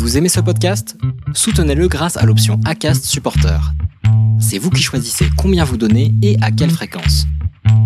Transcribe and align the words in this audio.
Vous 0.00 0.16
aimez 0.16 0.30
ce 0.30 0.40
podcast? 0.40 0.96
Soutenez-le 1.34 1.86
grâce 1.86 2.16
à 2.16 2.24
l'option 2.24 2.58
ACAST 2.64 3.04
Supporter. 3.04 3.60
C'est 4.40 4.56
vous 4.56 4.70
qui 4.70 4.82
choisissez 4.82 5.26
combien 5.36 5.62
vous 5.62 5.76
donnez 5.76 6.14
et 6.22 6.38
à 6.40 6.50
quelle 6.50 6.70
fréquence. 6.70 7.26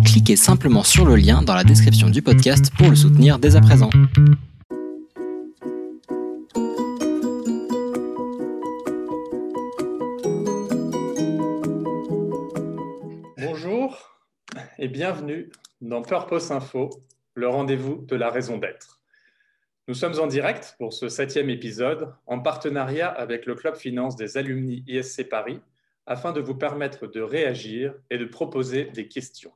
Cliquez 0.05 0.37
simplement 0.37 0.83
sur 0.83 1.03
le 1.05 1.17
lien 1.17 1.41
dans 1.41 1.53
la 1.53 1.65
description 1.65 2.09
du 2.09 2.21
podcast 2.21 2.71
pour 2.77 2.89
le 2.89 2.95
soutenir 2.95 3.37
dès 3.37 3.57
à 3.57 3.61
présent. 3.61 3.89
Bonjour 13.37 14.21
et 14.79 14.87
bienvenue 14.87 15.51
dans 15.81 16.01
Purpose 16.01 16.49
Info, 16.51 16.91
le 17.33 17.49
rendez-vous 17.49 18.05
de 18.07 18.15
la 18.15 18.29
raison 18.29 18.57
d'être. 18.57 19.01
Nous 19.87 19.93
sommes 19.93 20.19
en 20.19 20.25
direct 20.25 20.73
pour 20.79 20.93
ce 20.93 21.09
septième 21.09 21.51
épisode 21.51 22.11
en 22.25 22.39
partenariat 22.39 23.07
avec 23.07 23.45
le 23.45 23.53
Club 23.53 23.75
Finance 23.75 24.15
des 24.15 24.35
alumni 24.35 24.83
ISC 24.87 25.29
Paris 25.29 25.61
afin 26.07 26.31
de 26.31 26.41
vous 26.41 26.55
permettre 26.55 27.05
de 27.05 27.21
réagir 27.21 27.93
et 28.09 28.17
de 28.17 28.25
proposer 28.25 28.85
des 28.85 29.07
questions. 29.07 29.53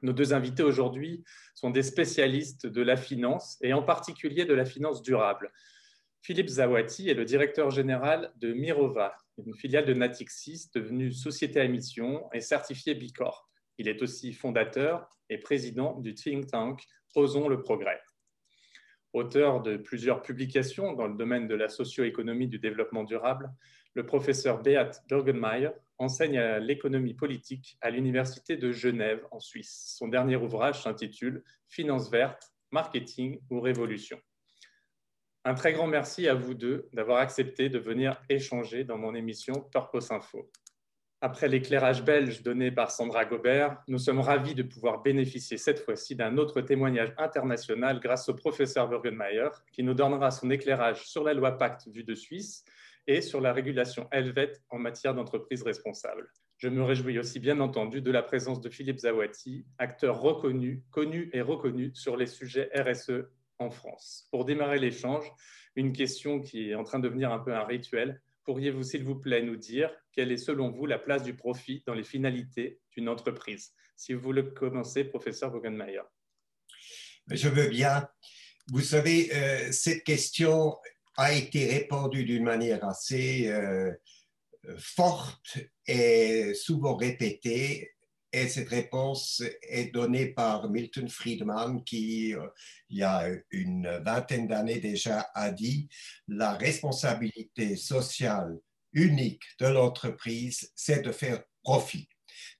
Nos 0.00 0.14
deux 0.14 0.32
invités 0.32 0.62
aujourd'hui 0.62 1.22
sont 1.54 1.68
des 1.68 1.82
spécialistes 1.82 2.66
de 2.66 2.80
la 2.80 2.96
finance 2.96 3.58
et 3.60 3.74
en 3.74 3.82
particulier 3.82 4.46
de 4.46 4.54
la 4.54 4.64
finance 4.64 5.02
durable. 5.02 5.52
Philippe 6.22 6.48
Zawati 6.48 7.10
est 7.10 7.14
le 7.14 7.26
directeur 7.26 7.70
général 7.70 8.32
de 8.36 8.54
Mirova, 8.54 9.14
une 9.36 9.54
filiale 9.54 9.84
de 9.84 9.92
Natixis 9.92 10.70
devenue 10.74 11.12
société 11.12 11.60
à 11.60 11.68
mission 11.68 12.26
et 12.32 12.40
certifiée 12.40 12.94
Bicorp. 12.94 13.50
Il 13.76 13.86
est 13.86 14.00
aussi 14.00 14.32
fondateur 14.32 15.10
et 15.28 15.36
président 15.36 16.00
du 16.00 16.14
think 16.14 16.46
tank 16.46 16.82
Osons 17.14 17.48
le 17.48 17.60
progrès. 17.60 18.00
Auteur 19.12 19.60
de 19.60 19.76
plusieurs 19.76 20.22
publications 20.22 20.94
dans 20.94 21.06
le 21.06 21.14
domaine 21.14 21.46
de 21.46 21.54
la 21.54 21.68
socio-économie 21.68 22.48
du 22.48 22.58
développement 22.58 23.04
durable, 23.04 23.52
le 23.94 24.06
professeur 24.06 24.62
Beat 24.62 25.02
Bergenmeyer 25.08 25.70
enseigne 25.98 26.40
l'économie 26.58 27.14
politique 27.14 27.76
à 27.82 27.90
l'Université 27.90 28.56
de 28.56 28.72
Genève 28.72 29.26
en 29.30 29.38
Suisse. 29.38 29.94
Son 29.98 30.08
dernier 30.08 30.36
ouvrage 30.36 30.82
s'intitule 30.82 31.44
Finance 31.68 32.10
verte, 32.10 32.52
marketing 32.70 33.38
ou 33.50 33.60
révolution. 33.60 34.18
Un 35.44 35.54
très 35.54 35.72
grand 35.72 35.88
merci 35.88 36.28
à 36.28 36.34
vous 36.34 36.54
deux 36.54 36.88
d'avoir 36.92 37.18
accepté 37.18 37.68
de 37.68 37.78
venir 37.78 38.22
échanger 38.28 38.84
dans 38.84 38.96
mon 38.96 39.14
émission 39.14 39.68
Purpose 39.72 40.10
Info. 40.10 40.50
Après 41.24 41.46
l'éclairage 41.46 42.02
belge 42.04 42.42
donné 42.42 42.72
par 42.72 42.90
Sandra 42.90 43.24
Gobert, 43.24 43.80
nous 43.86 43.98
sommes 43.98 44.18
ravis 44.18 44.56
de 44.56 44.64
pouvoir 44.64 45.02
bénéficier 45.02 45.56
cette 45.56 45.78
fois-ci 45.78 46.16
d'un 46.16 46.36
autre 46.36 46.60
témoignage 46.62 47.14
international 47.16 48.00
grâce 48.00 48.28
au 48.28 48.34
professeur 48.34 48.88
Bergenmeyer, 48.88 49.50
qui 49.70 49.84
nous 49.84 49.94
donnera 49.94 50.32
son 50.32 50.50
éclairage 50.50 51.06
sur 51.06 51.22
la 51.22 51.32
loi 51.32 51.58
Pacte 51.58 51.86
vue 51.86 52.02
de 52.02 52.16
Suisse 52.16 52.64
et 53.06 53.20
sur 53.20 53.40
la 53.40 53.52
régulation 53.52 54.08
helvète 54.10 54.64
en 54.68 54.80
matière 54.80 55.14
d'entreprise 55.14 55.62
responsable. 55.62 56.28
Je 56.56 56.66
me 56.66 56.82
réjouis 56.82 57.20
aussi 57.20 57.38
bien 57.38 57.60
entendu 57.60 58.00
de 58.00 58.10
la 58.10 58.24
présence 58.24 58.60
de 58.60 58.68
Philippe 58.68 58.98
Zawati, 58.98 59.64
acteur 59.78 60.20
reconnu, 60.20 60.82
connu 60.90 61.30
et 61.32 61.40
reconnu 61.40 61.92
sur 61.94 62.16
les 62.16 62.26
sujets 62.26 62.68
RSE 62.74 63.28
en 63.60 63.70
France. 63.70 64.26
Pour 64.32 64.44
démarrer 64.44 64.80
l'échange, 64.80 65.30
une 65.76 65.92
question 65.92 66.40
qui 66.40 66.70
est 66.70 66.74
en 66.74 66.82
train 66.82 66.98
de 66.98 67.06
devenir 67.06 67.30
un 67.30 67.38
peu 67.38 67.54
un 67.54 67.62
rituel 67.62 68.20
pourriez-vous, 68.44 68.82
s'il 68.82 69.04
vous 69.04 69.16
plaît, 69.16 69.42
nous 69.42 69.56
dire 69.56 69.90
quelle 70.12 70.32
est, 70.32 70.36
selon 70.36 70.70
vous, 70.70 70.86
la 70.86 70.98
place 70.98 71.22
du 71.22 71.34
profit 71.34 71.82
dans 71.86 71.94
les 71.94 72.04
finalités 72.04 72.80
d'une 72.96 73.08
entreprise? 73.08 73.72
Si 73.96 74.12
vous 74.12 74.20
voulez 74.20 74.44
commencer, 74.54 75.04
professeur 75.04 75.50
Bogenmeier. 75.50 76.02
Je 77.30 77.48
veux 77.48 77.68
bien. 77.68 78.08
Vous 78.68 78.80
savez, 78.80 79.34
euh, 79.34 79.72
cette 79.72 80.04
question 80.04 80.76
a 81.16 81.32
été 81.32 81.66
répondue 81.66 82.24
d'une 82.24 82.44
manière 82.44 82.84
assez 82.84 83.48
euh, 83.48 83.92
forte 84.78 85.58
et 85.86 86.54
souvent 86.54 86.96
répétée 86.96 87.92
et 88.32 88.48
cette 88.48 88.70
réponse 88.70 89.42
est 89.62 89.92
donnée 89.92 90.26
par 90.26 90.70
Milton 90.70 91.08
Friedman 91.08 91.84
qui, 91.84 92.34
euh, 92.34 92.46
il 92.88 92.98
y 92.98 93.02
a 93.02 93.28
une 93.50 94.00
vingtaine 94.04 94.48
d'années 94.48 94.80
déjà, 94.80 95.30
a 95.34 95.50
dit 95.50 95.88
la 96.28 96.52
responsabilité 96.52 97.76
sociale 97.76 98.58
unique 98.94 99.42
de 99.60 99.66
l'entreprise, 99.66 100.72
c'est 100.74 101.02
de 101.02 101.12
faire 101.12 101.42
profit. 101.62 102.08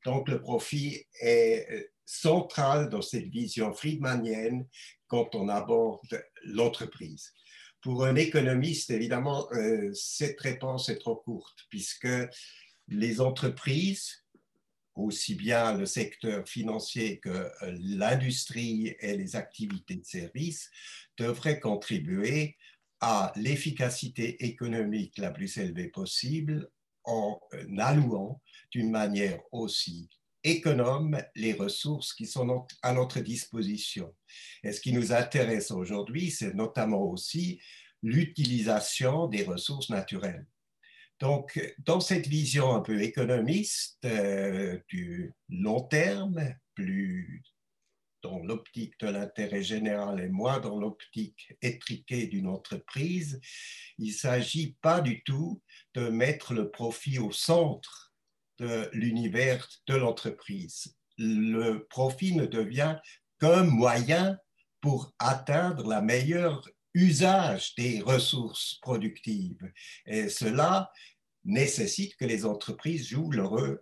Donc 0.05 0.29
le 0.29 0.41
profit 0.41 1.07
est 1.21 1.67
euh, 1.71 1.83
central 2.05 2.91
dans 2.91 3.03
cette 3.03 3.29
vision 3.29 3.73
friedmanienne 3.73 4.67
quand 5.07 5.35
on 5.35 5.49
aborde 5.49 6.23
l'entreprise. 6.45 7.33
Pour 7.81 8.05
un 8.05 8.17
économiste, 8.17 8.91
évidemment, 8.91 9.49
euh, 9.53 9.91
cette 9.95 10.41
réponse 10.41 10.89
est 10.91 10.99
trop 10.99 11.17
courte 11.17 11.61
puisque 11.71 12.09
les 12.89 13.21
entreprises 13.21 14.22
aussi 14.95 15.35
bien 15.35 15.77
le 15.77 15.87
secteur 15.87 16.47
financier 16.47 17.19
que 17.19 17.29
euh, 17.29 17.51
l'industrie 17.81 18.95
et 19.01 19.17
les 19.17 19.37
activités 19.37 19.97
de 19.97 20.05
services 20.05 20.71
devraient 21.17 21.61
contribuer 21.61 22.57
à 23.01 23.33
l'efficacité 23.37 24.45
économique 24.45 25.19
la 25.19 25.31
plus 25.31 25.57
élevée 25.59 25.89
possible 25.89 26.71
en 27.05 27.41
euh, 27.55 27.79
allouant 27.79 28.41
d'une 28.71 28.91
manière 28.91 29.41
aussi 29.51 30.09
économe 30.45 31.23
les 31.35 31.53
ressources 31.53 32.13
qui 32.13 32.27
sont 32.27 32.67
à 32.83 32.93
notre 32.93 33.21
disposition. 33.21 34.15
Et 34.63 34.73
ce 34.73 34.81
qui 34.81 34.93
nous 34.93 35.13
intéresse 35.13 35.71
aujourd'hui, 35.71 36.31
c'est 36.31 36.55
notamment 36.55 37.03
aussi 37.03 37.61
l'utilisation 38.03 39.29
des 39.29 39.45
ressources 39.45 39.91
naturelles. 39.91 40.47
Donc, 41.23 41.77
dans 41.79 42.01
cette 42.01 42.27
vision 42.27 42.75
un 42.75 42.81
peu 42.81 43.01
économiste 43.01 43.97
euh, 44.05 44.77
du 44.89 45.33
long 45.49 45.81
terme, 45.81 46.53
plus 46.75 47.45
dans 48.25 48.41
l'optique 48.41 48.99
de 48.99 49.07
l'intérêt 49.07 49.63
général 49.63 50.19
et 50.19 50.29
moins 50.29 50.59
dans 50.59 50.81
l'optique 50.81 51.57
étriquée 51.63 52.27
d'une 52.27 52.49
entreprise, 52.49 53.41
il 53.99 54.09
ne 54.09 54.13
s'agit 54.17 54.77
pas 54.83 55.01
du 55.01 55.23
tout 55.23 55.63
de 55.95 56.09
mettre 56.09 56.55
le 56.55 56.73
profit 56.73 57.21
au 57.21 57.31
centre 57.31 58.13
de 58.59 58.91
l'univers 58.93 59.69
de 59.87 59.95
l'entreprise. 59.95 60.97
Le 61.19 61.87
profit 61.87 62.35
ne 62.35 62.47
devient 62.47 62.97
qu'un 63.39 63.63
moyen 63.63 64.39
pour 64.81 65.15
atteindre 65.21 65.89
la 65.89 66.03
meilleure 66.03 66.69
usage 66.95 67.75
des 67.77 68.01
ressources 68.01 68.79
productives. 68.83 69.73
Et 70.07 70.29
cela 70.29 70.91
nécessite 71.45 72.17
que 72.17 72.25
les 72.25 72.45
entreprises 72.45 73.09
jouent 73.09 73.31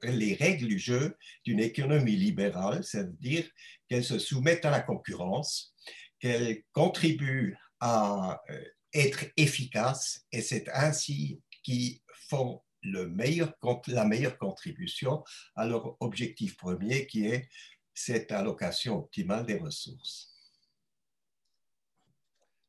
les 0.02 0.34
règles 0.34 0.68
du 0.68 0.78
jeu 0.78 1.16
d'une 1.44 1.60
économie 1.60 2.16
libérale, 2.16 2.84
c'est-à-dire 2.84 3.48
qu'elles 3.88 4.04
se 4.04 4.18
soumettent 4.18 4.64
à 4.64 4.70
la 4.70 4.80
concurrence, 4.80 5.74
qu'elles 6.18 6.62
contribuent 6.72 7.56
à 7.80 8.40
euh, 8.50 8.64
être 8.94 9.26
efficaces, 9.36 10.26
et 10.32 10.42
c'est 10.42 10.68
ainsi 10.70 11.40
qu'ils 11.62 12.00
font 12.28 12.62
la 12.82 13.06
meilleure 13.06 14.38
contribution 14.38 15.22
à 15.54 15.66
leur 15.66 15.96
objectif 16.00 16.56
premier, 16.56 17.06
qui 17.06 17.26
est 17.26 17.48
cette 17.92 18.32
allocation 18.32 18.98
optimale 18.98 19.44
des 19.44 19.58
ressources. 19.58 20.34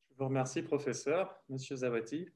Je 0.09 0.17
vous 0.17 0.25
remercie, 0.25 0.61
professeur. 0.61 1.33
Monsieur 1.49 1.77
Zavati. 1.77 2.27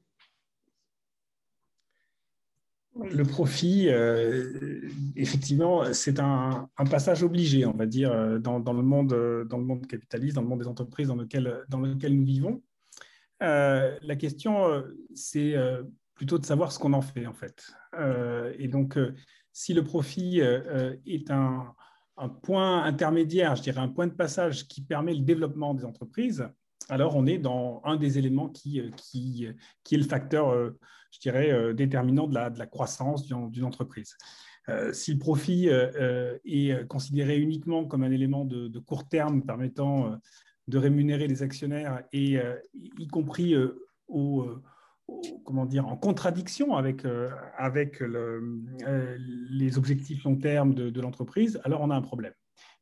Le 3.04 3.24
profit, 3.24 3.88
euh, 3.88 4.80
effectivement, 5.16 5.92
c'est 5.92 6.18
un, 6.18 6.68
passage 6.90 7.22
obligé, 7.22 7.66
on 7.66 7.72
va 7.72 7.86
dire, 7.86 8.10
euh, 8.10 8.38
dans, 8.38 8.58
le 8.58 8.82
monde, 8.82 9.08
dans 9.48 9.58
le 9.58 9.64
monde 9.64 9.86
capitaliste, 9.86 10.36
dans 10.36 10.42
le 10.42 10.48
monde 10.48 10.60
des 10.60 10.68
entreprises 10.68 11.08
dans 11.08 11.16
lequel, 11.16 11.64
dans 11.68 11.80
lequel 11.80 12.16
nous 12.16 12.24
vivons. 12.24 12.62
Euh, 13.42 13.96
la 14.00 14.16
question, 14.16 14.82
c'est 15.14 15.54
plutôt 16.14 16.38
de 16.38 16.46
savoir 16.46 16.72
ce 16.72 16.78
qu'on 16.78 16.94
en 16.94 17.02
fait, 17.02 17.26
en 17.26 17.34
fait. 17.34 17.70
et 18.58 18.68
donc, 18.68 18.98
si 19.52 19.74
le 19.74 19.84
profit 19.84 20.40
est 20.40 21.30
un, 21.30 21.74
point 22.42 22.82
intermédiaire, 22.82 23.56
je 23.56 23.62
dirais 23.62 23.80
un 23.80 23.88
point 23.88 24.06
de 24.06 24.14
passage 24.14 24.66
qui 24.68 24.80
permet 24.80 25.12
le 25.12 25.20
développement 25.20 25.74
des 25.74 25.84
entreprises, 25.84 26.48
alors 26.88 27.16
on 27.16 27.26
est 27.26 27.38
dans 27.38 27.80
un 27.84 27.96
des 27.96 28.18
éléments 28.18 28.48
qui, 28.48 28.80
qui, 28.96 29.48
qui 29.84 29.94
est 29.94 29.98
le 29.98 30.04
facteur 30.04 30.54
je 31.16 31.20
dirais, 31.20 31.50
euh, 31.50 31.72
déterminant 31.72 32.26
de 32.26 32.34
la, 32.34 32.50
de 32.50 32.58
la 32.58 32.66
croissance 32.66 33.26
d'une 33.26 33.64
entreprise. 33.64 34.16
Euh, 34.68 34.92
si 34.92 35.12
le 35.12 35.18
profit 35.18 35.68
euh, 35.68 36.36
est 36.44 36.86
considéré 36.88 37.38
uniquement 37.38 37.84
comme 37.84 38.02
un 38.02 38.10
élément 38.10 38.44
de, 38.44 38.78
court 38.80 39.08
terme 39.08 39.42
permettant 39.42 40.18
de 40.68 40.78
rémunérer 40.78 41.28
les 41.28 41.42
actionnaires, 41.42 42.02
et 42.12 42.38
y 42.98 43.06
compris 43.06 43.54
au, 44.08 44.48
comment 45.44 45.66
dire, 45.66 45.86
en 45.86 45.96
contradiction 45.96 46.76
avec, 46.76 47.04
avec 47.56 48.00
le, 48.00 48.60
les 49.50 49.78
objectifs 49.78 50.24
long 50.24 50.36
terme 50.36 50.74
de, 50.74 50.90
de 50.90 51.00
l'entreprise, 51.00 51.60
alors 51.64 51.80
on 51.80 51.90
a 51.90 51.94
un 51.94 52.02
problème. 52.02 52.34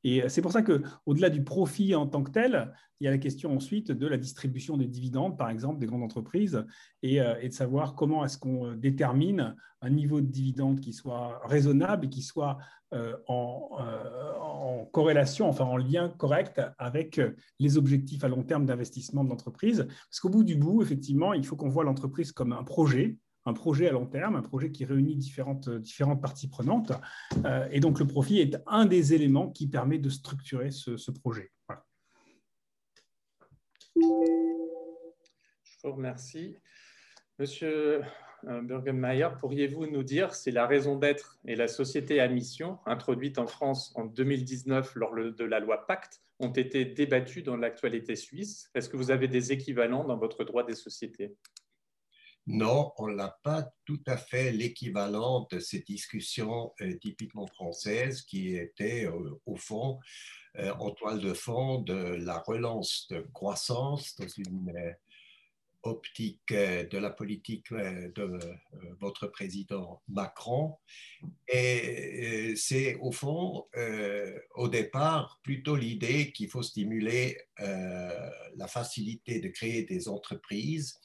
Et 0.04 0.28
c'est 0.28 0.42
pour 0.42 0.52
ça 0.52 0.62
qu'au-delà 0.62 1.30
du 1.30 1.42
profit 1.42 1.94
en 1.94 2.06
tant 2.06 2.22
que 2.22 2.30
tel, 2.30 2.72
il 3.00 3.04
y 3.04 3.08
a 3.08 3.10
la 3.10 3.18
question 3.18 3.56
ensuite 3.56 3.90
de 3.90 4.06
la 4.06 4.18
distribution 4.18 4.76
des 4.76 4.86
dividendes, 4.86 5.36
par 5.36 5.50
exemple, 5.50 5.80
des 5.80 5.86
grandes 5.86 6.02
entreprises, 6.02 6.64
et, 7.02 7.16
et 7.16 7.48
de 7.48 7.54
savoir 7.54 7.94
comment 7.94 8.24
est-ce 8.24 8.38
qu'on 8.38 8.72
détermine 8.74 9.56
un 9.80 9.90
niveau 9.90 10.20
de 10.20 10.26
dividende 10.26 10.80
qui 10.80 10.92
soit 10.92 11.40
raisonnable 11.44 12.06
et 12.06 12.08
qui 12.08 12.22
soit 12.22 12.58
euh, 12.94 13.16
en, 13.26 13.70
euh, 13.80 14.32
en, 14.40 14.84
corrélation, 14.92 15.48
enfin 15.48 15.64
en 15.64 15.76
lien 15.76 16.08
correct 16.08 16.60
avec 16.78 17.20
les 17.58 17.76
objectifs 17.76 18.22
à 18.22 18.28
long 18.28 18.44
terme 18.44 18.66
d'investissement 18.66 19.24
de 19.24 19.30
l'entreprise. 19.30 19.86
Parce 20.08 20.20
qu'au 20.20 20.28
bout 20.28 20.44
du 20.44 20.54
bout, 20.54 20.82
effectivement, 20.82 21.32
il 21.32 21.44
faut 21.44 21.56
qu'on 21.56 21.68
voit 21.68 21.84
l'entreprise 21.84 22.30
comme 22.30 22.52
un 22.52 22.62
projet, 22.62 23.18
un 23.46 23.52
projet 23.52 23.88
à 23.88 23.92
long 23.92 24.06
terme, 24.06 24.36
un 24.36 24.42
projet 24.42 24.70
qui 24.70 24.84
réunit 24.84 25.16
différentes, 25.16 25.68
différentes 25.68 26.22
parties 26.22 26.48
prenantes. 26.48 26.92
Euh, 27.44 27.68
et 27.70 27.80
donc 27.80 27.98
le 27.98 28.06
profit 28.06 28.40
est 28.40 28.56
un 28.66 28.86
des 28.86 29.14
éléments 29.14 29.50
qui 29.50 29.68
permet 29.68 29.98
de 29.98 30.08
structurer 30.08 30.70
ce, 30.70 31.10
projet. 31.10 31.50
Je 33.96 34.02
vous 35.84 35.92
remercie. 35.92 36.56
Monsieur 37.38 38.02
euh, 38.46 38.62
Burgenmeier, 38.62 39.28
pourriez-vous 39.40 39.86
nous 39.86 40.02
dire 40.02 40.34
si 40.34 40.50
la 40.50 40.66
raison 40.66 40.96
d'être 40.96 41.38
et 41.44 41.56
la 41.56 41.68
société 41.68 42.20
à 42.20 42.28
mission, 42.28 42.78
introduite 42.86 43.38
en 43.38 43.46
France 43.46 43.92
en 43.96 44.04
2019 44.04 44.94
lors 44.96 45.14
de 45.14 45.44
la 45.44 45.60
loi 45.60 45.86
Pacte, 45.86 46.22
ont 46.40 46.50
été 46.50 46.84
débattues 46.84 47.42
dans 47.42 47.56
l'actualité 47.56 48.16
suisse? 48.16 48.70
Est-ce 48.74 48.88
que 48.88 48.96
vous 48.96 49.10
avez 49.10 49.28
des 49.28 49.52
équivalents 49.52 50.04
dans 50.04 50.16
votre 50.16 50.44
droit 50.44 50.64
des 50.64 50.74
sociétés? 50.74 51.36
Non, 52.46 52.92
on 52.98 53.08
n'a 53.08 53.38
pas 53.42 53.72
tout 53.84 54.02
à 54.06 54.16
fait 54.16 54.52
l'équivalent 54.52 55.46
de 55.50 55.58
ces 55.58 55.80
discussions 55.80 56.72
euh, 56.80 56.96
typiquement 56.98 57.46
françaises 57.46 58.22
qui 58.22 58.56
étaient 58.56 59.06
euh, 59.06 59.40
au 59.46 59.56
fond 59.56 59.98
en 60.78 60.92
toile 60.92 61.18
de 61.18 61.34
fond 61.34 61.80
de 61.80 61.94
la 61.94 62.38
relance 62.38 63.08
de 63.10 63.26
croissance 63.32 64.14
dans 64.14 64.28
une 64.28 64.72
optique 65.84 66.50
euh, 66.52 66.84
de 66.86 66.98
la 66.98 67.10
politique 67.10 67.70
euh, 67.72 68.10
de 68.14 68.22
euh, 68.22 68.38
votre 69.00 69.26
président 69.26 70.02
Macron. 70.08 70.76
Et 71.48 72.54
c'est 72.56 72.96
au 72.96 73.12
fond, 73.12 73.66
au 74.54 74.68
départ, 74.68 75.40
plutôt 75.42 75.76
l'idée 75.76 76.32
qu'il 76.32 76.48
faut 76.48 76.62
stimuler 76.62 77.38
la 77.58 78.68
facilité 78.68 79.40
de 79.40 79.48
créer 79.48 79.84
des 79.84 80.08
entreprises 80.08 80.98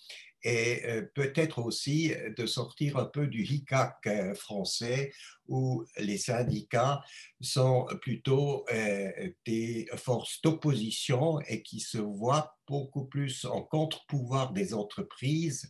et 0.44 0.86
euh, 0.86 1.02
peut-être 1.14 1.60
aussi 1.60 2.14
de 2.38 2.46
sortir 2.46 2.98
un 2.98 3.06
peu 3.06 3.28
du 3.28 3.44
hicac 3.44 3.98
euh, 4.06 4.34
français 4.34 5.12
où 5.48 5.84
les 5.98 6.18
syndicats 6.18 7.02
sont 7.42 7.88
plutôt 8.02 8.66
euh, 8.72 9.12
des 9.46 9.88
forces 9.96 10.42
d'opposition 10.42 11.40
et 11.48 11.62
qui 11.62 11.80
se 11.80 11.98
voient 11.98 12.56
beaucoup 12.68 13.06
plus 13.06 13.46
en 13.46 13.64
contre-pouvoir 13.64 14.54
des 14.54 14.74
entreprises, 14.74 15.68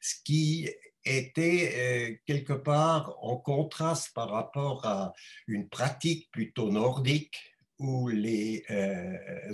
ce 0.00 0.14
qui 0.24 0.68
était 1.04 2.20
quelque 2.26 2.52
part 2.52 3.16
en 3.20 3.36
contraste 3.36 4.12
par 4.14 4.30
rapport 4.30 4.84
à 4.86 5.12
une 5.46 5.68
pratique 5.68 6.28
plutôt 6.32 6.70
nordique 6.70 7.36
où 7.78 8.08
les 8.08 8.64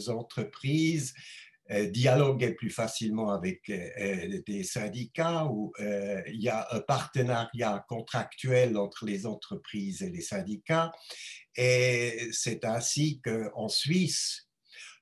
entreprises 0.08 1.14
euh, 1.16 1.51
dialoguer 1.70 2.52
plus 2.54 2.70
facilement 2.70 3.32
avec 3.32 3.68
euh, 3.70 3.88
euh, 3.98 4.42
des 4.46 4.64
syndicats, 4.64 5.46
où 5.46 5.72
il 5.78 6.40
y 6.40 6.48
a 6.48 6.66
un 6.70 6.80
partenariat 6.80 7.84
contractuel 7.88 8.76
entre 8.76 9.06
les 9.06 9.26
entreprises 9.26 10.02
et 10.02 10.10
les 10.10 10.20
syndicats. 10.20 10.92
Et 11.56 12.28
c'est 12.32 12.64
ainsi 12.64 13.20
qu'en 13.20 13.68
Suisse, 13.68 14.48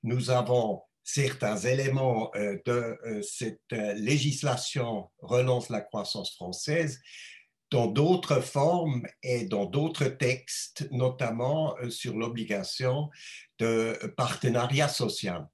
nous 0.03 0.29
avons 0.29 0.81
certains 1.03 1.57
éléments 1.57 2.31
de 2.65 2.97
cette 3.21 3.71
législation 3.71 5.09
relance 5.19 5.69
la 5.69 5.81
croissance 5.81 6.35
française 6.35 6.99
dans 7.69 7.87
d'autres 7.87 8.41
formes 8.41 9.03
et 9.23 9.45
dans 9.45 9.65
d'autres 9.65 10.07
textes, 10.07 10.87
notamment 10.91 11.75
sur 11.89 12.17
l'obligation 12.17 13.09
de 13.59 13.97
partenariat 14.17 14.89
social. 14.89 15.47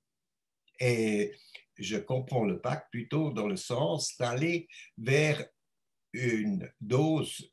Et 0.79 1.33
je 1.77 1.97
comprends 1.97 2.45
le 2.45 2.59
pacte 2.59 2.87
plutôt 2.91 3.31
dans 3.31 3.47
le 3.47 3.57
sens 3.57 4.15
d'aller 4.17 4.67
vers 4.97 5.45
une 6.13 6.71
dose 6.81 7.51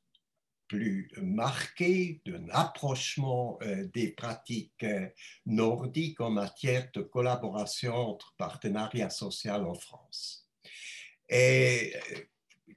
plus 0.69 1.11
marquée 1.21 2.23
d'un 2.25 2.49
approchement 2.51 3.59
euh, 3.63 3.87
des 3.93 4.13
pratiques 4.13 4.83
euh, 4.83 5.09
nordiques 5.47 6.21
en 6.21 6.31
matière 6.31 6.89
de 6.95 7.03
collaboration 7.03 7.95
entre 7.95 8.35
partenariats 8.39 9.11
sociaux 9.11 9.53
en 9.53 9.75
France. 9.75 10.49
Et 11.29 11.93
euh, 12.13 12.19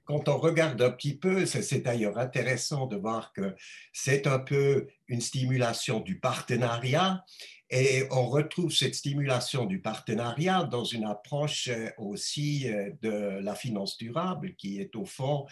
quand 0.04 0.28
on 0.28 0.38
regarde 0.38 0.80
un 0.82 0.90
petit 0.90 1.16
peu, 1.16 1.46
c'est 1.46 1.80
d'ailleurs 1.80 2.18
intéressant 2.18 2.86
de 2.86 2.96
voir 2.96 3.32
que 3.32 3.54
c'est 3.92 4.26
un 4.26 4.38
peu 4.38 4.86
une 5.08 5.20
stimulation 5.20 6.00
du 6.00 6.18
partenariat 6.18 7.24
et 7.70 8.04
on 8.10 8.28
retrouve 8.28 8.72
cette 8.72 8.94
stimulation 8.94 9.66
du 9.66 9.80
partenariat 9.80 10.64
dans 10.64 10.84
une 10.84 11.04
approche 11.04 11.68
euh, 11.68 11.90
aussi 11.98 12.68
euh, 12.68 12.90
de 13.02 13.40
la 13.42 13.54
finance 13.54 13.98
durable, 13.98 14.54
qui 14.54 14.80
est 14.80 14.96
au 14.96 15.04
fond 15.04 15.46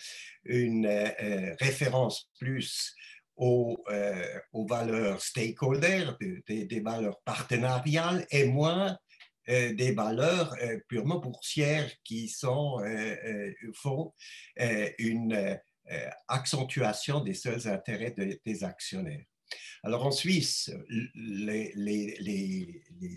une 0.45 0.87
euh, 0.87 1.55
référence 1.61 2.31
plus 2.39 2.95
aux, 3.37 3.85
valeurs 4.55 5.21
stakeholder, 5.21 6.07
des, 6.49 6.81
valeurs 6.81 7.21
partenariales, 7.21 8.27
et 8.31 8.47
moins 8.47 8.97
des 9.47 9.93
valeurs 9.93 10.57
purement 10.89 11.19
boursières 11.19 11.93
qui 12.03 12.31
sont 12.31 12.83
font 13.75 14.15
une 14.99 15.61
accentuation 16.29 17.21
des 17.21 17.35
seuls 17.35 17.69
intérêts 17.69 18.15
des 18.17 18.65
actionnaires. 18.65 19.27
Alors 19.83 20.07
en 20.07 20.11
Suisse, 20.11 20.71
les, 21.15 21.73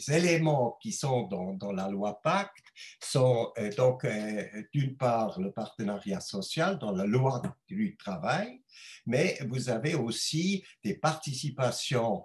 éléments 0.10 0.78
qui 0.82 0.92
sont 0.92 1.24
dans, 1.24 1.72
la 1.72 1.88
loi 1.90 2.22
Pacte 2.22 2.66
sont 3.02 3.52
euh, 3.58 3.72
donc 3.76 4.06
euh, 4.06 4.44
d'une 4.74 4.96
part 4.96 5.40
le 5.40 5.52
partenariat 5.52 6.20
social 6.20 6.78
dans 6.78 6.92
la 6.92 7.06
loi 7.06 7.42
du 7.68 7.98
travail, 7.98 8.62
mais 9.06 9.40
vous 9.48 9.70
avez 9.70 9.96
aussi 9.96 10.64
des 10.84 10.96
participations 10.96 12.24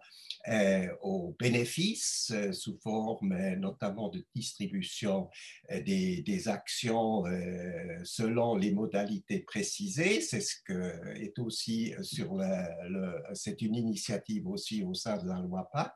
aux 1.02 1.34
bénéfices 1.38 2.30
euh, 2.34 2.52
sous 2.52 2.78
forme 2.78 3.32
euh, 3.32 3.56
notamment 3.56 4.10
de 4.10 4.24
distribution 4.34 5.30
des, 5.70 6.48
actions 6.48 7.24
selon 8.02 8.56
les 8.56 8.72
modalités 8.72 9.40
précisées. 9.40 10.20
C'est 10.20 10.40
ce 10.40 10.56
que 10.64 11.14
est 11.14 11.38
aussi 11.38 11.94
sur 12.02 12.38
c'est 13.32 13.62
une 13.62 13.74
initiative 13.74 14.46
aussi 14.46 14.82
au 14.82 14.92
sein 14.92 15.16
de 15.16 15.28
la 15.28 15.38
loi 15.38 15.68
PAC. 15.72 15.94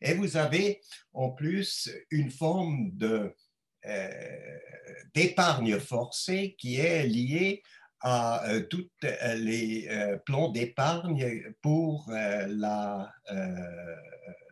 Et 0.00 0.14
vous 0.14 0.36
avez 0.36 0.80
en 1.12 1.30
plus 1.30 1.90
une 2.10 2.30
forme 2.30 2.90
de 2.92 3.34
d'épargne 5.14 5.78
forcée 5.80 6.54
qui 6.58 6.76
est 6.76 7.06
liée 7.06 7.62
à 8.04 8.46
euh, 8.50 8.60
tous 8.60 8.86
euh, 9.04 9.34
les 9.34 9.88
euh, 9.88 10.18
plans 10.18 10.50
d'épargne 10.50 11.54
pour 11.62 12.12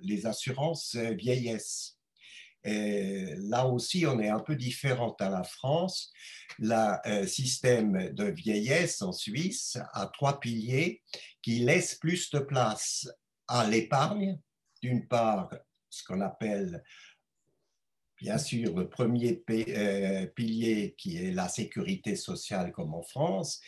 les 0.00 0.26
assurances 0.26 0.96
vieillesse. 0.96 1.98
Là 2.64 3.66
aussi, 3.66 4.06
on 4.06 4.18
est 4.20 4.30
un 4.30 4.40
peu 4.40 4.56
différent 4.56 5.14
à 5.20 5.28
la 5.28 5.44
France. 5.44 6.10
Le 6.58 7.26
système 7.26 8.12
de 8.12 8.24
vieillesse 8.24 9.02
en 9.02 9.12
Suisse 9.12 9.78
a 9.92 10.06
trois 10.06 10.40
piliers 10.40 11.02
qui 11.42 11.60
laissent 11.60 11.96
plus 11.96 12.30
de 12.30 12.38
place 12.38 13.08
à 13.46 13.68
l'épargne. 13.68 14.38
D'une 14.80 15.06
part, 15.06 15.50
ce 15.90 16.02
qu'on 16.04 16.20
appelle 16.20 16.82
bien 18.22 18.38
sûr 18.38 18.76
le 18.76 18.88
premier 18.88 19.42
euh, 19.50 20.26
pilier 20.26 20.94
qui 20.96 21.16
est 21.16 21.32
la 21.32 21.48
sécurité 21.48 22.14
sociale 22.14 22.70
comme 22.70 22.94
en 22.94 23.02
France, 23.02 23.60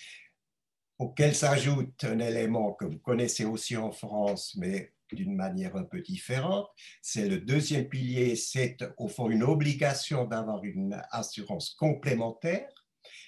auquel 0.96 1.34
s'ajoute 1.34 2.04
un 2.04 2.20
élément 2.20 2.73
que 2.75 2.84
vous 2.84 3.00
connaissez 3.00 3.44
aussi 3.44 3.76
en 3.76 3.90
France, 3.90 4.54
mais 4.56 4.92
d'une 5.11 5.34
manière 5.34 5.75
un 5.75 5.82
peu 5.82 6.00
différente. 6.00 6.68
C'est 7.02 7.28
le 7.28 7.38
deuxième 7.38 7.88
pilier, 7.88 8.37
c'est 8.37 8.76
au 8.96 9.08
fond 9.08 9.28
une 9.28 9.42
obligation 9.42 10.25
d'avoir 10.25 10.62
une 10.62 11.02
assurance 11.11 11.70
complémentaire 11.70 12.68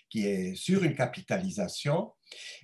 qui 0.08 0.26
est 0.26 0.54
sur 0.54 0.84
une 0.84 0.94
capitalisation. 0.94 2.12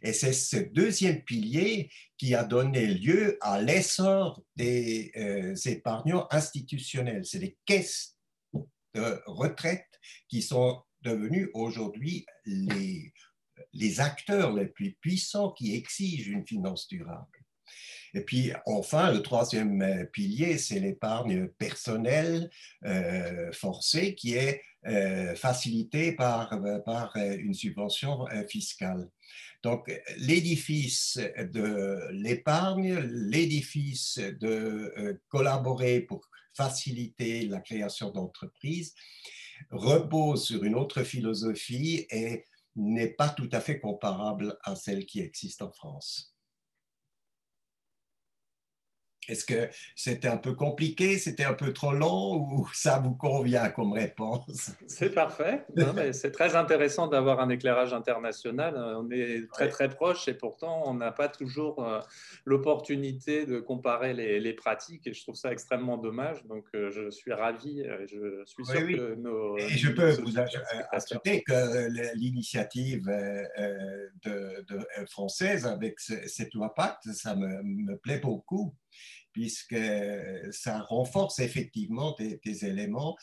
Et 0.02 0.12
c'est 0.12 0.32
ce 0.32 0.56
deuxième 0.56 1.22
pilier 1.24 1.90
qui 2.16 2.36
a 2.36 2.44
donné 2.44 2.86
lieu 2.86 3.38
à 3.40 3.60
l'essor 3.60 4.40
des 4.54 5.10
euh, 5.16 5.54
épargnants 5.64 6.28
institutionnels. 6.30 7.24
C'est 7.24 7.40
les 7.40 7.58
caisses 7.66 8.11
de 8.94 9.20
retraite 9.26 9.88
qui 10.28 10.42
sont 10.42 10.82
devenus 11.02 11.48
aujourd'hui 11.54 12.26
les, 12.44 13.12
les 13.72 14.00
acteurs 14.00 14.52
les 14.52 14.66
plus 14.66 14.92
puissants 15.00 15.52
qui 15.52 15.74
exigent 15.74 16.28
une 16.28 16.46
finance 16.46 16.88
durable. 16.88 17.38
Et 18.14 18.20
puis 18.20 18.52
enfin, 18.66 19.10
le 19.10 19.22
troisième 19.22 20.06
pilier, 20.12 20.58
c'est 20.58 20.80
l'épargne 20.80 21.48
personnelle 21.48 22.50
forcée 23.52 24.14
qui 24.14 24.34
est 24.34 24.62
facilitée 25.36 26.12
par, 26.12 26.60
par 26.84 27.16
une 27.16 27.54
subvention 27.54 28.26
fiscale. 28.48 29.08
Donc, 29.62 29.90
l'édifice 30.18 31.18
de 31.38 32.00
l'épargne, 32.10 32.98
l'édifice 32.98 34.18
de 34.18 35.20
collaborer 35.28 36.00
pour 36.00 36.28
faciliter 36.54 37.46
la 37.46 37.60
création 37.60 38.10
d'entreprises, 38.10 38.94
repose 39.70 40.44
sur 40.44 40.64
une 40.64 40.74
autre 40.74 41.02
philosophie 41.02 42.06
et 42.10 42.44
n'est 42.76 43.12
pas 43.12 43.28
tout 43.28 43.48
à 43.52 43.60
fait 43.60 43.80
comparable 43.80 44.58
à 44.64 44.76
celle 44.76 45.06
qui 45.06 45.20
existe 45.20 45.62
en 45.62 45.72
France. 45.72 46.31
Est-ce 49.28 49.44
que 49.44 49.68
c'était 49.94 50.28
un 50.28 50.36
peu 50.36 50.52
compliqué, 50.54 51.16
c'était 51.16 51.44
un 51.44 51.54
peu 51.54 51.72
trop 51.72 51.92
long 51.92 52.34
ou 52.34 52.68
ça 52.74 52.98
vous 52.98 53.14
convient 53.14 53.68
comme 53.70 53.92
réponse? 53.92 54.72
C'est 54.88 55.14
parfait. 55.14 55.64
C'est 56.12 56.32
très 56.32 56.56
intéressant 56.56 57.06
d'avoir 57.06 57.40
un 57.40 57.48
éclairage 57.48 57.92
international. 57.94 58.74
On 58.76 59.08
est 59.10 59.48
très 59.52 59.68
très 59.68 59.88
proche 59.88 60.26
et 60.26 60.34
pourtant 60.34 60.82
on 60.86 60.94
n'a 60.94 61.12
pas 61.12 61.28
toujours 61.28 61.84
euh, 61.84 62.00
l'opportunité 62.44 63.46
de 63.46 63.60
comparer 63.60 64.12
les, 64.12 64.52
pratiques 64.52 65.06
et 65.06 65.14
je 65.14 65.22
trouve 65.22 65.34
ça 65.34 65.52
extrêmement 65.52 65.96
dommage. 65.96 66.44
Donc 66.46 66.66
euh, 66.74 66.90
je 66.90 67.10
suis 67.10 67.32
ravi. 67.32 67.84
Je 68.06 68.42
suis 68.44 68.64
sûr 68.64 68.86
que 68.86 69.14
nos. 69.14 69.56
Et 69.56 69.68
je 69.68 69.90
peux 69.92 70.10
vous 70.20 70.34
ajouter 70.38 71.42
que 71.42 72.16
l'initiative 72.16 73.08
euh, 73.08 74.08
de, 74.24 75.06
française 75.08 75.66
avec 75.66 76.00
cette 76.00 76.54
loi 76.54 76.74
Pacte, 76.74 77.04
ça 77.12 77.34
me 77.36 77.96
plaît 77.96 78.18
beaucoup 78.18 78.74
puisque 79.32 79.76
ça 80.50 80.80
renforce 80.80 81.38
effectivement 81.38 82.16
des, 82.18 82.64
éléments 82.64 83.16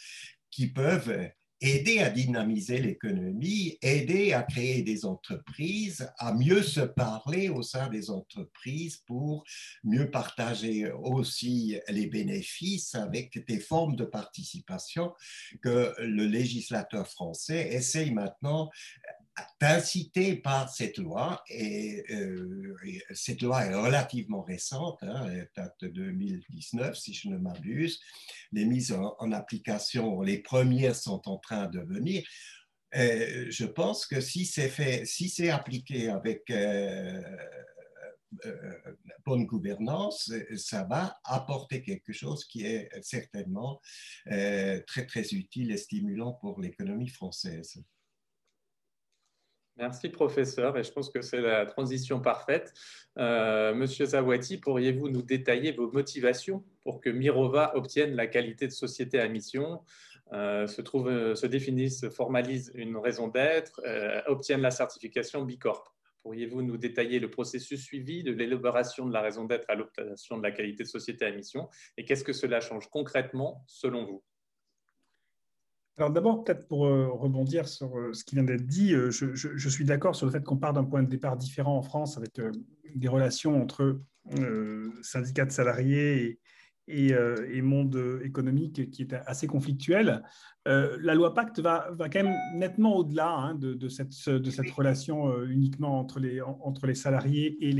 qui 0.51 0.67
peuvent 0.67 1.29
aider 1.61 1.99
à 1.99 2.09
dynamiser 2.09 2.79
l'économie, 2.79 3.77
aider 3.81 4.31
à 4.31 4.43
créer 4.43 4.81
des 4.81 5.05
entreprises, 5.05 6.09
à 6.17 6.33
mieux 6.33 6.63
se 6.63 6.79
parler 6.79 7.49
au 7.49 7.61
sein 7.63 7.89
des 7.89 8.09
entreprises 8.09 8.97
pour 9.05 9.43
mieux 9.83 10.09
partager 10.09 10.89
aussi 10.91 11.77
les 11.89 12.07
bénéfices 12.07 12.95
avec 12.95 13.45
des 13.45 13.59
formes 13.59 13.97
de 13.97 14.05
participation 14.05 15.13
que 15.61 15.93
le 15.99 16.25
législateur 16.25 17.07
français 17.07 17.73
essaye 17.73 18.11
maintenant 18.11 18.69
incité 19.61 20.35
par 20.35 20.69
cette 20.69 20.97
loi, 20.97 21.43
euh, 21.51 22.75
et, 22.85 23.01
cette 23.13 23.41
loi 23.41 23.65
est 23.65 23.73
relativement 23.73 24.41
récente, 24.41 24.99
hein, 25.03 25.27
date 25.55 25.75
de 25.81 25.87
2019 25.89 26.97
si 26.97 27.13
je 27.13 27.29
ne 27.29 27.37
m'abuse, 27.37 27.99
les 28.51 28.65
mises 28.65 28.91
en, 28.91 29.31
application, 29.31 30.21
les 30.21 30.39
premières 30.39 30.95
sont 30.95 31.27
en 31.27 31.37
train 31.37 31.67
de 31.67 31.79
venir. 31.79 32.23
Euh, 32.95 33.45
je 33.49 33.65
pense 33.65 34.05
que 34.07 34.19
si 34.19 34.45
c'est 34.45 34.69
fait, 34.69 35.05
si 35.05 35.29
c'est 35.29 35.49
appliqué 35.49 36.09
avec 36.09 36.49
euh, 36.49 37.21
bonne 39.25 39.45
gouvernance, 39.45 40.31
ça 40.55 40.83
va 40.85 41.19
apporter 41.23 41.83
quelque 41.83 42.13
chose 42.13 42.45
qui 42.45 42.65
est 42.65 42.89
certainement 43.01 43.81
très 44.25 45.05
très 45.07 45.27
utile 45.33 45.71
et 45.71 45.77
stimulant 45.77 46.33
pour 46.33 46.59
l'économie 46.61 47.09
française. 47.09 47.83
Merci, 49.79 50.09
professeur. 50.09 50.77
Et 50.77 50.83
je 50.83 50.91
pense 50.91 51.09
que 51.09 51.21
c'est 51.21 51.39
la 51.39 51.65
transition 51.65 52.19
parfaite. 52.19 52.73
Euh, 53.17 53.73
Monsieur 53.73 54.07
Zawati, 54.07 54.57
pourriez-vous 54.57 55.07
nous 55.07 55.21
détailler 55.21 55.71
vos 55.71 55.89
motivations 55.89 56.65
pour 56.81 56.99
que 56.99 57.09
Mirova 57.09 57.71
obtienne 57.77 58.13
la 58.13 58.27
qualité 58.27 58.67
de 58.67 58.73
société 58.73 59.21
à 59.21 59.29
mission, 59.29 59.79
euh, 60.33 60.67
se, 60.67 60.81
trouve, 60.81 61.33
se 61.33 61.47
définisse, 61.47 62.09
formalise 62.09 62.73
une 62.75 62.97
raison 62.97 63.29
d'être, 63.29 63.79
euh, 63.85 64.21
obtienne 64.27 64.59
la 64.59 64.71
certification 64.71 65.45
Bicorp 65.45 65.95
Pourriez-vous 66.23 66.61
nous 66.61 66.75
détailler 66.75 67.19
le 67.19 67.29
processus 67.29 67.81
suivi 67.81 68.21
de 68.21 68.33
l'élaboration 68.33 69.07
de 69.07 69.13
la 69.13 69.21
raison 69.21 69.45
d'être 69.45 69.69
à 69.69 69.75
l'obtention 69.75 70.37
de 70.37 70.43
la 70.43 70.51
qualité 70.51 70.83
de 70.83 70.89
société 70.89 71.25
à 71.25 71.31
mission? 71.31 71.69
Et 71.95 72.03
qu'est-ce 72.03 72.25
que 72.25 72.33
cela 72.33 72.59
change 72.59 72.89
concrètement 72.89 73.63
selon 73.65 74.03
vous? 74.03 74.21
Alors 75.99 76.11
d'abord, 76.11 76.45
peut-être 76.45 76.65
pour 76.65 76.85
euh, 76.85 77.09
rebondir 77.09 77.67
sur 77.67 77.97
euh, 77.97 78.13
ce 78.13 78.23
qui 78.23 78.35
vient 78.35 78.45
d'être 78.45 78.65
dit, 78.65 78.93
euh, 78.93 79.11
je, 79.11 79.69
suis 79.69 79.83
d'accord 79.83 80.15
sur 80.15 80.25
le 80.25 80.31
fait 80.31 80.41
qu'on 80.45 80.55
part 80.55 80.71
d'un 80.71 80.85
point 80.85 81.03
de 81.03 81.09
départ 81.09 81.35
différent 81.35 81.75
en 81.75 81.81
France 81.81 82.17
avec 82.17 82.39
des 82.95 83.07
relations 83.09 83.61
entre 83.61 83.99
syndicats 85.01 85.45
de 85.45 85.51
salariés 85.51 86.39
et, 86.87 87.61
monde 87.61 88.21
économique 88.23 88.89
qui 88.91 89.01
est 89.01 89.13
assez 89.13 89.45
conflictuel. 89.45 90.23
la 90.65 91.15
loi 91.15 91.33
Pacte 91.33 91.59
va, 91.59 91.93
quand 91.97 92.23
même 92.23 92.35
nettement 92.55 92.95
au-delà 92.95 93.29
hein, 93.29 93.55
de, 93.55 93.89
cette, 93.89 94.13
relation 94.71 95.43
uniquement 95.43 95.99
entre 95.99 96.19
les, 96.19 96.95
salariés 96.95 97.57
et 97.59 97.71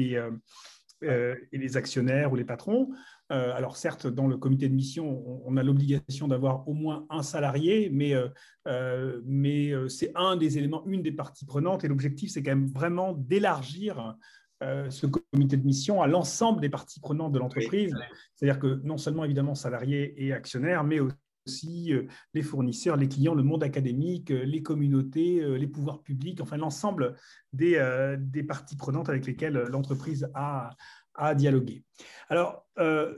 les 1.51 1.77
actionnaires 1.77 2.33
ou 2.33 2.35
les 2.35 2.45
patrons. 2.45 2.89
Euh, 3.31 3.53
alors 3.55 3.77
certes, 3.77 4.07
dans 4.07 4.27
le 4.27 4.37
comité 4.37 4.67
de 4.69 4.73
mission, 4.73 5.23
on, 5.45 5.55
a 5.57 5.63
l'obligation 5.63 6.27
d'avoir 6.27 6.67
au 6.67 6.73
moins 6.73 7.05
un 7.09 7.21
salarié, 7.21 7.89
mais, 7.91 8.13
euh, 8.13 8.27
euh, 8.67 9.21
mais 9.25 9.71
c'est 9.87 10.11
un 10.15 10.35
des 10.35 10.57
éléments, 10.57 10.83
une 10.87 11.03
des 11.03 11.11
parties 11.11 11.45
prenantes, 11.45 11.83
et 11.83 11.87
l'objectif, 11.87 12.31
c'est 12.31 12.41
quand 12.41 12.55
même 12.55 12.67
vraiment 12.67 13.13
d'élargir 13.13 14.15
ce 14.61 15.07
comité 15.07 15.55
de 15.55 15.65
mission 15.65 16.01
à 16.01 16.07
l'ensemble 16.07 16.59
des 16.59 16.67
parties 16.67 16.99
prenantes 16.99 17.31
de 17.31 17.39
l'entreprise. 17.39 17.95
C'est-à-dire 18.35 18.59
que 18.59 18.81
non 18.83 18.97
seulement 18.97 19.23
évidemment 19.23 19.55
salariés 19.55 20.13
et 20.17 20.33
actionnaires, 20.33 20.83
mais 20.83 20.99
aussi 20.99 21.93
les 22.33 22.41
fournisseurs, 22.41 22.97
les 22.97 23.07
clients, 23.07 23.35
le 23.35 23.43
monde 23.43 23.63
académique, 23.63 24.31
les 24.31 24.61
communautés, 24.61 25.57
les 25.57 25.67
pouvoirs 25.67 26.03
publics, 26.03 26.41
enfin 26.41 26.57
l'ensemble 26.57 27.15
des, 27.53 28.17
des 28.19 28.43
parties 28.43 28.75
prenantes 28.75 29.07
avec 29.07 29.25
lesquelles 29.25 29.63
l'entreprise 29.69 30.29
a, 30.33 30.71
à 31.19 31.35
dialoguer. 31.35 31.83
Alors, 32.29 32.65
euh, 32.79 33.13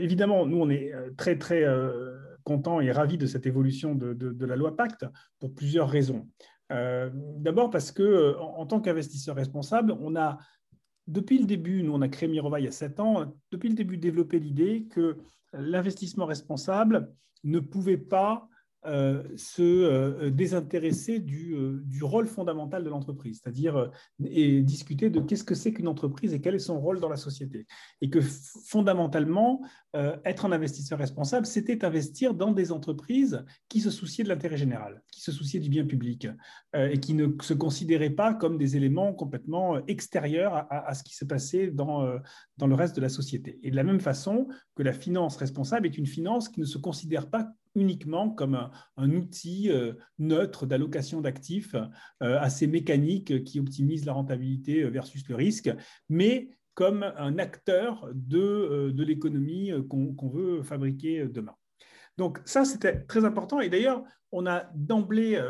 évidemment, 0.00 0.46
nous, 0.46 0.58
on 0.58 0.70
est 0.70 0.92
euh, 0.92 1.10
très, 1.16 1.38
très 1.38 1.62
euh, 1.62 2.16
contents 2.44 2.80
et 2.80 2.90
ravis 2.90 3.18
de 3.18 3.26
cette 3.26 3.46
évolution 3.46 3.94
de, 3.94 4.46
la 4.46 4.56
loi 4.56 4.76
Pacte 4.76 5.04
pour 5.38 5.54
plusieurs 5.54 5.88
raisons. 5.88 6.26
D'abord 6.68 7.70
parce 7.70 7.92
que, 7.92 8.36
en, 8.38 8.66
tant 8.66 8.80
qu'investisseur 8.80 9.36
responsable, 9.36 9.96
on 10.00 10.16
a, 10.16 10.38
depuis 11.06 11.38
le 11.38 11.44
début, 11.44 11.84
nous, 11.84 11.92
on 11.92 12.02
a 12.02 12.08
créé 12.08 12.28
Mirova 12.28 12.58
il 12.58 12.64
y 12.64 12.68
a 12.68 12.72
sept 12.72 12.98
ans, 12.98 13.32
depuis 13.52 13.68
le 13.68 13.76
début, 13.76 13.98
développé 13.98 14.40
l'idée 14.40 14.86
que 14.90 15.16
l'investissement 15.52 16.26
responsable 16.26 17.12
ne 17.44 17.60
pouvait 17.60 17.96
pas 17.96 18.48
euh, 18.86 19.22
se 19.36 19.62
euh, 19.62 20.30
désintéresser 20.30 21.18
du, 21.18 21.54
euh, 21.54 21.82
du, 21.84 22.04
rôle 22.04 22.28
fondamental 22.28 22.84
de 22.84 22.88
l'entreprise, 22.88 23.40
c'est-à-dire 23.42 23.90
et 24.24 24.62
discuter 24.62 25.10
de 25.10 25.18
qu'est-ce 25.20 25.42
que 25.42 25.56
c'est 25.56 25.72
qu'une 25.72 25.88
entreprise 25.88 26.32
et 26.32 26.40
quel 26.40 26.54
est 26.54 26.60
son 26.60 26.78
rôle 26.80 27.00
dans 27.00 27.08
la 27.08 27.16
société. 27.16 27.66
Et 28.00 28.10
que 28.10 28.20
fondamentalement, 28.20 29.62
être 30.24 30.44
un 30.44 30.52
investisseur 30.52 30.98
responsable, 30.98 31.46
c'était 31.46 31.84
investir 31.84 32.34
dans 32.34 32.52
des 32.52 32.70
entreprises 32.70 33.44
qui 33.68 33.80
se 33.80 33.90
souciaient 33.90 34.24
de 34.24 34.28
l'intérêt 34.28 34.58
général, 34.58 35.02
qui 35.10 35.22
se 35.22 35.32
souciaient 35.32 35.58
du 35.58 35.70
bien 35.70 35.86
public 35.86 36.28
et 36.74 37.00
qui 37.00 37.14
ne 37.14 37.28
se 37.40 37.54
considéraient 37.54 38.10
pas 38.10 38.34
comme 38.34 38.58
des 38.58 38.76
éléments 38.76 39.14
complètement 39.14 39.84
extérieurs 39.86 40.54
à, 40.54 40.88
à 40.88 40.94
ce 40.94 41.02
qui 41.02 41.14
se 41.14 41.24
passait 41.24 41.68
dans, 41.68 42.06
dans 42.58 42.66
le 42.66 42.74
reste 42.74 42.94
de 42.94 43.00
la 43.00 43.08
société. 43.08 43.58
Et 43.62 43.70
de 43.70 43.76
la 43.76 43.84
même 43.84 44.00
façon 44.00 44.48
que 44.74 44.82
la 44.82 44.92
finance 44.92 45.36
responsable 45.38 45.86
est 45.86 45.96
une 45.96 46.06
finance 46.06 46.50
qui 46.50 46.60
ne 46.60 46.66
se 46.66 46.76
considère 46.76 47.30
pas 47.30 47.50
uniquement 47.76 48.30
comme 48.30 48.58
un, 48.96 49.10
outil 49.10 49.70
euh, 49.70 49.92
neutre 50.18 50.66
d'allocation 50.66 51.20
d'actifs 51.20 51.74
euh, 52.22 52.38
assez 52.40 52.66
mécanique 52.66 53.44
qui 53.44 53.60
optimise 53.60 54.04
la 54.06 54.14
rentabilité 54.14 54.82
euh, 54.82 54.88
versus 54.88 55.28
le 55.28 55.36
risque, 55.36 55.70
mais 56.08 56.48
comme 56.74 57.04
un 57.16 57.38
acteur 57.38 58.10
de, 58.12 58.92
l'économie 58.98 59.70
qu'on 59.88 60.28
veut 60.28 60.62
fabriquer 60.62 61.26
demain. 61.26 61.54
Donc 62.18 62.38
ça, 62.44 62.66
c'était 62.66 63.00
très 63.00 63.24
important. 63.24 63.60
Et 63.60 63.70
d'ailleurs, 63.70 64.04
on 64.30 64.44
a 64.44 64.68
d'emblée 64.74 65.42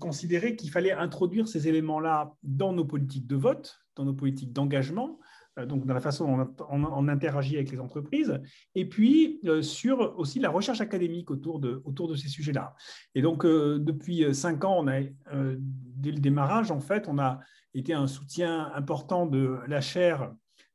considéré 0.00 0.56
qu'il 0.56 0.70
fallait 0.70 0.92
introduire 0.92 1.46
ces 1.46 1.68
éléments-là 1.68 2.32
dans 2.42 2.72
nos 2.72 2.86
politiques 2.86 3.26
de 3.26 3.36
vote, 3.36 3.80
dans 3.96 4.06
nos 4.06 4.14
politiques 4.14 4.54
d'engagement, 4.54 5.18
euh, 5.20 5.31
donc 5.56 5.86
dans 5.86 5.94
la 5.94 6.00
façon 6.00 6.36
dont 6.36 6.66
on, 6.70 7.08
interagit 7.08 7.56
avec 7.56 7.70
les 7.70 7.78
entreprises, 7.78 8.40
et 8.74 8.88
puis 8.88 9.40
euh, 9.44 9.60
sur 9.60 10.18
aussi 10.18 10.40
la 10.40 10.50
recherche 10.50 10.80
académique 10.80 11.30
autour 11.30 11.60
de, 11.60 11.82
autour 11.84 12.08
de 12.08 12.14
ces 12.14 12.28
sujets-là. 12.28 12.74
Et 13.14 13.22
donc, 13.22 13.44
euh, 13.44 13.78
depuis 13.78 14.34
cinq 14.34 14.64
ans, 14.64 14.76
on 14.78 14.88
a, 14.88 15.00
dès 15.00 16.10
le 16.10 16.20
démarrage, 16.20 16.70
en 16.70 16.80
fait, 16.80 17.06
on 17.08 17.18
a 17.18 17.40
été 17.74 17.92
un 17.92 18.06
soutien 18.06 18.72
important 18.74 19.26
de 19.26 19.58
la 19.66 19.80
chaire 19.80 20.32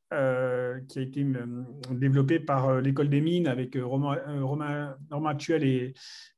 qui 0.10 1.00
a 1.00 1.02
été 1.02 1.26
développée 1.92 2.40
par 2.40 2.80
l'école 2.80 3.10
des 3.10 3.20
mines 3.20 3.48
avec 3.48 3.78
Romain, 3.78 4.18
Romain 4.42 4.96
Norma 5.12 5.32
Actuel 5.32 5.66
et, 5.66 5.94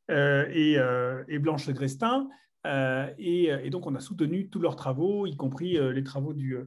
et, 0.10 1.40
Blanche 1.40 1.70
Grestin. 1.70 2.28
Et, 2.66 3.70
donc, 3.70 3.86
on 3.86 3.94
a 3.94 4.00
soutenu 4.00 4.50
tous 4.50 4.60
leurs 4.60 4.76
travaux, 4.76 5.28
y 5.28 5.38
compris 5.38 5.78
les 5.94 6.04
travaux 6.04 6.34
du 6.34 6.58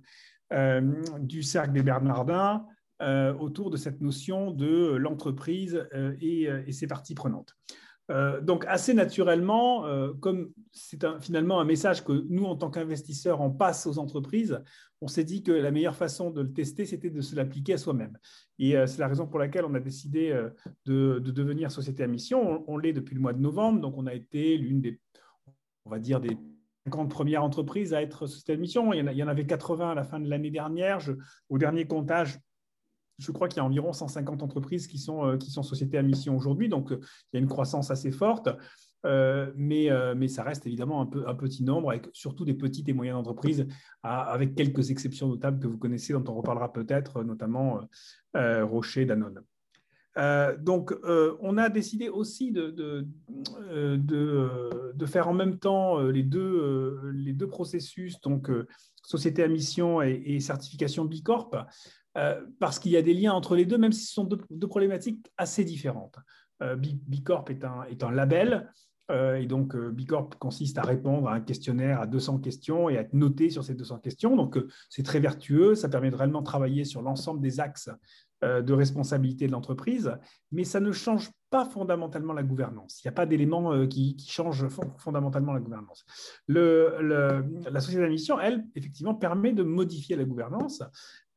du 1.20 1.42
cercle 1.42 1.72
des 1.72 1.82
Bernardins 1.82 2.66
autour 3.00 3.70
de 3.70 3.76
cette 3.76 4.00
notion 4.00 4.50
de 4.50 4.94
l'entreprise 4.94 5.88
et, 6.20 6.42
et, 6.44 6.72
ses 6.72 6.86
parties 6.86 7.14
prenantes. 7.14 7.56
Euh, 8.10 8.40
donc, 8.40 8.64
assez 8.66 8.94
naturellement, 8.94 9.86
euh, 9.86 10.12
comme 10.20 10.52
c'est 10.72 11.04
finalement 11.20 11.60
un 11.60 11.64
message 11.64 12.04
que 12.04 12.26
nous, 12.28 12.44
en 12.44 12.56
tant 12.56 12.70
qu'investisseurs, 12.70 13.40
on 13.40 13.50
passe 13.50 13.86
aux 13.86 13.98
entreprises, 13.98 14.60
on 15.00 15.08
s'est 15.08 15.24
dit 15.24 15.42
que 15.42 15.52
la 15.52 15.70
meilleure 15.70 15.96
façon 15.96 16.30
de 16.30 16.42
le 16.42 16.52
tester, 16.52 16.84
c'était 16.84 17.10
de 17.10 17.20
se 17.20 17.36
l'appliquer 17.36 17.74
à 17.74 17.78
soi-même. 17.78 18.18
Et 18.58 18.76
euh, 18.76 18.86
c'est 18.86 18.98
la 18.98 19.08
raison 19.08 19.26
pour 19.26 19.38
laquelle 19.38 19.64
on 19.64 19.74
a 19.74 19.80
décidé 19.80 20.38
de, 20.84 21.18
devenir 21.20 21.70
société 21.70 22.02
à 22.02 22.06
mission. 22.06 22.64
On, 22.66 22.76
l'est 22.76 22.92
depuis 22.92 23.14
le 23.14 23.20
mois 23.20 23.32
de 23.32 23.40
novembre, 23.40 23.80
donc 23.80 23.94
on 23.96 24.06
a 24.06 24.14
été 24.14 24.58
l'une 24.58 24.80
des, 24.80 25.00
on 25.84 25.90
va 25.90 25.98
dire, 25.98 26.20
des 26.20 26.36
50 26.86 27.10
premières 27.10 27.44
entreprises 27.44 27.94
à 27.94 28.02
être 28.02 28.26
société 28.26 28.52
à 28.52 28.56
mission. 28.56 28.92
Il 28.92 29.16
y 29.16 29.22
en, 29.22 29.28
avait 29.28 29.46
80 29.46 29.90
à 29.90 29.94
la 29.94 30.04
fin 30.04 30.20
de 30.20 30.28
l'année 30.28 30.50
dernière. 30.50 30.98
au 31.48 31.58
dernier 31.58 31.86
comptage, 31.86 32.38
je 33.18 33.30
crois 33.30 33.48
qu'il 33.48 33.58
y 33.58 33.60
a 33.60 33.64
environ 33.64 33.92
150 33.92 34.42
entreprises 34.42 34.86
qui 34.86 34.98
sont, 34.98 35.26
euh, 35.26 35.36
qui 35.36 35.50
sont 35.50 35.62
sociétés 35.62 35.98
à 35.98 36.02
mission 36.02 36.36
aujourd'hui, 36.36 36.68
donc 36.68 36.92
euh, 36.92 36.98
il 37.32 37.36
y 37.36 37.36
a 37.36 37.40
une 37.40 37.48
croissance 37.48 37.90
assez 37.90 38.10
forte. 38.10 38.48
Euh, 39.04 39.52
mais, 39.56 39.88
mais 40.14 40.28
ça 40.28 40.44
reste 40.44 40.64
évidemment 40.64 41.00
un, 41.00 41.06
peu, 41.06 41.28
un 41.28 41.34
petit 41.34 41.64
nombre, 41.64 41.90
avec 41.90 42.08
surtout 42.12 42.44
des 42.44 42.54
petites 42.54 42.88
et 42.88 42.92
moyennes 42.92 43.16
entreprises, 43.16 43.66
avec 44.04 44.54
quelques 44.54 44.92
exceptions 44.92 45.26
notables 45.26 45.58
que 45.58 45.66
vous 45.66 45.78
connaissez, 45.78 46.12
dont 46.12 46.22
on 46.28 46.34
reparlera 46.34 46.72
peut-être, 46.72 47.24
notamment 47.24 47.80
Rocher, 48.32 49.04
Danone. 49.04 49.42
Donc, 50.16 50.94
on 51.40 51.58
a 51.58 51.68
décidé 51.68 52.08
aussi 52.08 52.52
de, 52.52 52.70
de, 53.96 55.06
faire 55.06 55.28
en 55.28 55.34
même 55.34 55.58
temps 55.58 55.98
les 56.00 56.22
deux, 56.22 57.48
processus, 57.48 58.20
donc 58.20 58.50
société 59.02 59.42
à 59.42 59.48
mission 59.48 60.02
et, 60.02 60.40
certification 60.40 61.04
Bicorp, 61.04 61.50
euh, 62.16 62.40
parce 62.58 62.78
qu'il 62.78 62.92
y 62.92 62.96
a 62.96 63.02
des 63.02 63.14
liens 63.14 63.32
entre 63.32 63.56
les 63.56 63.64
deux, 63.64 63.78
même 63.78 63.92
si 63.92 64.04
ce 64.06 64.14
sont 64.14 64.24
deux, 64.24 64.68
problématiques 64.68 65.32
assez 65.36 65.64
différentes. 65.64 66.16
Euh, 66.62 66.76
Bicorp 66.76 67.46
est 67.48 67.64
un, 67.64 67.84
est 67.84 68.02
un 68.02 68.10
label, 68.10 68.70
euh, 69.10 69.36
et 69.36 69.46
donc 69.46 69.76
Bicorp 69.76 70.30
consiste 70.38 70.78
à 70.78 70.82
répondre 70.82 71.28
à 71.28 71.34
un 71.34 71.40
questionnaire 71.40 72.00
à 72.00 72.06
200 72.06 72.38
questions 72.38 72.88
et 72.88 72.98
à 72.98 73.00
être 73.00 73.14
noté 73.14 73.50
sur 73.50 73.64
ces 73.64 73.74
200 73.74 73.98
questions. 73.98 74.36
Donc 74.36 74.58
c'est 74.88 75.02
très 75.02 75.20
vertueux, 75.20 75.74
ça 75.74 75.88
permet 75.88 76.10
de 76.10 76.16
réellement 76.16 76.42
travailler 76.42 76.84
sur 76.84 77.02
l'ensemble 77.02 77.40
des 77.40 77.60
axes 77.60 77.90
de 78.42 78.72
responsabilité 78.72 79.46
de 79.46 79.52
l'entreprise, 79.52 80.16
mais 80.50 80.64
ça 80.64 80.80
ne 80.80 80.90
change 80.90 81.30
pas 81.50 81.64
fondamentalement 81.64 82.32
la 82.32 82.42
gouvernance. 82.42 83.00
Il 83.02 83.06
n'y 83.06 83.10
a 83.10 83.12
pas 83.12 83.26
d'éléments 83.26 83.86
qui, 83.86 84.16
qui, 84.16 84.30
changent 84.30 84.66
fondamentalement 84.98 85.52
la 85.52 85.60
gouvernance. 85.60 86.04
La 86.48 87.80
société 87.80 88.00
d'admission, 88.00 88.40
elle, 88.40 88.64
effectivement, 88.74 89.14
permet 89.14 89.52
de 89.52 89.62
modifier 89.62 90.16
la 90.16 90.24
gouvernance 90.24 90.82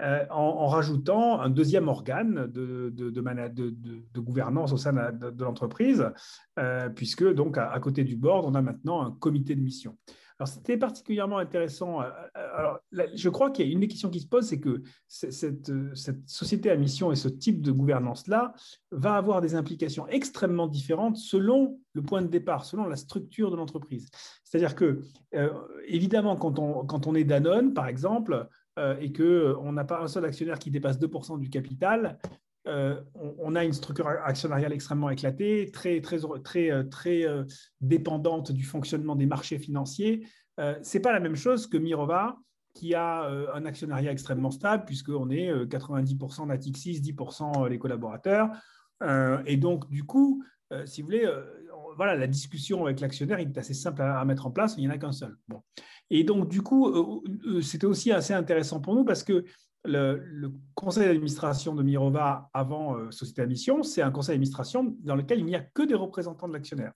euh, 0.02 0.26
en, 0.30 0.68
rajoutant 0.68 1.40
un 1.40 1.50
deuxième 1.50 1.88
organe 1.88 2.48
de, 2.48 2.90
de, 2.90 4.20
gouvernance 4.20 4.74
au 4.74 4.78
sein 4.78 4.92
de, 4.92 5.44
l'entreprise, 5.44 6.12
euh, 6.60 6.90
puisque 6.90 7.26
donc 7.34 7.58
à, 7.58 7.80
côté 7.80 8.04
du 8.04 8.18
board, 8.18 8.44
on 8.46 8.56
a 8.56 8.62
maintenant 8.62 9.02
un 9.02 9.12
comité 9.12 9.56
de 9.56 9.62
mission. 9.62 9.98
Alors 10.40 10.50
c'était 10.50 10.78
particulièrement 10.78 11.38
intéressant. 11.38 12.02
Euh, 12.02 12.10
alors, 12.34 12.80
je 12.92 13.30
crois 13.30 13.52
qu'il 13.52 13.66
y 13.66 13.70
a 13.70 13.72
une 13.72 13.80
des 13.80 13.88
questions 13.88 14.10
qui 14.10 14.20
se 14.20 14.28
pose, 14.28 14.46
c'est 14.46 14.60
que 14.60 14.84
cette, 15.08 15.72
cette, 15.96 16.30
société 16.30 16.70
à 16.70 16.76
mission 16.76 17.12
et 17.12 17.16
ce 17.16 17.30
type 17.30 17.62
de 17.62 17.72
gouvernance-là 17.72 18.54
va 18.92 19.16
avoir 19.16 19.42
des 19.42 19.56
implications 19.56 20.08
extrêmement 20.08 20.68
différentes 20.68 21.18
selon 21.18 21.80
le 21.94 22.02
point 22.02 22.22
de 22.22 22.28
départ, 22.28 22.66
selon 22.66 22.86
la 22.86 22.98
structure 22.98 23.50
de 23.50 23.56
l'entreprise. 23.56 24.10
C'est-à-dire 24.44 24.76
que, 24.76 25.02
évidemment, 25.88 26.36
quand 26.36 26.60
on, 26.60 26.86
quand 26.86 27.08
on 27.08 27.16
est 27.16 27.24
Danone, 27.24 27.74
par 27.74 27.88
exemple, 27.88 28.50
euh, 28.78 28.98
et 29.00 29.14
qu'on 29.14 29.24
euh, 29.24 29.72
n'a 29.72 29.86
pas 29.86 30.02
un 30.02 30.08
seul 30.10 30.26
actionnaire 30.26 30.60
qui 30.60 30.70
dépasse 30.70 31.00
2% 31.00 31.40
du 31.40 31.50
capital, 31.50 32.18
euh, 32.68 33.02
on, 33.40 33.56
a 33.56 33.64
une 33.64 33.74
structure 33.74 34.08
actionnariale 34.08 34.74
extrêmement 34.74 35.10
éclatée, 35.10 35.70
très, 35.72 36.02
très, 36.02 36.20
très, 36.44 36.90
très 36.90 37.26
dépendante 37.82 38.52
du 38.52 38.64
fonctionnement 38.64 39.16
des 39.16 39.26
marchés 39.26 39.60
financiers. 39.60 40.28
Ce 40.58 40.98
n'est 40.98 41.02
pas 41.02 41.14
la 41.14 41.20
même 41.20 41.36
chose 41.36 41.68
que 41.68 41.78
Mirova, 41.78 42.38
qui 42.74 42.94
a 42.94 43.30
un 43.54 43.66
actionnariat 43.66 44.12
extrêmement 44.12 44.52
stable, 44.52 44.86
puisqu'on 44.86 45.30
est 45.30 45.52
90% 45.52 46.48
Natixis, 46.48 47.02
10% 47.02 47.70
les 47.70 47.78
collaborateurs. 47.78 48.50
et 49.46 49.58
donc, 49.58 49.90
du 49.90 50.04
coup, 50.04 50.44
si 50.86 51.02
vous 51.02 51.08
voulez, 51.08 51.30
voilà, 51.96 52.16
la 52.16 52.28
discussion 52.28 52.86
avec 52.86 53.00
l'actionnaire 53.00 53.40
est 53.40 53.58
assez 53.58 53.74
simple 53.74 54.02
à, 54.02 54.24
mettre 54.26 54.48
en 54.48 54.52
place, 54.52 54.76
il 54.78 54.82
n'y 54.82 54.88
en 54.88 54.92
a 54.92 54.98
qu'un 54.98 55.12
seul. 55.12 55.38
Et 56.10 56.24
donc, 56.24 56.50
du 56.50 56.62
coup, 56.62 56.88
euh, 56.88 57.22
euh, 57.48 57.62
c'était 57.62 57.86
aussi 57.86 58.12
assez 58.12 58.34
intéressant 58.34 58.80
pour 58.80 58.96
nous 58.96 59.06
parce 59.06 59.24
que 59.24 59.46
le, 59.86 60.52
conseil 60.74 61.08
d'administration 61.08 61.76
de 61.76 61.84
Mirova 61.84 62.50
avant 62.54 62.98
euh, 62.98 63.12
Société 63.12 63.42
à 63.42 63.46
Mission, 63.46 63.84
c'est 63.84 64.02
un 64.02 64.12
conseil 64.12 64.34
d'administration 64.34 64.96
dans 65.00 65.16
lequel 65.16 65.40
il 65.40 65.46
n'y 65.46 65.56
a 65.56 65.62
que 65.62 65.84
des 65.84 65.96
représentants 65.96 66.48
de 66.48 66.54
l'actionnaire. 66.54 66.94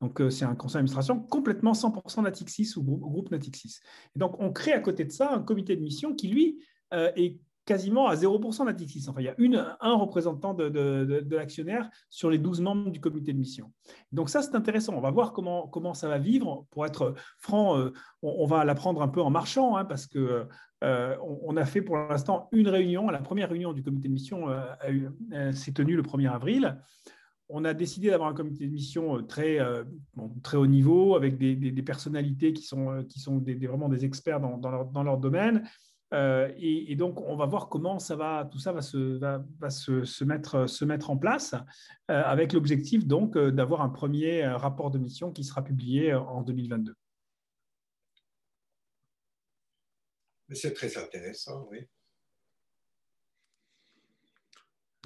Donc, 0.00 0.22
c'est 0.30 0.46
un 0.46 0.54
conseil 0.54 0.78
d'administration 0.78 1.20
complètement 1.20 1.72
100% 1.72 2.22
Natixis 2.22 2.72
ou 2.76 2.82
groupe 2.82 3.30
Natixis. 3.30 3.80
Et 4.16 4.18
donc, 4.18 4.40
on 4.40 4.50
crée 4.50 4.72
à 4.72 4.80
côté 4.80 5.04
de 5.04 5.12
ça 5.12 5.30
un 5.34 5.42
comité 5.42 5.76
de 5.76 5.82
mission 5.82 6.14
qui, 6.14 6.28
lui, 6.28 6.64
est 6.90 7.38
quasiment 7.70 8.08
à 8.08 8.16
0% 8.16 8.66
d'Atixis. 8.66 9.06
Enfin, 9.08 9.20
il 9.20 9.26
y 9.26 9.56
a 9.56 9.78
un 9.80 9.94
représentant 9.94 10.54
de, 10.54 11.24
l'actionnaire 11.30 11.88
sur 12.08 12.28
les 12.28 12.38
12 12.38 12.62
membres 12.62 12.90
du 12.90 12.98
comité 12.98 13.32
de 13.32 13.38
mission. 13.38 13.70
Donc 14.10 14.28
ça, 14.28 14.42
c'est 14.42 14.56
intéressant. 14.56 14.94
On 14.96 15.00
va 15.00 15.12
voir 15.12 15.32
comment, 15.32 15.94
ça 15.94 16.08
va 16.08 16.18
vivre. 16.18 16.66
Pour 16.72 16.84
être 16.84 17.14
franc, 17.38 17.78
euh, 17.78 17.92
on, 18.22 18.44
va 18.44 18.64
l'apprendre 18.64 19.02
un 19.02 19.06
peu 19.06 19.22
en 19.22 19.30
marchant, 19.30 19.76
hein, 19.76 19.84
parce 19.84 20.08
que 20.08 20.48
euh, 20.82 21.16
on, 21.22 21.56
a 21.56 21.64
fait 21.64 21.80
pour 21.80 21.96
l'instant 21.96 22.48
une 22.50 22.66
réunion. 22.66 23.08
La 23.08 23.20
première 23.20 23.48
réunion 23.48 23.72
du 23.72 23.84
comité 23.84 24.08
de 24.08 24.14
mission 24.14 24.48
euh, 24.48 25.52
s'est 25.52 25.72
tenue 25.72 25.94
le 25.94 26.02
1er 26.02 26.28
avril. 26.28 26.76
On 27.48 27.64
a 27.64 27.72
décidé 27.72 28.10
d'avoir 28.10 28.30
un 28.30 28.34
comité 28.34 28.66
de 28.66 28.72
mission 28.72 29.22
très, 29.22 29.58
très 30.42 30.56
haut 30.56 30.66
niveau, 30.66 31.14
avec 31.14 31.38
des, 31.38 31.82
personnalités 31.82 32.52
qui 32.52 32.62
sont, 32.62 33.04
qui 33.08 33.20
sont 33.20 33.38
vraiment 33.38 33.88
des 33.88 34.04
experts 34.04 34.40
dans, 34.40 34.56
leur, 34.70 34.86
dans 34.86 35.04
leur 35.04 35.18
domaine 35.18 35.62
euh, 36.12 36.52
et, 36.58 36.96
donc, 36.96 37.20
on 37.20 37.36
va 37.36 37.46
voir 37.46 37.68
comment 37.68 37.98
ça 37.98 38.16
va, 38.16 38.48
tout 38.50 38.58
ça 38.58 38.72
va 38.72 38.82
se, 38.82 39.18
va, 39.18 39.70
se, 39.70 40.04
se, 40.04 40.24
mettre, 40.24 40.66
se 40.66 40.84
mettre 40.84 41.10
en 41.10 41.16
place, 41.16 41.54
euh, 42.10 42.22
avec 42.24 42.52
l'objectif 42.52 43.06
donc 43.06 43.36
euh, 43.36 43.52
d'avoir 43.52 43.82
un 43.82 43.88
premier 43.90 44.46
rapport 44.46 44.90
de 44.90 44.98
mission 44.98 45.32
qui 45.32 45.44
sera 45.44 45.62
publié 45.62 46.14
en 46.14 46.42
2022. 46.42 46.94
C'est 50.52 50.74
très 50.74 50.98
intéressant, 50.98 51.68
oui. 51.70 51.88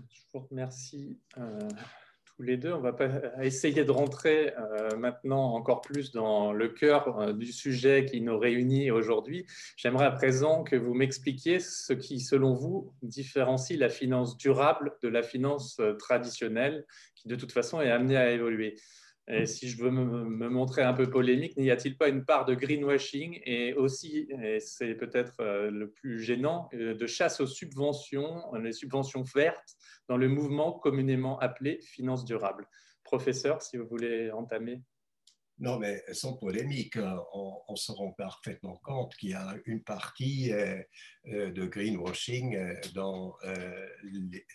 Je 0.08 0.20
vous 0.32 0.46
remercie 0.50 1.20
les 2.38 2.56
deux. 2.56 2.72
On 2.72 2.80
va 2.80 2.92
pas 2.92 3.08
essayer 3.42 3.84
de 3.84 3.90
rentrer 3.90 4.52
euh, 4.58 4.96
maintenant 4.96 5.54
encore 5.54 5.80
plus 5.80 6.12
dans 6.12 6.52
le 6.52 6.68
cœur 6.68 7.18
euh, 7.18 7.32
du 7.32 7.46
sujet 7.46 8.04
qui 8.04 8.20
nous 8.20 8.38
réunit 8.38 8.90
aujourd'hui. 8.90 9.46
J'aimerais 9.76 10.06
à 10.06 10.10
présent 10.10 10.64
que 10.64 10.76
vous 10.76 10.94
m'expliquiez 10.94 11.60
ce 11.60 11.92
qui, 11.92 12.20
selon 12.20 12.54
vous, 12.54 12.92
différencie 13.02 13.78
la 13.78 13.88
finance 13.88 14.36
durable 14.36 14.96
de 15.02 15.08
la 15.08 15.22
finance 15.22 15.78
euh, 15.80 15.94
traditionnelle, 15.94 16.86
qui 17.14 17.28
de 17.28 17.36
toute 17.36 17.52
façon 17.52 17.80
est 17.80 17.90
amenée 17.90 18.16
à 18.16 18.30
évoluer. 18.30 18.76
Et 19.26 19.46
si 19.46 19.68
je 19.68 19.82
veux 19.82 19.90
me, 19.90 20.48
montrer 20.50 20.82
un 20.82 20.92
peu 20.92 21.08
polémique, 21.08 21.56
n'y 21.56 21.70
a-t-il 21.70 21.96
pas 21.96 22.08
une 22.08 22.24
part 22.26 22.44
de 22.44 22.54
greenwashing 22.54 23.40
et 23.44 23.72
aussi, 23.72 24.28
et 24.42 24.60
c'est 24.60 24.94
peut-être 24.94 25.40
euh, 25.40 25.70
le 25.70 25.90
plus 25.90 26.20
gênant, 26.20 26.68
euh, 26.74 26.94
de 26.94 27.06
chasse 27.06 27.40
aux 27.40 27.46
subventions, 27.46 28.52
les 28.54 28.72
subventions 28.72 29.22
vertes, 29.22 29.76
dans 30.08 30.18
le 30.18 30.28
mouvement 30.28 30.72
communément 30.72 31.38
appelé 31.38 31.80
finance 31.80 32.26
durable? 32.26 32.68
Professeur, 33.02 33.62
si 33.62 33.78
vous 33.78 33.86
voulez 33.86 34.30
entamer. 34.30 34.82
Non, 35.58 35.78
mais 35.78 36.02
sans 36.12 36.36
polémique, 36.36 36.96
euh, 36.96 37.16
on, 37.32 37.76
se 37.76 37.92
rend 37.92 38.10
parfaitement 38.12 38.76
compte 38.82 39.14
qu'il 39.16 39.30
y 39.30 39.34
a 39.34 39.56
une 39.66 39.82
partie 39.82 40.52
euh, 40.52 40.82
euh, 41.28 41.52
de 41.52 41.64
greenwashing 41.66 42.58
dans 42.92 43.36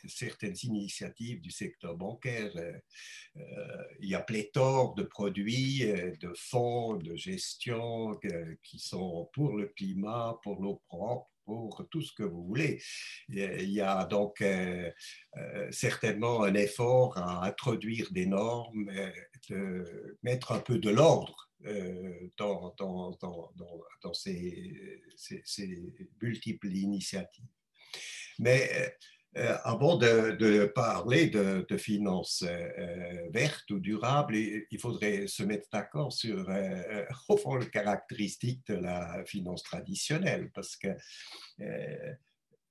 certaines 0.07 0.57
initiatives 0.63 1.41
du 1.41 1.51
secteur 1.51 1.95
bancaire. 1.95 2.51
Il 4.01 4.09
y 4.09 4.15
a 4.15 4.19
pléthore 4.19 4.93
de 4.95 5.03
produits, 5.03 5.85
de 5.85 6.33
fonds, 6.35 6.95
de 6.95 7.15
gestion 7.15 8.19
qui 8.63 8.79
sont 8.79 9.29
pour 9.33 9.55
le 9.55 9.67
climat, 9.67 10.37
pour 10.43 10.61
l'eau 10.61 10.81
propre, 10.87 11.29
tout 11.89 12.01
ce 12.01 12.13
que 12.13 12.23
vous 12.23 12.43
voulez. 12.43 12.81
Il 13.29 13.69
y 13.69 13.81
a 13.81 14.05
donc 14.05 14.41
euh, 14.41 14.91
euh, 15.37 15.71
certainement 15.71 16.43
un 16.43 16.53
effort 16.53 17.17
à 17.17 17.45
introduire 17.45 18.11
des 18.11 18.25
normes, 18.25 18.89
euh, 18.89 19.11
de 19.49 20.17
mettre 20.23 20.51
un 20.51 20.59
peu 20.59 20.77
de 20.79 20.89
l'ordre 20.89 21.49
dans, 22.37 22.73
dans, 22.77 23.11
dans, 23.19 23.51
dans 24.01 24.13
ces, 24.13 25.01
ces, 25.17 25.93
multiples 26.21 26.71
initiatives. 26.71 27.43
Mais 28.39 28.95
avant 29.35 29.97
de, 29.97 30.65
parler 30.65 31.27
de, 31.27 31.77
finances 31.77 32.43
euh, 32.47 33.29
vertes 33.31 33.69
ou 33.71 33.79
durables, 33.79 34.35
il 34.35 34.79
faudrait 34.79 35.27
se 35.27 35.43
mettre 35.43 35.67
d'accord 35.71 36.11
sur, 36.11 36.49
au 37.27 37.37
fond, 37.37 37.55
les 37.55 37.69
caractéristiques 37.69 38.65
de 38.67 38.75
la 38.75 39.23
finance 39.25 39.63
traditionnelle, 39.63 40.51
parce 40.53 40.75
que 40.75 40.89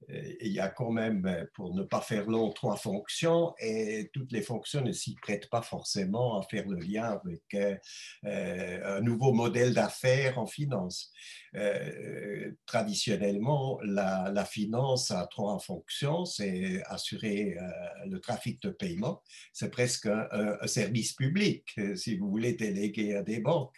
il 0.08 0.52
y 0.52 0.61
a 0.61 0.68
quand 0.68 0.90
même, 0.90 1.46
pour 1.54 1.74
ne 1.74 1.82
pas 1.82 2.00
faire 2.00 2.26
long, 2.28 2.50
trois 2.50 2.76
fonctions 2.76 3.54
et 3.58 4.11
toutes 4.12 4.32
les 4.32 4.42
fonctions 4.42 4.80
ne 4.80 4.92
s'y 4.92 5.14
prêtent 5.16 5.50
pas 5.50 5.62
forcément 5.62 6.40
à 6.40 6.42
faire 6.44 6.66
le 6.68 6.78
lien 6.78 7.04
avec 7.04 7.78
euh, 8.24 8.96
un 8.96 9.00
nouveau 9.00 9.32
modèle 9.32 9.74
d'affaires 9.74 10.38
en 10.38 10.46
finance. 10.46 11.12
Euh, 11.54 12.52
traditionnellement, 12.66 13.78
la, 13.82 14.44
finance 14.44 15.11
a 15.11 15.26
trois 15.26 15.58
fonctions. 15.58 16.24
C'est 16.24 16.82
assurer 16.87 17.56
euh, 17.58 17.70
le 18.06 18.20
trafic 18.20 18.62
de 18.62 18.70
paiement. 18.70 19.22
C'est 19.52 19.70
presque 19.70 20.06
un, 20.06 20.66
service 20.66 21.12
public, 21.12 21.78
si 21.96 22.16
vous 22.16 22.30
voulez, 22.30 22.54
délégué 22.54 23.16
à 23.16 23.22
des 23.22 23.40
banques. 23.40 23.76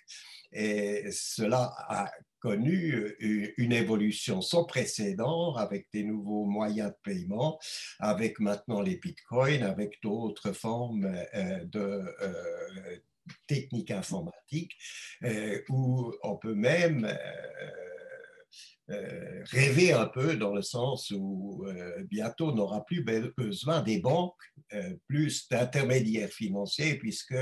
Et 0.53 1.11
cela 1.13 1.73
a 1.89 2.11
connu 2.41 2.95
euh, 2.95 3.55
une 3.57 3.73
évolution 3.73 4.41
sans 4.41 4.65
précédent 4.65 5.55
avec 5.55 5.87
des 5.93 6.03
nouveaux 6.03 6.47
moyens 6.47 6.91
de 6.91 6.97
paiement, 7.03 7.61
avec 7.99 8.41
maintenant 8.41 8.81
les 8.81 8.97
bitcoins, 8.97 9.63
avec 9.63 9.99
d'autres 10.03 10.53
formes 10.53 11.05
euh, 11.35 11.65
de 11.65 12.05
euh, 12.23 12.97
techniques 13.47 13.93
informatiques, 13.93 14.77
où 15.69 16.13
on 16.25 16.37
peut 16.37 16.55
même 16.55 17.07
euh, 18.91 19.45
rêver 19.51 19.93
un 19.93 20.07
peu 20.07 20.37
dans 20.37 20.53
le 20.53 20.63
sens 20.63 21.13
où 21.13 21.65
euh, 21.67 22.03
bientôt 22.05 22.49
on 22.49 22.55
n'aura 22.55 22.85
plus 22.85 23.05
besoin 23.37 23.83
des 23.83 24.01
banques, 24.01 24.35
euh, 24.73 24.95
plus 25.07 25.49
d'intermédiaires 25.49 26.31
financiers, 26.31 26.97
puisque 26.97 27.37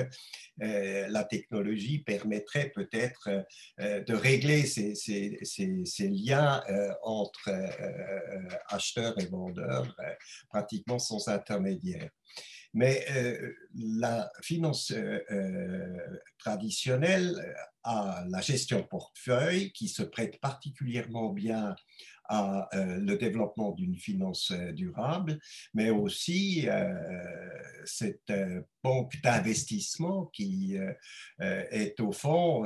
la 0.59 1.25
technologie 1.25 2.01
permettrait 2.01 2.71
peut-être 2.75 3.29
de 3.79 4.15
régler 4.15 4.67
ces, 4.67 4.95
ces, 4.95 6.09
liens 6.09 6.63
entre 7.03 7.51
acheteurs 8.69 9.19
et 9.21 9.27
vendeurs 9.27 9.97
pratiquement 10.49 10.99
sans 10.99 11.29
intermédiaire. 11.29 12.11
Mais 12.75 13.05
euh, 13.11 13.55
la 13.75 14.31
finance 14.43 14.93
euh, 14.93 15.21
euh, 15.31 16.19
traditionnelle 16.39 17.55
a 17.83 18.25
la 18.29 18.41
gestion 18.41 18.83
portefeuille 18.83 19.73
qui 19.73 19.89
se 19.89 20.03
prête 20.03 20.39
particulièrement 20.41 21.31
bien 21.31 21.75
à 22.29 22.69
euh, 22.75 22.99
le 22.99 23.17
développement 23.17 23.73
d'une 23.73 23.97
finance 23.97 24.51
euh, 24.51 24.73
durable, 24.73 25.39
mais 25.75 25.91
aussi 25.91 26.69
euh, 26.69 26.93
cette 27.85 28.33
banque 28.85 29.21
d'investissement 29.23 30.27
qui 30.27 30.77
est 31.41 32.01
au 32.01 32.13
fond 32.13 32.65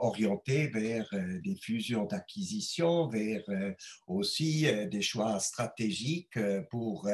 orientée 0.00 0.68
vers 0.68 1.06
des 1.42 1.54
fusions 1.56 2.04
d'acquisition, 2.04 3.08
vers 3.08 3.44
aussi 4.06 4.66
des 4.90 5.02
choix 5.02 5.38
stratégiques 5.38 6.38
pour 6.70 7.08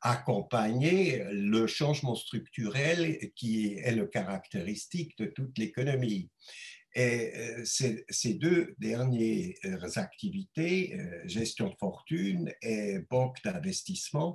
accompagner 0.00 1.24
le 1.30 1.66
changement 1.66 2.14
structurel 2.14 3.30
qui 3.34 3.74
est 3.74 3.94
le 3.94 4.06
caractéristique 4.06 5.16
de 5.18 5.26
toute 5.26 5.56
l'économie. 5.58 6.30
Et 6.96 7.30
euh, 7.36 7.62
ces, 8.08 8.34
deux 8.34 8.74
dernières 8.78 9.98
activités, 9.98 10.98
euh, 10.98 11.28
gestion 11.28 11.68
de 11.68 11.74
fortune 11.78 12.50
et 12.62 13.00
banque 13.10 13.36
d'investissement, 13.44 14.34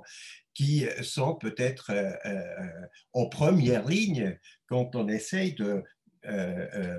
qui 0.54 0.86
sont 1.02 1.34
peut-être 1.34 1.90
euh, 1.90 2.86
en 3.14 3.26
première 3.28 3.88
ligne 3.88 4.38
quand 4.68 4.94
on 4.94 5.08
essaye 5.08 5.54
de 5.54 5.82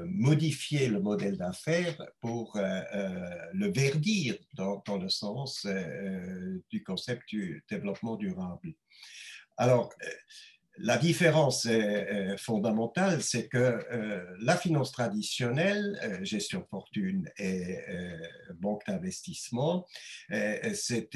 modifier 0.06 0.89
le 0.89 0.99
modèle 0.99 1.38
d'affaires 1.38 1.95
pour 2.19 2.60
le 2.60 3.71
verdir 3.71 4.36
dans, 4.54 4.84
dans 4.86 4.97
le 4.97 5.08
sens 5.08 5.65
du 6.69 6.84
concept 6.84 7.21
du 7.30 7.63
développement 7.69 8.17
durable. 8.17 8.73
Alors, 9.56 9.93
la 10.77 10.97
différence 10.97 11.67
fondamentale, 12.38 13.21
c'est 13.21 13.47
que 13.47 13.57
euh, 13.91 14.23
la 14.39 14.57
finance 14.57 14.91
traditionnelle, 14.91 15.99
euh, 16.03 16.23
gestion 16.23 16.65
fortune 16.69 17.29
et 17.38 17.77
euh, 17.89 18.17
banque 18.55 18.81
d'investissement, 18.88 19.86
c'est 20.73 21.07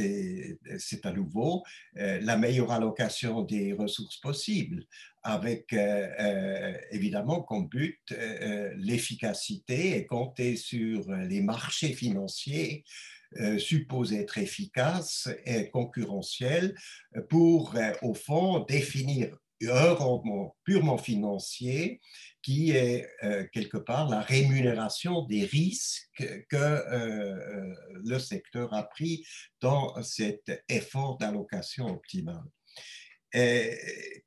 à 1.04 1.12
nouveau 1.12 1.64
la 1.96 2.38
meilleure 2.38 2.72
allocation 2.72 3.42
des 3.42 3.74
ressources 3.74 4.18
possibles, 4.18 4.86
avec 5.24 5.74
évidemment 6.92 7.42
comme 7.42 7.68
but 7.68 8.00
l'efficacité 8.76 9.98
et 9.98 10.06
compter 10.06 10.56
sur 10.56 11.10
les 11.12 11.42
marchés 11.42 11.94
financiers 11.94 12.84
euh, 13.40 13.60
suppose 13.60 14.14
être 14.14 14.38
efficace 14.38 15.28
et 15.46 15.70
concurrentiel 15.70 16.76
pour, 17.30 17.76
au 18.02 18.14
fond, 18.14 18.60
définir 18.60 19.38
un 19.62 19.94
rendement 19.94 20.56
purement 20.64 20.98
financier 20.98 22.00
qui 22.42 22.72
est 22.72 23.08
euh, 23.24 23.46
quelque 23.52 23.78
part 23.78 24.10
la 24.10 24.22
rémunération 24.22 25.26
des 25.26 25.46
risques 25.46 26.46
que 26.50 26.84
le 28.06 28.20
secteur 28.20 28.74
a 28.74 28.84
pris 28.84 29.26
dans 29.60 30.02
cet 30.04 30.64
effort 30.70 31.18
d'allocation 31.18 31.88
optimale. 31.88 32.44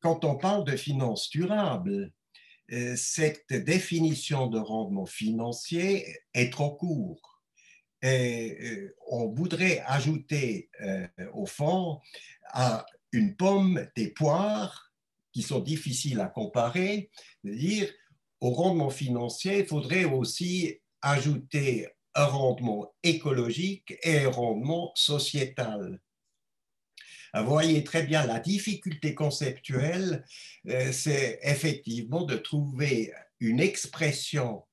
Quand 0.01 0.25
on 0.25 0.37
parle 0.37 0.65
de 0.65 0.77
finances 0.77 1.31
durables, 1.31 2.13
cette 2.97 3.53
définition 3.53 4.47
de 4.47 4.59
rendement 4.59 5.07
financier 5.07 6.07
est 6.35 6.53
trop 6.53 6.77
courte 6.77 7.25
euh, 8.05 8.95
on 9.09 9.29
voudrait 9.29 9.83
ajouter 9.87 10.71
euh, 10.81 11.07
au 11.35 11.45
fond 11.45 12.01
à 12.47 12.87
une 13.13 13.37
pomme 13.37 13.87
des 13.95 14.09
poires 14.09 14.90
qui 15.33 15.43
sont 15.43 15.61
difficiles 15.61 16.21
à 16.21 16.27
comparer, 16.27 17.11
c'est-à-dire 17.43 17.91
au 18.41 18.51
rendement 18.51 18.91
financier, 18.91 19.61
il 19.61 19.67
faudrait 19.67 20.05
aussi 20.05 20.79
ajouter 21.03 21.89
un 22.15 22.25
rendement 22.25 22.93
écologique 23.03 23.97
et 24.03 24.21
un 24.21 24.31
rendement 24.31 24.93
sociétal. 24.95 26.01
Vous 27.35 27.47
voyez 27.47 27.85
très 27.85 28.03
bien 28.03 28.27
la 28.27 28.41
difficulté 28.41 29.15
conceptuelle, 29.15 30.25
euh, 30.69 30.91
c'est 30.91 31.39
effectivement 31.43 32.25
de 32.25 32.35
trouver 32.35 33.13
une 33.39 33.61
expression 33.61 34.65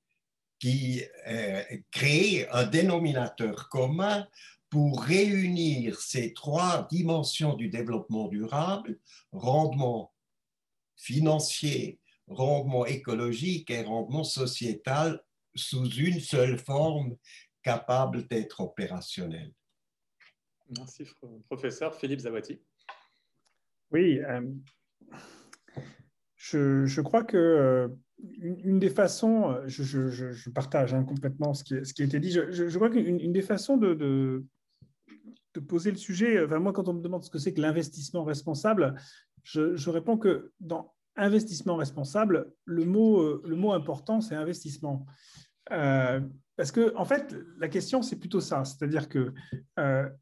qui 0.60 1.04
euh, 1.28 1.62
crée 1.91 2.48
un 2.52 2.65
dénominateur 2.65 3.70
commun 3.70 4.28
pour 4.70 5.02
réunir 5.04 6.00
ces 6.00 6.34
trois 6.34 6.88
dimensions 6.89 7.54
du 7.54 7.70
développement 7.70 8.28
durable, 8.28 8.98
rendement 9.32 10.12
financier, 10.98 12.00
rendement 12.28 12.86
écologique 12.86 13.70
et 13.70 13.84
rendement 13.84 14.24
sociétal 14.24 15.22
sous 15.56 15.90
une 15.90 16.20
seule 16.20 16.60
forme 16.60 17.16
capable 17.64 18.28
d'être 18.28 18.62
opérationnelle. 18.62 19.52
Merci, 20.76 21.06
professeur 21.50 21.96
Philippe 21.96 22.20
Zawati. 22.20 22.60
Oui, 23.92 24.20
euh, 24.20 24.42
je, 26.36 26.86
je, 26.86 27.02
crois 27.02 27.24
que 27.24 27.38
euh, 27.38 27.88
une, 28.42 28.80
des 28.80 28.90
façons, 28.90 29.58
je, 29.66 30.50
partage 30.50 30.94
hein, 30.94 31.04
complètement 31.04 31.54
ce 31.54 31.64
qui, 31.64 31.86
ce 31.86 31.94
qui, 31.94 32.02
a 32.02 32.06
été 32.06 32.20
dit, 32.20 32.32
je, 32.32 32.76
crois 32.76 32.90
qu'une 32.90 33.32
des 33.32 33.42
façons 33.42 33.78
de, 33.78 33.94
de, 33.94 34.44
poser 35.68 35.90
le 35.90 35.98
sujet, 35.98 36.46
enfin 36.46 36.60
moi 36.60 36.72
quand 36.72 36.88
on 36.88 36.94
me 36.94 37.02
demande 37.02 37.24
ce 37.24 37.32
que 37.32 37.40
c'est 37.40 37.52
que 37.52 37.62
l'investissement 37.62 38.24
responsable, 38.24 38.94
je, 39.52 39.90
réponds 39.90 40.18
que 40.18 40.52
dans 40.60 40.94
investissement 41.16 41.76
responsable, 41.76 42.52
le 42.66 42.86
mot, 42.86 43.22
euh, 43.22 43.72
important, 43.74 44.22
c'est 44.22 44.36
investissement. 44.36 45.06
Euh, 45.72 46.22
parce 46.56 46.72
que, 46.72 46.96
en 46.96 47.06
fait, 47.06 47.36
la 47.60 47.68
question, 47.68 48.02
c'est 48.02 48.18
plutôt 48.18 48.42
ça. 48.42 48.66
C'est-à-dire 48.66 49.10
que, 49.10 49.34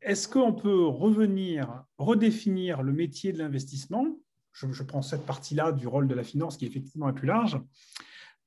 est-ce 0.02 0.28
qu'on 0.28 0.54
peut 0.54 0.86
revenir, 0.86 1.84
redéfinir 1.98 2.84
le 2.84 2.92
métier 2.92 3.32
de 3.32 3.38
l'investissement? 3.38 4.20
Je, 4.52 4.84
prends 4.84 5.02
cette 5.02 5.26
partie-là 5.26 5.72
du 5.72 5.88
rôle 5.88 6.08
de 6.08 6.16
la 6.16 6.24
finance 6.24 6.58
qui 6.58 6.66
est 6.66 6.70
effectivement 6.70 7.08
un 7.08 7.14
plus 7.14 7.28
large. 7.28 7.60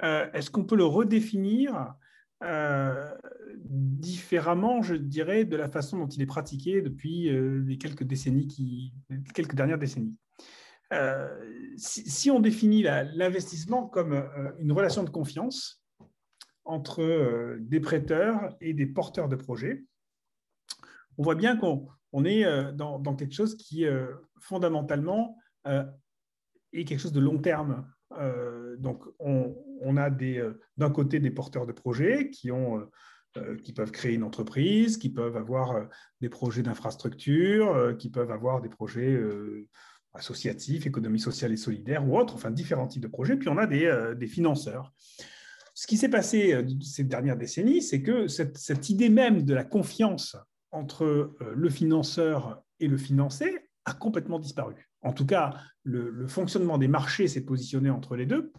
Euh, 0.03 0.31
est-ce 0.33 0.51
qu'on 0.51 0.65
peut 0.65 0.77
le 0.77 0.85
redéfinir 0.85 1.95
euh, 2.45 3.11
différemment, 3.65 4.83
je 4.83 4.95
dirais, 4.95 5.45
de 5.45 5.57
la 5.57 5.69
façon 5.69 5.99
dont 5.99 6.07
il 6.07 6.23
est 6.23 6.27
pratiqué 6.27 6.83
depuis 6.83 7.29
euh, 7.29 7.63
les 7.67 7.79
quelques 7.79 8.05
décennies 8.05 8.47
qui, 8.47 8.93
quelques 9.35 9.55
dernières 9.55 9.79
décennies? 9.79 10.15
Si, 11.77 12.31
on 12.31 12.41
définit 12.41 12.83
l'investissement 12.83 13.87
comme 13.87 14.25
une 14.59 14.73
relation 14.73 15.03
de 15.03 15.11
confiance 15.11 15.85
entre 16.65 17.57
des 17.61 17.81
prêteurs 17.81 18.57
et 18.61 18.75
des 18.75 18.87
porteurs 18.87 19.29
de 19.29 19.37
projets, 19.37 19.85
on 21.17 21.23
voit 21.23 21.35
bien 21.35 21.57
qu'on 21.57 21.89
on 22.13 22.25
est 22.25 22.45
dans, 22.73 23.17
quelque 23.17 23.35
chose 23.35 23.57
qui, 23.57 23.85
fondamentalement, 24.41 25.37
est 25.65 26.85
quelque 26.85 27.01
chose 27.01 27.13
de 27.13 27.21
long 27.21 27.39
terme. 27.39 27.91
donc, 28.79 29.05
on, 29.19 29.97
a 29.97 30.11
d'un 30.11 30.91
côté 30.91 31.21
des 31.21 31.31
porteurs 31.31 31.67
de 31.67 31.73
projets 31.73 32.31
qui, 32.31 32.51
qui 33.65 33.73
peuvent 33.73 33.91
créer 33.91 34.15
une 34.15 34.25
entreprise, 34.25 34.97
qui 34.97 35.11
peuvent 35.11 35.37
avoir 35.37 35.89
des 36.21 36.29
projets 36.29 36.63
d'infrastructure, 36.63 37.97
qui 37.99 38.11
peuvent 38.11 38.31
avoir 38.31 38.63
des 38.63 38.71
projets 38.71 39.19
associatifs, 40.19 40.87
économie 40.87 41.21
sociale 41.21 41.53
et 41.53 41.57
solidaire 41.57 42.07
ou 42.07 42.19
autres, 42.19 42.35
enfin 42.35 42.51
différents 42.51 42.87
types 42.87 43.03
de 43.03 43.09
projets. 43.09 43.37
Puis 43.37 43.49
on 43.49 43.57
a 43.57 43.67
des, 43.67 44.15
des 44.19 44.27
financeurs. 44.27 44.93
Ce 45.79 45.87
qui 45.87 45.97
s'est 45.97 46.09
passé 46.09 46.55
euh, 46.55 46.67
ces 46.81 47.05
dernières 47.05 47.37
décennies, 47.37 47.83
c'est 47.83 48.03
que 48.03 48.27
cette, 48.27 48.91
idée 48.91 49.11
même 49.11 49.45
de 49.45 49.55
la 49.55 49.63
confiance 49.63 50.37
entre 50.73 51.05
euh, 51.05 51.37
le 51.55 51.71
financeur 51.71 52.65
et 52.81 52.89
le 52.89 52.97
financé 52.97 53.57
a 53.85 53.95
complètement 53.95 54.41
disparu. 54.41 54.89
En 55.03 55.13
tout 55.13 55.25
cas, 55.25 55.55
le, 55.85 56.27
fonctionnement 56.27 56.79
des 56.79 56.89
marchés 56.89 57.29
s'est 57.29 57.45
positionné 57.45 57.91
entre 57.91 58.17
les 58.17 58.27
deux 58.27 58.53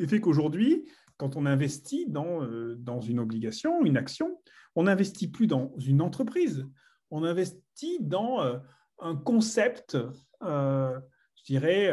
et 0.00 0.08
fait 0.08 0.20
qu'aujourd'hui, 0.20 0.90
quand 1.16 1.36
on 1.36 1.46
investit 1.46 2.06
dans, 2.08 2.42
euh, 2.42 2.74
dans 2.76 3.00
une 3.00 3.20
obligation, 3.20 3.84
une 3.84 3.96
action, 3.96 4.42
on 4.74 4.82
n'investit 4.82 5.30
plus 5.30 5.46
dans 5.46 5.72
une 5.78 6.02
entreprise, 6.02 6.66
on 7.12 7.22
investit 7.22 7.98
dans 8.00 8.60
un 8.98 9.14
concept, 9.14 9.96
je 10.42 11.44
dirais, 11.44 11.90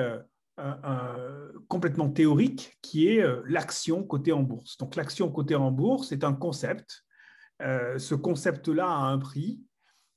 complètement 1.68 2.10
théorique 2.10 2.78
qui 2.82 3.08
est 3.08 3.22
euh, 3.22 3.42
l'action 3.48 4.04
cotée 4.04 4.32
en 4.32 4.44
bourse. 4.44 4.78
Donc 4.78 4.96
l'action 4.96 5.32
cotée 5.32 5.56
en 5.56 5.72
bourse 5.72 6.12
est 6.12 6.24
un 6.24 6.34
concept. 6.34 7.04
Euh, 7.62 7.98
ce 7.98 8.16
concept-là 8.16 8.88
a 8.88 9.06
un 9.06 9.18
prix. 9.18 9.62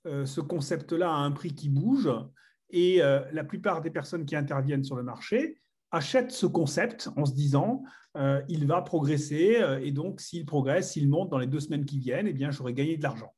Euh, 0.07 0.27
ce 0.27 0.40
concept-là 0.40 1.11
a 1.11 1.18
un 1.18 1.31
prix 1.31 1.55
qui 1.55 1.68
bouge. 1.68 2.11
Et 2.75 3.01
la 3.01 3.45
plupart 3.45 3.83
des 3.83 3.90
personnes 3.90 4.25
qui 4.25 4.35
interviennent 4.35 4.83
sur 4.83 4.97
le 4.97 5.03
marché 5.03 5.61
achètent 5.90 6.33
ce 6.33 6.47
concept 6.47 7.11
en 7.16 7.27
se 7.27 7.35
disant 7.35 7.83
il 8.49 8.66
va 8.66 8.81
progresser 8.81 9.62
et 9.83 9.92
donc 9.92 10.23
s'il 10.23 10.47
progresse, 10.47 10.92
s'il 10.92 11.07
monte 11.07 11.29
dans 11.29 11.37
les 11.37 11.47
deux 11.47 11.61
semaines 11.61 11.85
qui 11.85 11.99
viennent, 11.99 12.27
eh 12.27 12.33
bien 12.33 12.51
j'aurai 12.51 12.73
gagné 12.73 12.97
de 12.97 13.03
l'argent. 13.03 13.35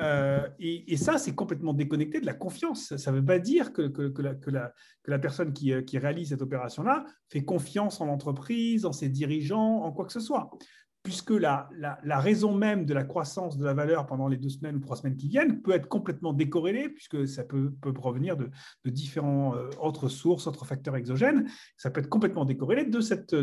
Euh, 0.00 0.48
et, 0.58 0.96
ça, 0.96 1.18
c'est 1.18 1.34
complètement 1.34 1.74
déconnecté 1.74 2.20
de 2.20 2.26
la 2.26 2.34
confiance. 2.34 2.96
Ça 2.96 3.12
ne 3.12 3.16
veut 3.16 3.24
pas 3.24 3.38
dire 3.38 3.72
que, 3.72 3.92
la, 5.06 5.18
personne 5.18 5.52
qui, 5.52 5.72
qui 5.84 5.98
réalise 5.98 6.30
cette 6.30 6.42
opération-là 6.42 7.04
fait 7.28 7.44
confiance 7.44 8.00
en 8.00 8.06
l'entreprise, 8.06 8.86
en 8.86 8.92
ses 8.92 9.08
dirigeants, 9.08 9.82
en 9.82 9.92
quoi 9.92 10.06
que 10.06 10.12
ce 10.12 10.20
soit 10.20 10.50
puisque 11.02 11.30
la, 11.30 11.68
raison 12.04 12.54
même 12.54 12.84
de 12.84 12.92
la 12.92 13.04
croissance 13.04 13.56
de 13.56 13.64
la 13.64 13.72
valeur 13.72 14.06
pendant 14.06 14.28
les 14.28 14.36
deux 14.36 14.50
semaines 14.50 14.76
ou 14.76 14.80
trois 14.80 14.96
semaines 14.96 15.16
qui 15.16 15.28
viennent 15.28 15.62
peut 15.62 15.72
être 15.72 15.88
complètement 15.88 16.32
décorrélée, 16.32 16.88
puisque 16.88 17.26
ça 17.26 17.44
peut, 17.44 17.72
provenir 17.94 18.36
de, 18.36 18.50
de 18.84 18.90
différentes 18.90 19.56
euh, 19.56 19.70
autres 19.80 20.08
sources, 20.08 20.46
autres 20.46 20.66
facteurs 20.66 20.96
exogènes, 20.96 21.48
ça 21.76 21.90
peut 21.90 22.00
être 22.00 22.08
complètement 22.08 22.44
décorrélé 22.44 22.84
de 22.84 23.00
cette 23.00 23.34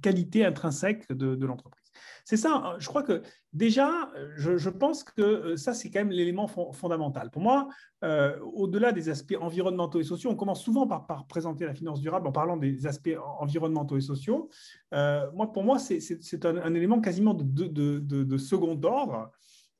qualité 0.00 0.44
intrinsèque 0.44 1.08
de, 1.12 1.46
l'entreprise. 1.46 1.79
C'est 2.24 2.36
ça, 2.36 2.54
hein, 2.54 2.76
je 2.78 2.86
crois 2.86 3.02
que 3.02 3.22
déjà, 3.52 4.10
je, 4.36 4.68
pense 4.68 5.02
que 5.04 5.22
euh, 5.22 5.56
ça, 5.56 5.74
c'est 5.74 5.90
quand 5.90 6.00
même 6.00 6.10
l'élément 6.10 6.46
fondamental. 6.46 7.30
Pour 7.30 7.42
moi, 7.42 7.68
euh, 8.04 8.38
au-delà 8.54 8.92
des 8.92 9.08
aspects 9.08 9.36
environnementaux 9.40 10.00
et 10.00 10.04
sociaux, 10.04 10.30
on 10.30 10.36
commence 10.36 10.62
souvent 10.62 10.86
par, 10.86 11.26
présenter 11.26 11.66
la 11.66 11.74
finance 11.74 12.00
durable 12.00 12.28
en 12.28 12.32
parlant 12.32 12.56
des 12.56 12.86
aspects 12.86 13.16
environnementaux 13.38 13.96
et 13.96 14.00
sociaux. 14.00 14.48
moi, 14.92 15.52
pour 15.52 15.64
moi, 15.64 15.78
c'est 15.78 16.44
un, 16.44 16.74
élément 16.74 17.00
quasiment 17.00 17.34
de, 17.34 18.36
second 18.38 18.80
ordre, 18.84 19.30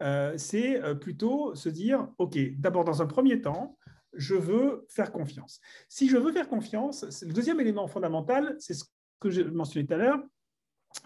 euh, 0.02 0.34
c'est 0.38 0.82
euh, 0.82 0.94
plutôt 0.94 1.54
se 1.54 1.68
dire, 1.68 2.08
OK, 2.18 2.38
d'abord 2.58 2.84
dans 2.84 3.02
un 3.02 3.06
premier 3.06 3.40
temps, 3.40 3.76
je 4.14 4.34
veux 4.34 4.86
faire 4.88 5.12
confiance. 5.12 5.60
Si 5.88 6.08
je 6.08 6.16
veux 6.16 6.32
faire 6.32 6.48
confiance, 6.48 7.04
le 7.22 7.32
deuxième 7.32 7.60
élément 7.60 7.86
fondamental, 7.86 8.56
c'est 8.58 8.74
ce 8.74 8.84
que 9.20 9.30
j'ai 9.30 9.44
mentionné 9.44 9.86
tout 9.86 9.94
à 9.94 9.98
l'heure, 9.98 10.18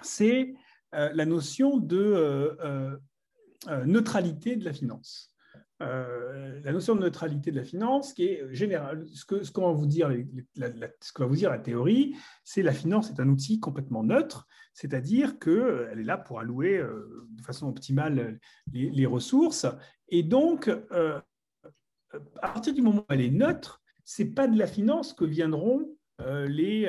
c'est 0.02 0.50
euh, 0.50 0.54
la 0.94 1.26
notion 1.26 1.76
de 1.78 2.56
neutralité 3.84 4.56
de 4.56 4.64
la 4.64 4.72
finance. 4.72 5.34
Euh, 5.82 6.60
la 6.62 6.72
notion 6.72 6.94
de 6.94 7.00
neutralité 7.00 7.50
de 7.50 7.56
la 7.56 7.64
finance, 7.64 8.12
qui 8.12 8.26
est 8.26 8.54
générale, 8.54 9.04
ce 9.12 9.24
que, 9.24 9.42
ce 9.42 9.52
va 9.52 9.72
vous 9.72 9.86
dire, 9.86 10.08
la, 10.56 10.68
ce 11.00 11.12
que 11.12 11.22
va 11.22 11.28
vous 11.28 11.34
dire 11.34 11.50
la 11.50 11.58
théorie, 11.58 12.14
c'est 12.44 12.62
la 12.62 12.72
finance 12.72 13.10
est 13.10 13.20
un 13.20 13.28
outil 13.28 13.58
complètement 13.58 14.04
neutre, 14.04 14.46
c'est-à-dire 14.72 15.38
qu'elle 15.40 15.98
est 15.98 16.04
là 16.04 16.16
pour 16.16 16.38
allouer 16.38 16.78
euh, 16.78 17.26
de 17.28 17.42
façon 17.42 17.68
optimale 17.68 18.38
les, 18.72 19.06
ressources, 19.06 19.66
et 20.08 20.22
donc 20.22 20.68
euh, 20.68 21.20
à 22.40 22.48
partir 22.52 22.72
du 22.72 22.80
moment 22.80 23.00
où 23.00 23.12
elle 23.12 23.20
est 23.20 23.30
neutre, 23.30 23.82
c'est 24.04 24.32
pas 24.32 24.46
de 24.46 24.56
la 24.56 24.68
finance 24.68 25.12
que 25.12 25.24
viendront 25.24 25.88
les, 26.46 26.86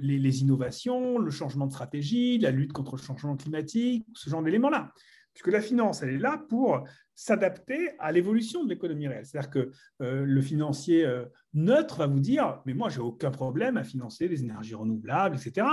les, 0.00 0.18
les, 0.18 0.40
innovations, 0.42 1.18
le 1.18 1.30
changement 1.30 1.66
de 1.66 1.72
stratégie, 1.72 2.38
la 2.38 2.50
lutte 2.50 2.72
contre 2.72 2.96
le 2.96 3.02
changement 3.02 3.36
climatique, 3.36 4.06
ce 4.14 4.30
genre 4.30 4.42
d'éléments-là 4.42 4.92
puisque 5.36 5.52
la 5.52 5.60
finance, 5.60 6.02
elle 6.02 6.14
est 6.14 6.18
là 6.18 6.42
pour 6.48 6.88
s'adapter 7.14 7.90
à 7.98 8.10
l'évolution 8.10 8.64
de 8.64 8.70
l'économie 8.70 9.06
réelle. 9.06 9.26
C'est-à-dire 9.26 9.50
que 9.50 9.70
euh, 10.00 10.24
le 10.24 10.40
financier 10.40 11.04
euh, 11.04 11.26
neutre 11.52 11.98
va 11.98 12.06
vous 12.06 12.20
dire, 12.20 12.62
mais 12.64 12.72
moi, 12.72 12.88
j'ai 12.88 13.00
aucun 13.00 13.30
problème 13.30 13.76
à 13.76 13.84
financer 13.84 14.28
les 14.28 14.42
énergies 14.42 14.74
renouvelables, 14.74 15.36
etc., 15.36 15.66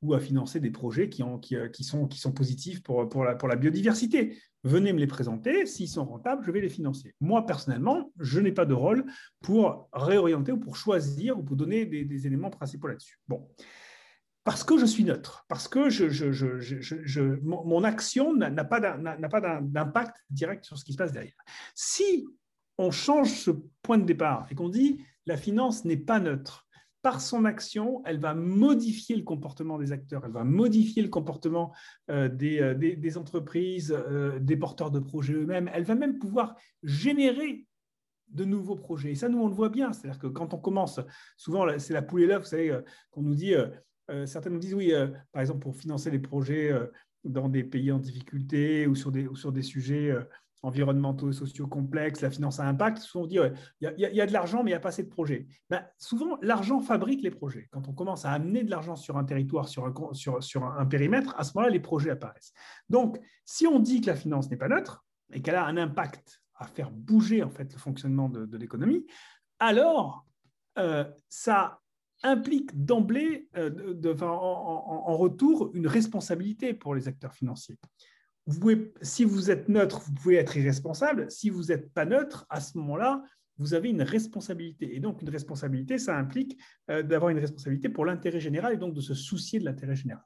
ou 0.00 0.14
à 0.14 0.20
financer 0.20 0.58
des 0.58 0.70
projets 0.70 1.10
qui, 1.10 1.22
ont, 1.22 1.38
qui, 1.38 1.54
euh, 1.54 1.68
qui, 1.68 1.84
sont, 1.84 2.08
positifs 2.34 2.82
pour 2.82 3.24
la 3.24 3.56
biodiversité. 3.56 4.38
Venez 4.62 4.92
me 4.92 4.98
les 4.98 5.06
présenter, 5.06 5.64
s'ils 5.64 5.88
sont 5.88 6.04
rentables, 6.04 6.44
je 6.44 6.50
vais 6.50 6.60
les 6.60 6.68
financer. 6.68 7.14
Moi, 7.20 7.46
personnellement, 7.46 8.12
je 8.18 8.40
n'ai 8.40 8.52
pas 8.52 8.66
de 8.66 8.74
rôle 8.74 9.06
pour 9.40 9.88
réorienter 9.92 10.52
ou 10.52 10.58
pour 10.58 10.76
choisir 10.76 11.38
ou 11.38 11.42
pour 11.42 11.56
donner 11.56 11.86
des, 11.86 12.26
éléments 12.26 12.50
principaux 12.50 12.88
là-dessus. 12.88 13.18
Bon 13.28 13.48
parce 14.42 14.64
que 14.64 14.78
je 14.78 14.86
suis 14.86 15.04
neutre, 15.04 15.44
parce 15.48 15.68
que 15.68 15.90
mon, 17.42 17.84
action 17.84 18.34
n'a 18.34 18.64
pas 18.64 18.80
d'impact 18.80 20.16
direct 20.30 20.64
sur 20.64 20.78
ce 20.78 20.84
qui 20.84 20.92
se 20.92 20.98
passe 20.98 21.12
derrière. 21.12 21.36
Si 21.74 22.26
on 22.78 22.90
change 22.90 23.30
ce 23.30 23.50
point 23.82 23.98
de 23.98 24.04
départ 24.04 24.46
et 24.50 24.54
qu'on 24.54 24.70
dit 24.70 25.04
la 25.26 25.36
finance 25.36 25.84
n'est 25.84 25.98
pas 25.98 26.20
neutre, 26.20 26.66
par 27.02 27.20
son 27.20 27.44
action, 27.44 28.02
elle 28.04 28.18
va 28.18 28.34
modifier 28.34 29.16
le 29.16 29.22
comportement 29.22 29.78
des 29.78 29.92
acteurs, 29.92 30.22
elle 30.24 30.32
va 30.32 30.44
modifier 30.44 31.02
le 31.02 31.08
comportement 31.08 31.72
euh, 32.10 32.28
euh, 32.42 32.74
des, 32.74 33.18
entreprises, 33.18 33.92
euh, 33.92 34.38
des 34.38 34.56
porteurs 34.56 34.90
de 34.90 35.00
projets 35.00 35.34
eux-mêmes, 35.34 35.70
elle 35.72 35.84
va 35.84 35.94
même 35.94 36.18
pouvoir 36.18 36.56
générer 36.82 37.66
de 38.28 38.44
nouveaux 38.44 38.76
projets. 38.76 39.12
Et 39.12 39.14
ça, 39.14 39.28
nous, 39.28 39.40
on 39.40 39.48
le 39.48 39.54
voit 39.54 39.70
bien. 39.70 39.92
C'est-à-dire 39.92 40.20
que 40.20 40.28
quand 40.28 40.54
on 40.54 40.58
commence, 40.58 41.00
souvent, 41.36 41.66
c'est 41.78 41.94
la 41.94 42.02
poule 42.02 42.22
et 42.22 42.26
l'œuf, 42.26 42.42
vous 42.42 42.48
savez, 42.48 42.78
qu'on 43.10 43.22
nous 43.22 43.34
dit, 43.34 43.54
certains 44.26 44.50
nous 44.50 44.60
disent 44.60 44.74
oui, 44.74 44.92
par 45.32 45.42
exemple, 45.42 45.58
pour 45.58 45.74
financer 45.74 46.12
des 46.12 46.20
projets 46.20 46.72
dans 47.24 47.48
des 47.48 47.64
pays 47.64 47.90
en 47.90 47.98
difficulté 47.98 48.86
ou 48.86 48.94
sur 48.94 49.10
des, 49.10 49.28
sur 49.34 49.50
des 49.50 49.62
sujets 49.62 50.14
environnementaux 50.62 51.32
sociaux 51.32 51.66
complexes, 51.66 52.20
la 52.20 52.30
finance 52.30 52.60
un 52.60 52.66
impact. 52.66 52.98
Souvent, 52.98 53.24
on 53.24 53.26
dit 53.26 53.38
il 53.80 53.94
y, 53.96 54.20
a 54.20 54.26
de 54.26 54.32
l'argent, 54.32 54.62
mais 54.62 54.70
il 54.70 54.74
n'y 54.74 54.76
a 54.76 54.80
pas 54.80 54.90
assez 54.90 55.02
de 55.02 55.08
projets. 55.08 55.46
Ben, 55.68 55.84
souvent, 55.98 56.38
l'argent 56.42 56.80
fabrique 56.80 57.22
les 57.22 57.30
projets. 57.30 57.68
Quand 57.70 57.88
on 57.88 57.92
commence 57.92 58.24
à 58.24 58.32
amener 58.32 58.62
de 58.62 58.70
l'argent 58.70 58.96
sur 58.96 59.16
un 59.16 59.24
territoire, 59.24 59.68
sur 59.68 59.86
un, 59.86 60.12
sur, 60.40 60.64
un 60.64 60.86
périmètre, 60.86 61.34
à 61.38 61.44
ce 61.44 61.52
moment-là, 61.54 61.72
les 61.72 61.80
projets 61.80 62.10
apparaissent. 62.10 62.52
Donc, 62.88 63.18
si 63.44 63.66
on 63.66 63.78
dit 63.78 64.00
que 64.00 64.08
la 64.08 64.16
finance 64.16 64.50
n'est 64.50 64.56
pas 64.56 64.68
neutre 64.68 65.04
et 65.32 65.40
qu'elle 65.40 65.56
a 65.56 65.64
un 65.64 65.76
impact 65.76 66.42
à 66.56 66.66
faire 66.66 66.90
bouger 66.90 67.42
en 67.42 67.50
fait 67.50 67.72
le 67.72 67.78
fonctionnement 67.78 68.28
de, 68.28 68.56
l'économie, 68.56 69.06
alors 69.58 70.26
ça 71.28 71.80
implique 72.22 72.84
d'emblée, 72.84 73.48
euh, 73.56 74.14
en, 74.22 75.16
retour, 75.16 75.70
une 75.74 75.86
responsabilité 75.86 76.74
pour 76.74 76.94
les 76.94 77.08
acteurs 77.08 77.34
financiers. 77.34 77.78
Si 79.02 79.24
vous 79.24 79.50
êtes 79.50 79.68
neutre, 79.68 80.00
vous 80.00 80.12
pouvez 80.12 80.36
être 80.36 80.56
irresponsable. 80.56 81.30
Si 81.30 81.50
vous 81.50 81.64
n'êtes 81.64 81.92
pas 81.92 82.04
neutre, 82.04 82.46
à 82.48 82.60
ce 82.60 82.76
moment-là, 82.78 83.22
vous 83.58 83.74
avez 83.74 83.90
une 83.90 84.02
responsabilité. 84.02 84.96
Et 84.96 85.00
donc, 85.00 85.22
une 85.22 85.28
responsabilité, 85.28 85.98
ça 85.98 86.16
implique 86.16 86.58
euh, 86.90 87.02
d'avoir 87.02 87.30
une 87.30 87.38
responsabilité 87.38 87.88
pour 87.88 88.06
l'intérêt 88.06 88.40
général 88.40 88.72
et 88.72 88.78
donc 88.78 88.94
de 88.94 89.00
se 89.00 89.14
soucier 89.14 89.60
de 89.60 89.64
l'intérêt 89.66 89.94
général. 89.94 90.24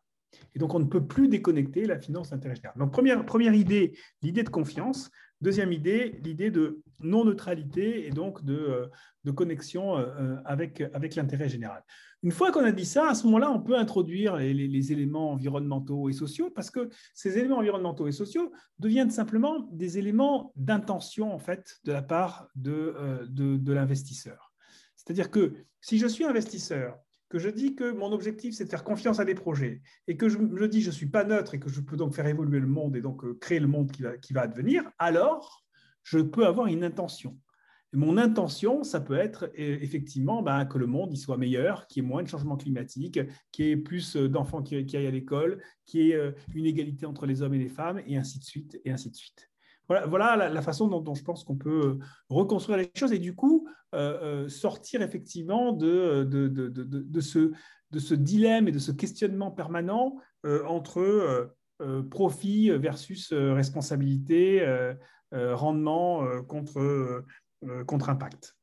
Et 0.55 0.59
donc, 0.59 0.75
on 0.75 0.79
ne 0.79 0.85
peut 0.85 1.07
plus 1.07 1.29
déconnecter 1.29 1.85
la 1.85 1.99
finance 1.99 2.31
de 2.31 2.37
l'intérêt 2.37 2.55
général. 2.55 2.79
Donc, 2.79 2.93
première 2.93 3.55
idée, 3.55 3.97
l'idée 4.23 4.43
de 4.43 4.49
confiance. 4.49 5.11
Deuxième 5.45 5.73
idée, 5.73 6.19
l'idée 6.25 6.51
de 6.51 6.81
non-neutralité 7.01 8.07
et 8.07 8.11
donc 8.11 8.43
de, 8.47 8.55
euh, 8.55 8.87
de 9.25 9.31
connexion 9.31 9.99
euh, 9.99 10.07
euh, 10.19 10.37
avec, 10.47 10.83
avec 10.95 11.17
l'intérêt 11.17 11.51
général. 11.51 11.85
Une 12.23 12.31
fois 12.31 12.51
qu'on 12.51 12.65
a 12.65 12.73
dit 12.73 12.87
ça, 12.87 13.11
à 13.11 13.15
ce 13.15 13.27
moment-là, 13.27 13.51
on 13.51 13.61
peut 13.61 13.77
introduire 13.77 14.37
les, 14.37 14.93
éléments 14.93 15.33
environnementaux 15.33 16.09
et 16.09 16.15
sociaux 16.15 16.49
parce 16.49 16.71
que 16.71 16.89
ces 17.13 17.37
éléments 17.37 17.59
environnementaux 17.59 18.09
et 18.09 18.13
sociaux 18.13 18.53
deviennent 18.79 19.11
simplement 19.11 19.69
des 19.71 19.99
éléments 19.99 20.51
d'intention 20.57 21.35
en 21.35 21.39
fait 21.39 21.77
de 21.85 21.93
la 21.93 22.01
part 22.01 22.49
de, 22.55 22.95
de, 23.29 23.59
de 23.59 23.73
l'investisseur. 23.75 24.55
C'est-à-dire 24.97 25.31
que 25.31 25.53
si 25.83 25.99
je 25.99 26.07
suis 26.07 26.25
investisseur 26.25 26.97
que 27.35 27.41
je 27.41 27.49
dis 27.49 27.75
que 27.75 27.91
mon 27.91 28.13
objectif, 28.13 28.55
c'est 28.55 28.67
de 28.67 28.71
faire 28.71 28.85
confiance 28.85 29.19
à 29.19 29.25
des 29.25 29.35
projets, 29.35 29.83
et 30.07 30.17
que 30.17 30.29
je 30.29 30.39
me 30.39 30.69
dis 30.69 30.83
je 30.83 30.91
ne 30.91 30.93
suis 30.93 31.09
pas 31.09 31.25
neutre 31.25 31.55
et 31.55 31.59
que 31.59 31.69
je 31.69 31.81
peux 31.81 31.97
donc 31.97 32.15
faire 32.15 32.29
évoluer 32.29 32.61
le 32.61 32.69
monde 32.69 32.95
et 32.95 33.01
donc 33.01 33.41
créer 33.41 33.59
le 33.59 33.67
monde 33.67 33.91
qui 33.91 34.03
va, 34.03 34.17
qui 34.17 34.33
va 34.33 34.43
advenir, 34.43 34.89
alors 35.01 35.65
je 36.05 36.21
peux 36.21 36.47
avoir 36.47 36.69
une 36.69 36.85
intention. 36.85 37.37
mon 37.93 38.19
intention, 38.19 38.85
ça 38.85 39.01
peut 39.01 39.19
être 39.19 39.51
effectivement 39.57 40.43
ben, 40.43 40.65
que 40.65 40.79
le 40.79 40.87
monde 40.87 41.13
y 41.13 41.17
soit 41.17 41.37
meilleur, 41.37 41.89
qu'il 41.89 42.05
y 42.05 42.07
ait 42.07 42.09
moins 42.09 42.23
de 42.23 42.29
changements 42.29 42.57
climatiques, 42.57 43.19
qu'il 43.51 43.67
y 43.67 43.71
ait 43.71 43.77
plus 43.77 44.15
d'enfants 44.15 44.63
qui, 44.63 44.87
qui, 44.87 44.97
aillent 44.97 45.09
à 45.09 45.11
l'école, 45.11 45.61
qu'il 45.87 46.03
y 46.03 46.13
ait 46.13 46.35
une 46.55 46.67
égalité 46.67 47.05
entre 47.05 47.27
les 47.27 47.43
hommes 47.43 47.55
et 47.55 47.59
les 47.59 47.69
femmes, 47.69 48.01
et 48.07 48.17
ainsi 48.17 48.39
de 48.39 48.45
suite, 48.45 48.81
et 48.85 48.93
ainsi 48.93 49.11
de 49.11 49.17
suite. 49.17 49.51
Voilà, 49.89 50.49
la, 50.49 50.63
façon 50.63 50.89
dont, 50.89 51.15
je 51.15 51.23
pense 51.23 51.45
qu'on 51.45 51.57
peut 51.57 51.99
reconstruire 52.31 52.79
les 52.79 52.91
choses 52.97 53.13
et 53.13 53.19
du 53.19 53.35
coup 53.35 53.69
euh, 53.69 53.69
euh, 53.69 53.84
sortir 54.49 55.03
effectivement 55.03 55.73
de, 55.73 56.25
de, 56.25 57.21
ce, 57.21 57.53
de, 57.91 57.99
ce, 57.99 58.15
dilemme 58.15 58.69
et 58.69 58.73
de 58.73 58.79
ce 58.79 58.93
questionnement 58.93 59.51
permanent 59.51 60.17
euh, 60.45 60.65
entre 60.67 61.55
profit 62.11 62.71
versus 62.71 63.33
responsabilité, 63.33 64.65
rendement 65.33 66.43
contre, 66.45 67.25
contre 67.87 68.09
impact. 68.09 68.55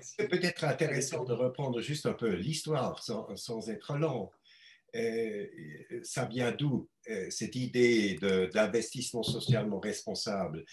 C'est 0.00 0.28
peut-être 0.28 0.64
intéressant 0.64 1.24
de 1.24 1.32
reprendre 1.32 1.80
juste 1.80 2.06
un 2.06 2.12
peu 2.12 2.34
l'histoire 2.34 3.02
sans, 3.02 3.34
sans, 3.36 3.68
être 3.70 3.96
long. 3.96 4.30
Euh, 4.94 5.46
ça 6.02 6.24
vient 6.26 6.52
d'où 6.52 6.88
euh, 7.10 7.26
cette 7.30 7.56
idée 7.56 8.18
d'investissement 8.52 9.22
socialement 9.22 9.80
responsable? 9.80 10.64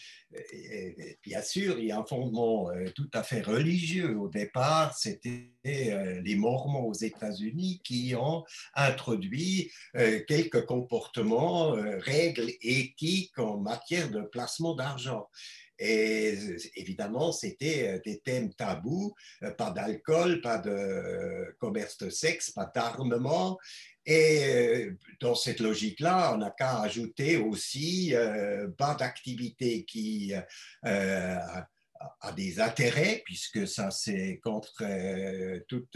Bien 1.23 1.41
sûr, 1.41 1.79
il 1.79 1.85
y 1.85 1.91
a 1.91 1.99
un 1.99 2.05
fondement 2.05 2.69
euh, 2.69 2.89
tout 2.95 3.09
à 3.13 3.23
fait 3.23 3.41
religieux. 3.41 4.17
Au 4.17 4.29
départ, 4.29 4.95
c'était 4.95 5.51
les 5.63 6.35
Mormons 6.35 6.85
aux 6.85 6.93
États-Unis 6.93 7.81
qui 7.83 8.13
ont 8.15 8.43
introduit 8.75 9.71
quelques 10.27 10.65
comportements, 10.65 11.71
règles 11.71 12.51
éthiques 12.61 13.37
en 13.37 13.57
matière 13.57 14.09
de 14.09 14.21
placement 14.21 14.75
d'argent. 14.75 15.27
Et 15.83 16.37
évidemment, 16.75 17.31
c'était 17.31 17.99
des 18.05 18.19
thèmes 18.19 18.53
tabous, 18.53 19.15
pas 19.57 19.71
d'alcool, 19.71 20.41
pas 20.41 20.59
de 20.59 21.55
commerce 21.59 21.97
de 21.97 22.11
sexe, 22.11 22.51
pas 22.51 22.71
d'armement. 22.73 23.57
Et 24.05 24.43
euh, 24.45 24.97
dans 25.19 25.35
cette 25.35 25.59
logique-là, 25.59 26.33
on 26.33 26.37
n'a 26.37 26.51
qu'à 26.51 26.81
ajouter 26.81 27.37
aussi 27.37 28.15
euh, 28.15 28.67
pas 28.77 28.95
d'activité 28.95 29.85
qui 29.85 30.33
euh, 30.85 31.37
a 32.21 32.31
des 32.31 32.59
intérêts, 32.59 33.21
puisque 33.25 33.67
ça 33.67 33.91
c'est 33.91 34.39
contre 34.43 34.83
toute 35.67 35.95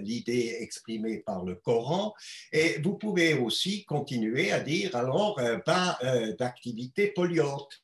l'idée 0.00 0.56
exprimée 0.58 1.18
par 1.18 1.44
le 1.44 1.54
Coran. 1.54 2.12
Et 2.50 2.80
vous 2.80 2.94
pouvez 2.98 3.34
aussi 3.34 3.84
continuer 3.84 4.50
à 4.50 4.58
dire 4.58 4.96
alors 4.96 5.40
pas 5.64 6.00
d'activité 6.36 7.12
polluante. 7.12 7.81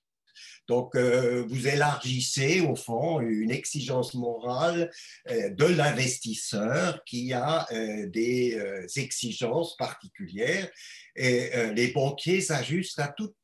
Donc, 0.68 0.94
euh, 0.94 1.44
vous 1.48 1.66
élargissez 1.66 2.60
au 2.60 2.76
fond 2.76 3.20
une 3.20 3.50
exigence 3.50 4.12
morale 4.12 4.90
euh, 5.30 5.48
de 5.48 5.64
l'investisseur 5.64 7.02
qui 7.04 7.32
a 7.32 7.66
euh, 7.72 8.06
des 8.06 8.60
exigences 8.96 9.76
particulières 9.76 10.70
et 11.16 11.50
les 11.74 11.88
banquiers 11.88 12.40
s'ajustent 12.40 13.00
à 13.00 13.08
toutes 13.08 13.34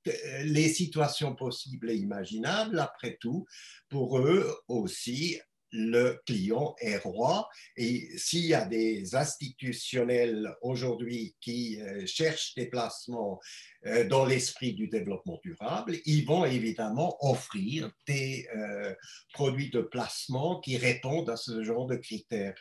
les 0.44 0.68
situations 0.68 1.34
possibles 1.34 1.90
et 1.90 1.96
imaginables. 1.96 2.78
Après 2.78 3.16
tout, 3.20 3.46
pour 3.88 4.18
eux 4.18 4.54
aussi, 4.68 5.40
le 5.74 6.20
client 6.24 6.76
est 6.78 6.98
roi. 6.98 7.48
Et 7.76 8.16
s'il 8.16 8.46
y 8.46 8.54
a 8.54 8.64
des 8.64 9.16
institutionnels 9.16 10.54
aujourd'hui 10.62 11.34
qui 11.40 11.80
euh, 11.80 12.06
cherchent 12.06 12.54
des 12.54 12.66
placements 12.66 13.40
euh, 13.86 14.06
dans 14.06 14.24
l'esprit 14.24 14.72
du 14.72 14.86
développement 14.86 15.40
durable, 15.42 15.96
ils 16.06 16.24
vont 16.24 16.44
évidemment 16.44 17.16
offrir 17.20 17.90
des 18.06 18.46
euh, 18.54 18.94
produits 19.32 19.70
de 19.70 19.80
placement 19.80 20.60
qui 20.60 20.76
répondent 20.76 21.28
à 21.28 21.36
ce 21.36 21.64
genre 21.64 21.86
de 21.86 21.96
critères. 21.96 22.54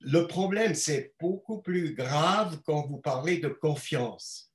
Le 0.00 0.28
problème, 0.28 0.76
c'est 0.76 1.14
beaucoup 1.18 1.60
plus 1.60 1.94
grave 1.94 2.60
quand 2.64 2.86
vous 2.86 2.98
parlez 2.98 3.38
de 3.38 3.48
confiance, 3.48 4.52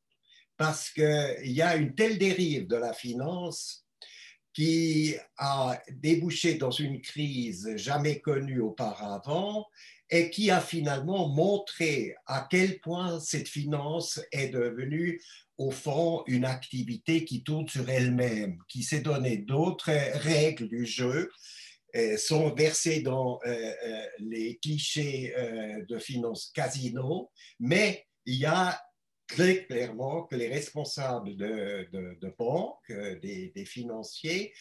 parce 0.56 0.90
qu'il 0.90 1.52
y 1.52 1.62
a 1.62 1.76
une 1.76 1.94
telle 1.96 2.18
dérive 2.18 2.68
de 2.68 2.78
la 2.78 2.94
finance 2.94 3.83
qui 4.54 5.16
a 5.38 5.82
débouché 5.92 6.56
dans 6.56 6.72
une 6.72 7.02
crise 7.02 7.76
jamais 7.76 8.20
connue 8.20 8.62
auparavant 8.62 9.66
et 10.10 10.30
qui 10.30 10.52
a 10.52 10.62
finalement 10.62 11.28
montré 11.28 12.16
à 12.28 12.48
quel 12.50 12.80
point 12.80 13.20
cette 13.20 13.48
finance 13.48 14.22
est 14.32 14.50
devenue 14.50 15.20
au 15.58 15.72
fond 15.72 16.24
une 16.28 16.46
activité 16.46 17.26
qui 17.26 17.44
tourne 17.44 17.68
sur 17.68 17.90
elle-même, 17.90 18.58
qui 18.68 18.84
s'est 18.84 19.02
donné 19.02 19.38
d'autres 19.38 19.92
règles 20.20 20.68
du 20.68 20.86
jeu, 20.86 21.32
euh, 21.96 22.18
sont 22.18 22.54
versées 22.56 23.02
dans 23.02 23.40
euh, 23.46 23.50
euh, 23.86 24.06
les 24.20 24.58
clichés 24.58 25.34
de 25.88 26.00
finance 26.00 26.52
casino, 26.54 27.30
mais 27.60 28.06
il 28.26 28.36
y 28.36 28.46
a 28.46 28.82
très 29.28 29.66
clairement 29.66 30.24
que 30.24 30.36
les 30.36 30.48
responsables 30.48 31.36
de, 31.36 32.36
banques, 32.38 32.90
euh, 32.90 33.20
des, 33.20 33.66
financiers, 33.66 34.54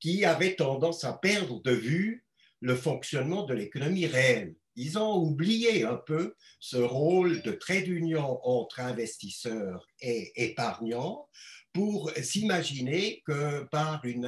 qui 0.00 0.24
avaient 0.24 0.56
tendance 0.56 1.04
à 1.04 1.12
perdre 1.12 1.62
de 1.62 1.72
vue 1.72 2.24
le 2.60 2.76
fonctionnement 2.76 3.44
de 3.44 3.54
l'économie 3.54 4.06
réelle. 4.06 4.54
Ils 4.76 4.98
ont 4.98 5.16
oublié 5.16 5.84
un 5.84 5.96
peu 5.96 6.34
ce 6.58 6.76
rôle 6.76 7.42
de 7.42 7.52
trait 7.52 7.82
d'union 7.82 8.40
entre 8.46 8.80
investisseurs 8.80 9.86
et 10.00 10.32
épargnants 10.36 11.28
pour 11.72 12.10
s'imaginer 12.22 13.22
que 13.26 13.64
par 13.64 14.04
une 14.04 14.26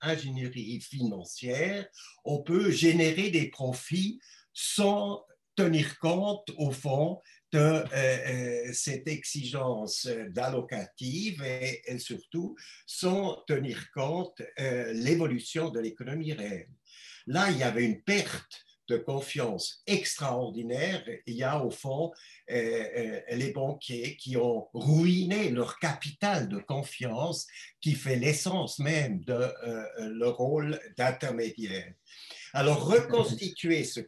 ingénierie 0.00 0.80
financière, 0.80 1.86
on 2.24 2.42
peut 2.42 2.70
générer 2.70 3.30
des 3.30 3.48
profits 3.48 4.20
sans 4.52 5.24
tenir 5.56 5.98
compte, 5.98 6.50
au 6.56 6.70
fond, 6.70 7.20
de 7.52 7.58
euh, 7.58 7.84
euh, 7.92 8.72
cette 8.72 9.08
exigence 9.08 10.06
d'allocative 10.30 11.42
et, 11.42 11.98
surtout 11.98 12.56
sans 12.86 13.42
tenir 13.46 13.90
compte 13.92 14.42
euh, 14.60 14.92
l'évolution 14.92 15.70
de 15.70 15.80
l'économie 15.80 16.32
réelle. 16.32 16.68
Là, 17.26 17.50
il 17.50 17.58
y 17.58 17.62
avait 17.62 17.84
une 17.84 18.02
perte 18.02 18.64
de 18.88 18.96
confiance 18.96 19.82
extraordinaire. 19.86 21.04
Il 21.26 21.34
y 21.34 21.42
a 21.42 21.62
au 21.62 21.70
fond 21.70 22.10
les 22.48 23.52
banquiers 23.54 24.16
qui 24.16 24.38
ont 24.38 24.68
ruiné 24.72 25.50
leur 25.50 25.78
capital 25.78 26.48
de 26.48 26.56
confiance 26.56 27.46
qui 27.82 27.92
fait 27.92 28.16
l'essence 28.16 28.78
même 28.78 29.22
de 29.24 29.52
leur 29.98 30.38
rôle 30.38 30.80
d'intermédiaire. 30.96 31.92
Alors, 32.58 32.88
reconstituer 32.88 33.84
ce, 33.84 34.00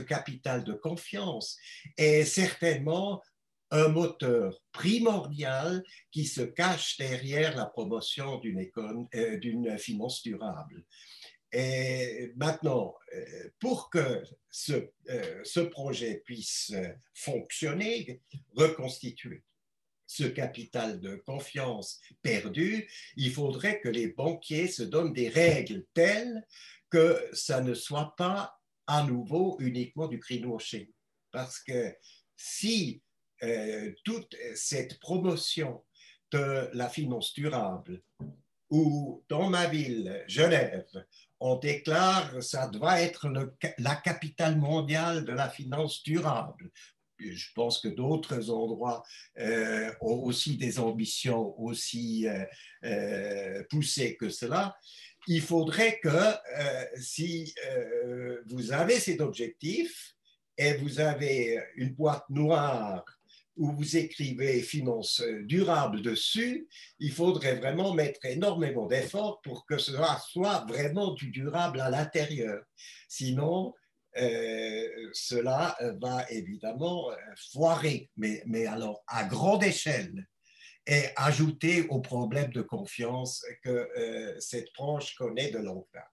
capital 0.00 0.64
de 0.64 0.74
confiance 0.74 1.56
est 1.96 2.26
certainement 2.26 3.22
un 3.70 3.88
moteur 3.88 4.60
primordial 4.70 5.82
qui 6.10 6.26
se 6.26 6.42
cache 6.42 6.98
derrière 6.98 7.56
la 7.56 7.64
promotion 7.64 8.38
d'une 8.38 8.68
euh, 9.14 9.78
finance 9.78 10.22
durable. 10.22 10.84
Et 11.52 12.32
maintenant, 12.36 12.94
euh, 13.14 13.48
pour 13.60 13.88
que 13.88 14.22
ce, 14.50 14.90
euh, 15.08 15.40
ce 15.42 15.60
projet 15.60 16.20
puisse 16.22 16.74
fonctionner, 17.14 18.20
reconstituer 18.54 19.42
ce 20.06 20.24
capital 20.24 21.00
de 21.00 21.16
confiance 21.16 22.00
perdu, 22.22 22.88
il 23.16 23.32
faudrait 23.32 23.80
que 23.80 23.88
les 23.88 24.08
banquiers 24.08 24.68
se 24.68 24.82
donnent 24.82 25.12
des 25.12 25.28
règles 25.28 25.84
telles 25.94 26.46
que 26.90 27.28
ça 27.32 27.60
ne 27.60 27.74
soit 27.74 28.14
pas 28.16 28.58
à 28.86 29.02
nouveau 29.02 29.56
uniquement 29.60 30.06
du 30.06 30.18
greenwashing. 30.18 30.88
Parce 31.30 31.58
que 31.60 31.94
si 32.36 33.02
euh, 33.42 33.92
toute 34.04 34.34
cette 34.54 34.98
promotion 35.00 35.84
de 36.32 36.70
la 36.72 36.88
finance 36.88 37.34
durable, 37.34 38.02
ou 38.70 39.24
dans 39.28 39.48
ma 39.48 39.66
ville, 39.66 40.24
Genève, 40.26 40.86
on 41.38 41.56
déclare 41.56 42.32
que 42.32 42.40
ça 42.40 42.66
doit 42.66 43.00
être 43.00 43.28
la 43.78 43.96
capitale 43.96 44.56
mondiale 44.58 45.24
de 45.24 45.32
la 45.32 45.48
finance 45.48 46.02
durable. 46.02 46.70
Je 47.18 47.48
pense 47.54 47.80
que 47.80 47.88
d'autres 47.88 48.50
endroits 48.50 49.02
euh, 49.38 49.90
ont 50.00 50.22
aussi 50.24 50.56
des 50.56 50.78
ambitions 50.78 51.58
aussi 51.60 52.26
euh, 52.84 53.62
poussées 53.70 54.16
que 54.16 54.28
cela 54.28 54.76
il 55.26 55.42
faudrait 55.42 55.98
que 55.98 56.08
euh, 56.08 56.84
si 56.96 57.52
euh, 57.68 58.42
vous 58.46 58.72
avez 58.72 58.98
cet 58.98 59.20
objectif 59.20 60.14
et 60.56 60.74
vous 60.74 61.00
avez 61.00 61.62
une 61.76 61.94
boîte 61.94 62.24
noire 62.30 63.04
où 63.56 63.72
vous 63.72 63.96
écrivez 63.96 64.60
finance 64.60 65.22
durable 65.44 66.02
dessus, 66.02 66.68
il 66.98 67.10
faudrait 67.10 67.56
vraiment 67.56 67.94
mettre 67.94 68.24
énormément 68.26 68.86
d'efforts 68.86 69.40
pour 69.42 69.64
que 69.64 69.78
cela 69.78 70.20
soit 70.28 70.66
vraiment 70.68 71.14
du 71.14 71.30
durable 71.30 71.80
à 71.80 71.88
l'intérieur. 71.88 72.62
Sinon, 73.08 73.72
euh, 74.18 74.86
cela 75.14 75.76
va 76.00 76.30
évidemment 76.30 77.10
foirer, 77.52 78.10
mais 78.16 78.66
alors 78.66 79.02
à 79.06 79.24
grande 79.24 79.64
échelle. 79.64 80.26
Et 80.86 81.04
ajouter 81.16 81.86
au 81.88 82.00
problème 82.00 82.52
de 82.52 82.62
confiance 82.62 83.44
que 83.62 84.36
cette 84.38 84.72
branche 84.74 85.14
connaît 85.16 85.50
de 85.50 85.58
longue 85.58 85.86
date. 85.92 86.04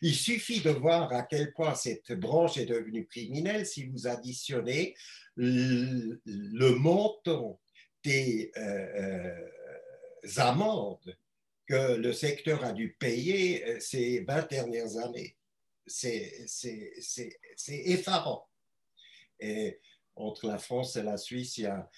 Il 0.00 0.14
suffit 0.14 0.60
de 0.60 0.70
voir 0.70 1.12
à 1.12 1.24
quel 1.24 1.52
point 1.52 1.74
cette 1.74 2.12
branche 2.12 2.56
est 2.56 2.66
devenue 2.66 3.06
criminelle 3.06 3.66
si 3.66 3.86
vous 3.86 4.06
additionnez 4.06 4.94
le, 5.36 6.70
montant 6.74 7.60
des 8.04 8.52
amendes 10.36 11.16
que 11.66 11.96
le 11.96 12.12
secteur 12.12 12.64
a 12.64 12.72
dû 12.72 12.96
payer 12.98 13.80
ces 13.80 14.20
20 14.20 14.48
dernières 14.48 14.96
années. 14.98 15.36
C'est 15.86 16.48
effarant. 17.68 18.48
Et 19.40 19.80
entre 20.16 20.46
la 20.46 20.58
France 20.58 20.96
et 20.96 21.02
la 21.02 21.16
Suisse, 21.16 21.58
il 21.58 21.64
y 21.64 21.66
a 21.66 21.88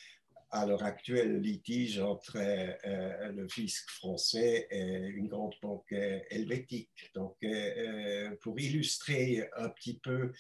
à 0.53 0.67
l'heure 0.67 0.83
actuelle 0.83 1.33
le 1.33 1.39
litige 1.39 2.01
entre 2.01 2.37
euh, 2.37 3.33
le 3.33 3.49
fisc 3.49 3.89
français 3.91 4.67
et 4.71 4.83
une 4.83 5.29
grande 5.29 5.55
banque 5.63 5.93
euh, 5.93 6.19
helvétique. 6.31 7.11
Donc, 7.15 7.37
euh, 7.45 8.35
pour 8.43 8.59
illustrer 8.59 9.49
un 9.57 9.69
petit 9.69 9.99
peu 9.99 10.33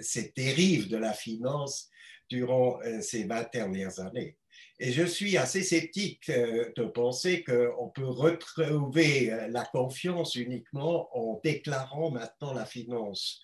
cette 0.00 0.36
dérive 0.36 0.88
de 0.88 0.96
la 0.96 1.12
finance 1.12 1.88
durant 2.28 2.78
ces 3.00 3.24
20 3.24 3.52
dernières 3.52 4.00
années. 4.00 4.36
Et 4.78 4.92
je 4.92 5.04
suis 5.04 5.36
assez 5.36 5.62
sceptique 5.62 6.30
de 6.30 6.84
penser 6.84 7.44
qu'on 7.44 7.88
peut 7.88 8.08
retrouver 8.08 9.26
la 9.48 9.64
confiance 9.64 10.34
uniquement 10.34 11.08
en 11.16 11.40
déclarant 11.42 12.10
maintenant 12.10 12.52
la 12.52 12.64
finance, 12.64 13.42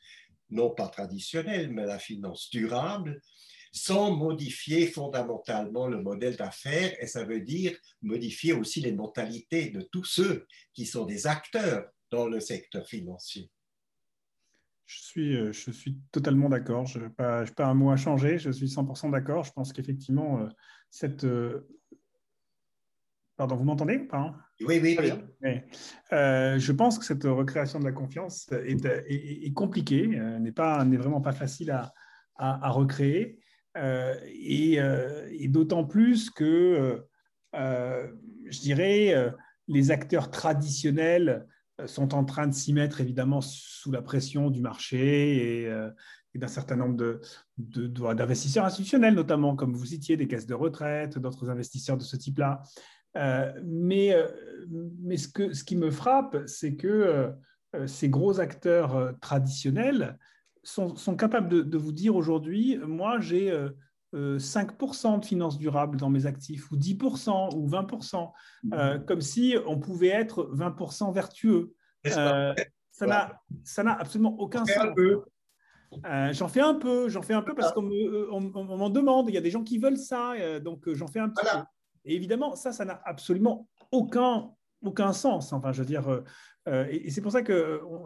non 0.51 0.71
pas 0.71 0.89
traditionnelle, 0.89 1.71
mais 1.71 1.87
la 1.87 1.99
finance 1.99 2.51
durable, 2.51 3.21
sans 3.79 4.15
modifier 4.15 4.87
fondamentalement 4.87 5.87
le 5.87 6.03
modèle 6.03 6.37
d'affaires, 6.37 6.93
et 7.01 7.07
ça 7.07 7.25
veut 7.25 7.41
dire 7.41 7.77
modifier 8.03 8.53
aussi 8.53 8.81
les 8.81 8.93
mentalités 8.93 9.71
de 9.71 9.81
tous 9.81 10.05
ceux 10.05 10.47
qui 10.75 10.87
sont 10.87 11.07
des 11.07 11.27
acteurs 11.27 11.87
dans 12.11 12.27
le 12.27 12.41
secteur 12.41 12.87
financier. 12.87 13.51
Je 14.87 15.03
suis, 15.03 15.37
euh, 15.37 15.53
je 15.53 15.71
suis 15.71 15.99
totalement 16.11 16.49
d'accord. 16.49 16.87
Je 16.87 16.99
n'ai 16.99 17.11
pas, 17.11 17.45
pas, 17.45 17.67
un 17.67 17.75
mot 17.75 17.91
à 17.91 17.97
changer. 17.97 18.39
Je 18.39 18.51
suis 18.51 18.69
100% 18.69 19.11
d'accord. 19.11 19.45
Je 19.45 19.53
pense 19.53 19.73
qu'effectivement, 19.73 20.41
euh, 20.41 20.49
cette. 20.89 21.25
Euh, 21.25 21.69
pardon, 23.37 23.57
vous 23.57 23.65
m'entendez 23.65 24.09
Oui, 24.67 24.81
oui, 24.83 24.99
oui. 24.99 25.61
je 26.11 26.73
pense 26.73 26.99
que 26.99 27.05
cette 27.05 27.25
recréation 27.25 27.79
de 27.79 27.85
la 27.85 27.93
confiance 27.93 28.51
est, 28.51 28.85
est, 28.85 29.53
compliquée, 29.53 30.07
n'est 30.07 30.97
vraiment 30.97 31.21
pas 31.21 31.33
facile 31.33 31.71
à, 31.71 31.93
à 32.37 32.71
recréer. 32.71 33.39
Euh, 33.77 34.15
euh, 34.79 35.29
et, 35.31 35.49
d'autant 35.49 35.85
plus 35.85 36.31
que, 36.31 37.05
euh, 37.55 38.09
je 38.47 38.61
dirais, 38.61 39.33
les 39.69 39.91
acteurs 39.91 40.31
traditionnels 40.31 41.47
sont 41.87 42.15
en 42.15 42.25
train 42.25 42.49
de 42.49 42.55
s'y 42.55 42.73
mettre 42.73 43.01
évidemment 43.01 43.41
sous 43.41 43.93
la 43.93 44.03
pression 44.03 44.51
du 44.51 44.61
marché 44.61 45.63
et, 45.63 45.73
d'un 46.35 46.49
certain 46.49 46.77
nombre 46.77 47.21
d'investisseurs 47.57 48.65
institutionnels, 48.65 49.15
notamment, 49.15 49.57
comme 49.57 49.75
vous 49.75 49.87
citiez, 49.87 50.17
des 50.17 50.29
caisses 50.29 50.47
de 50.47 50.55
retraite, 50.55 51.19
d'autres 51.19 51.51
investisseurs 51.51 51.97
de 51.97 52.03
ce 52.03 52.17
type-là. 52.17 52.63
mais 53.65 54.15
ce 55.17 55.65
qui 55.65 55.77
me 55.77 55.91
frappe, 55.91 56.39
c'est 56.47 56.75
que 56.75 57.33
ces 57.87 58.09
gros 58.09 58.41
acteurs 58.41 59.15
traditionnels 59.21 60.19
sont, 60.69 61.17
capables 61.17 61.69
de, 61.69 61.79
vous 61.79 61.93
dire 61.93 62.17
aujourd'hui, 62.17 62.79
moi 62.79 63.21
j'ai 63.21 63.51
5% 63.51 64.15
euh, 64.15 65.15
euh, 65.15 65.19
de 65.19 65.25
finances 65.25 65.59
durables 65.59 65.97
dans 65.97 66.11
mes 66.11 66.27
actifs, 66.27 66.71
ou 66.71 66.77
10%, 66.77 67.55
ou 67.57 67.69
20%, 67.69 68.33
euh, 68.73 68.95
mhm. 68.99 69.05
comme 69.05 69.21
si 69.21 69.57
on 69.67 69.79
pouvait 69.79 70.09
être 70.09 70.51
20% 70.55 71.13
vertueux. 71.13 71.75
ça 72.05 72.55
n'a 73.07 73.93
absolument 73.93 74.39
aucun 74.39 74.65
sens. 74.65 74.95
j'en 76.33 76.49
fais 76.49 76.61
un 76.61 76.75
peu, 76.75 77.09
j'en 77.09 77.23
fais 77.23 77.35
un 77.35 77.43
peu 77.43 77.55
parce 77.55 77.73
qu'on 77.73 77.83
m'en 77.83 78.91
demande. 78.91 79.29
Il 79.29 79.35
y 79.35 79.39
a 79.39 79.43
des 79.43 79.51
gens 79.51 79.65
qui 79.65 79.79
veulent 79.79 79.97
ça, 79.97 80.35
donc 80.61 80.93
j'en 80.93 81.07
fais 81.07 81.21
un 81.21 81.29
petit 81.29 81.45
peu. 81.45 81.59
Et 82.05 82.15
évidemment, 82.15 82.57
ça, 82.57 82.73
ça 82.73 82.85
n'a 82.85 83.01
absolument 83.05 83.69
aucun, 83.93 84.51
aucun 84.83 85.13
sens. 85.13 85.53
Enfin, 85.53 85.73
je 85.73 85.81
veux 85.81 85.87
dire, 85.87 86.09
euh, 86.09 86.25
et, 86.91 87.11
c'est 87.11 87.21
pour 87.21 87.33
ça 87.33 87.43
qu'il 87.43 87.55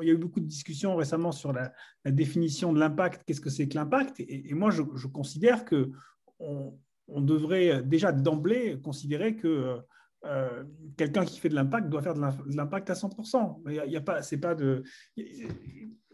y 0.02 0.10
a 0.10 0.12
eu 0.12 0.16
beaucoup 0.16 0.40
de 0.40 0.46
discussions 0.46 0.96
récemment 0.96 1.32
sur 1.32 1.52
la, 1.52 1.72
définition 2.04 2.72
de 2.72 2.78
l'impact. 2.78 3.22
Qu'est-ce 3.26 3.40
que 3.40 3.50
c'est 3.50 3.68
que 3.68 3.74
l'impact? 3.74 4.20
Et, 4.20 4.52
moi, 4.54 4.70
je, 4.70 5.06
considère 5.06 5.64
que 5.64 5.90
on, 6.38 6.72
devrait 7.20 7.82
déjà 7.82 8.12
d'emblée 8.12 8.80
considérer 8.82 9.36
que 9.36 9.78
euh, 10.24 10.64
quelqu'un 10.96 11.24
qui 11.24 11.38
fait 11.40 11.48
de 11.48 11.54
l'impact 11.54 11.88
doit 11.88 12.02
faire 12.02 12.14
de 12.14 12.56
l'impact 12.56 12.90
à 12.90 12.94
100%. 12.94 13.86
Il 13.86 13.96
a, 13.96 14.00
pas, 14.00 14.22
c'est 14.22 14.38
pas 14.38 14.56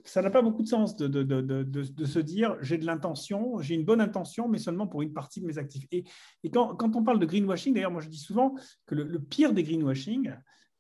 ça 0.05 0.23
n'a 0.23 0.31
pas 0.31 0.43
beaucoup 0.43 0.63
de 0.63 0.69
sens 0.69 0.97
de, 0.97 2.05
se 2.05 2.19
dire 2.19 2.57
j'ai 2.63 2.79
de 2.79 2.87
l'intention, 2.87 3.59
j'ai 3.61 3.75
une 3.75 3.85
bonne 3.85 4.01
intention, 4.01 4.49
mais 4.49 4.59
seulement 4.59 4.87
pour 4.87 5.03
une 5.03 5.13
partie 5.13 5.41
de 5.41 5.47
mes 5.47 5.59
actifs. 5.59 5.87
Et, 5.93 6.05
quand, 6.51 6.97
on 6.97 7.05
parle 7.05 7.19
de 7.19 7.27
greenwashing, 7.27 7.75
d'ailleurs, 7.75 7.91
moi 7.91 8.01
je 8.01 8.09
dis 8.09 8.19
souvent 8.19 8.55
que 8.87 8.95
le 8.95 9.21
pire 9.21 9.53
des 9.53 9.63
greenwashing, 9.63 10.33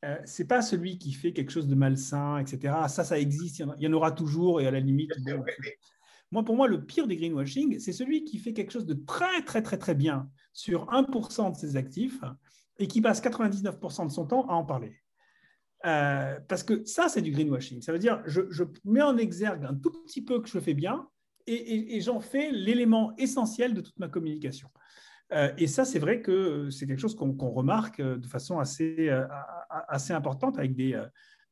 euh, 0.05 0.17
c'est 0.25 0.47
pas 0.47 0.63
celui 0.63 0.99
qui 0.99 1.13
fait 1.13 1.33
quelque 1.33 1.51
chose 1.51 1.67
de 1.67 1.75
malsain, 1.75 2.39
etc. 2.39 2.75
Ça, 2.89 3.03
ça 3.03 3.19
existe, 3.19 3.59
il 3.59 3.83
y 3.83 3.87
en 3.89 3.93
aura 3.93 4.13
toujours, 4.13 4.61
et 4.61 4.67
à 4.67 4.71
la 4.71 4.81
limite. 4.81 5.11
moi, 6.31 6.45
pour 6.45 6.55
moi, 6.55 6.69
le 6.69 6.85
pire 6.85 7.09
des 7.09 7.17
greenwashing, 7.17 7.81
c'est 7.81 7.93
celui 7.93 8.25
qui 8.25 8.39
fait 8.39 8.53
quelque 8.53 8.71
chose 8.71 8.87
de 8.87 8.95
très, 8.95 9.43
très, 9.43 9.63
très, 9.63 9.77
très 9.77 9.95
bien 9.95 10.31
sur 10.53 10.87
1% 10.87 11.53
de 11.53 11.57
ses 11.57 11.77
actifs 11.77 12.21
et 12.79 12.87
qui 12.87 13.01
passe 13.01 13.21
99% 13.21 14.07
de 14.07 14.13
son 14.13 14.27
temps 14.27 14.47
à 14.49 14.53
en 14.53 14.65
parler. 14.65 14.95
Euh, 15.85 16.39
parce 16.49 16.63
que 16.63 16.85
ça, 16.85 17.09
c'est 17.09 17.23
du 17.23 17.33
greenwashing. 17.33 17.83
Ça 17.83 17.93
veut 17.93 17.99
dire, 17.99 18.23
je, 18.25 18.43
je, 18.51 18.65
mets 18.85 19.03
en 19.03 19.17
exergue 19.17 19.65
un 19.65 19.75
tout 19.75 19.91
petit 20.05 20.23
peu 20.23 20.41
que 20.41 20.49
je 20.49 20.61
fais 20.61 20.75
bien 20.75 21.09
et, 21.47 21.97
et 21.97 22.01
j'en 22.01 22.21
fais 22.21 22.53
l'élément 22.53 23.17
essentiel 23.17 23.75
de 23.75 23.81
toute 23.81 23.99
ma 23.99 24.09
communication. 24.09 24.69
Euh, 25.33 25.53
et 25.59 25.67
ça, 25.67 25.85
c'est 25.85 25.99
vrai 25.99 26.23
que 26.23 26.71
c'est 26.71 26.87
quelque 26.87 27.01
chose 27.01 27.15
qu'on 27.15 27.51
remarque 27.51 28.01
euh, 28.01 28.17
de 28.17 28.27
façon 28.27 28.59
assez, 28.59 29.09
euh, 29.09 29.27
assez 29.69 30.13
importante 30.13 30.59
avec 30.59 30.75
des, 30.75 31.01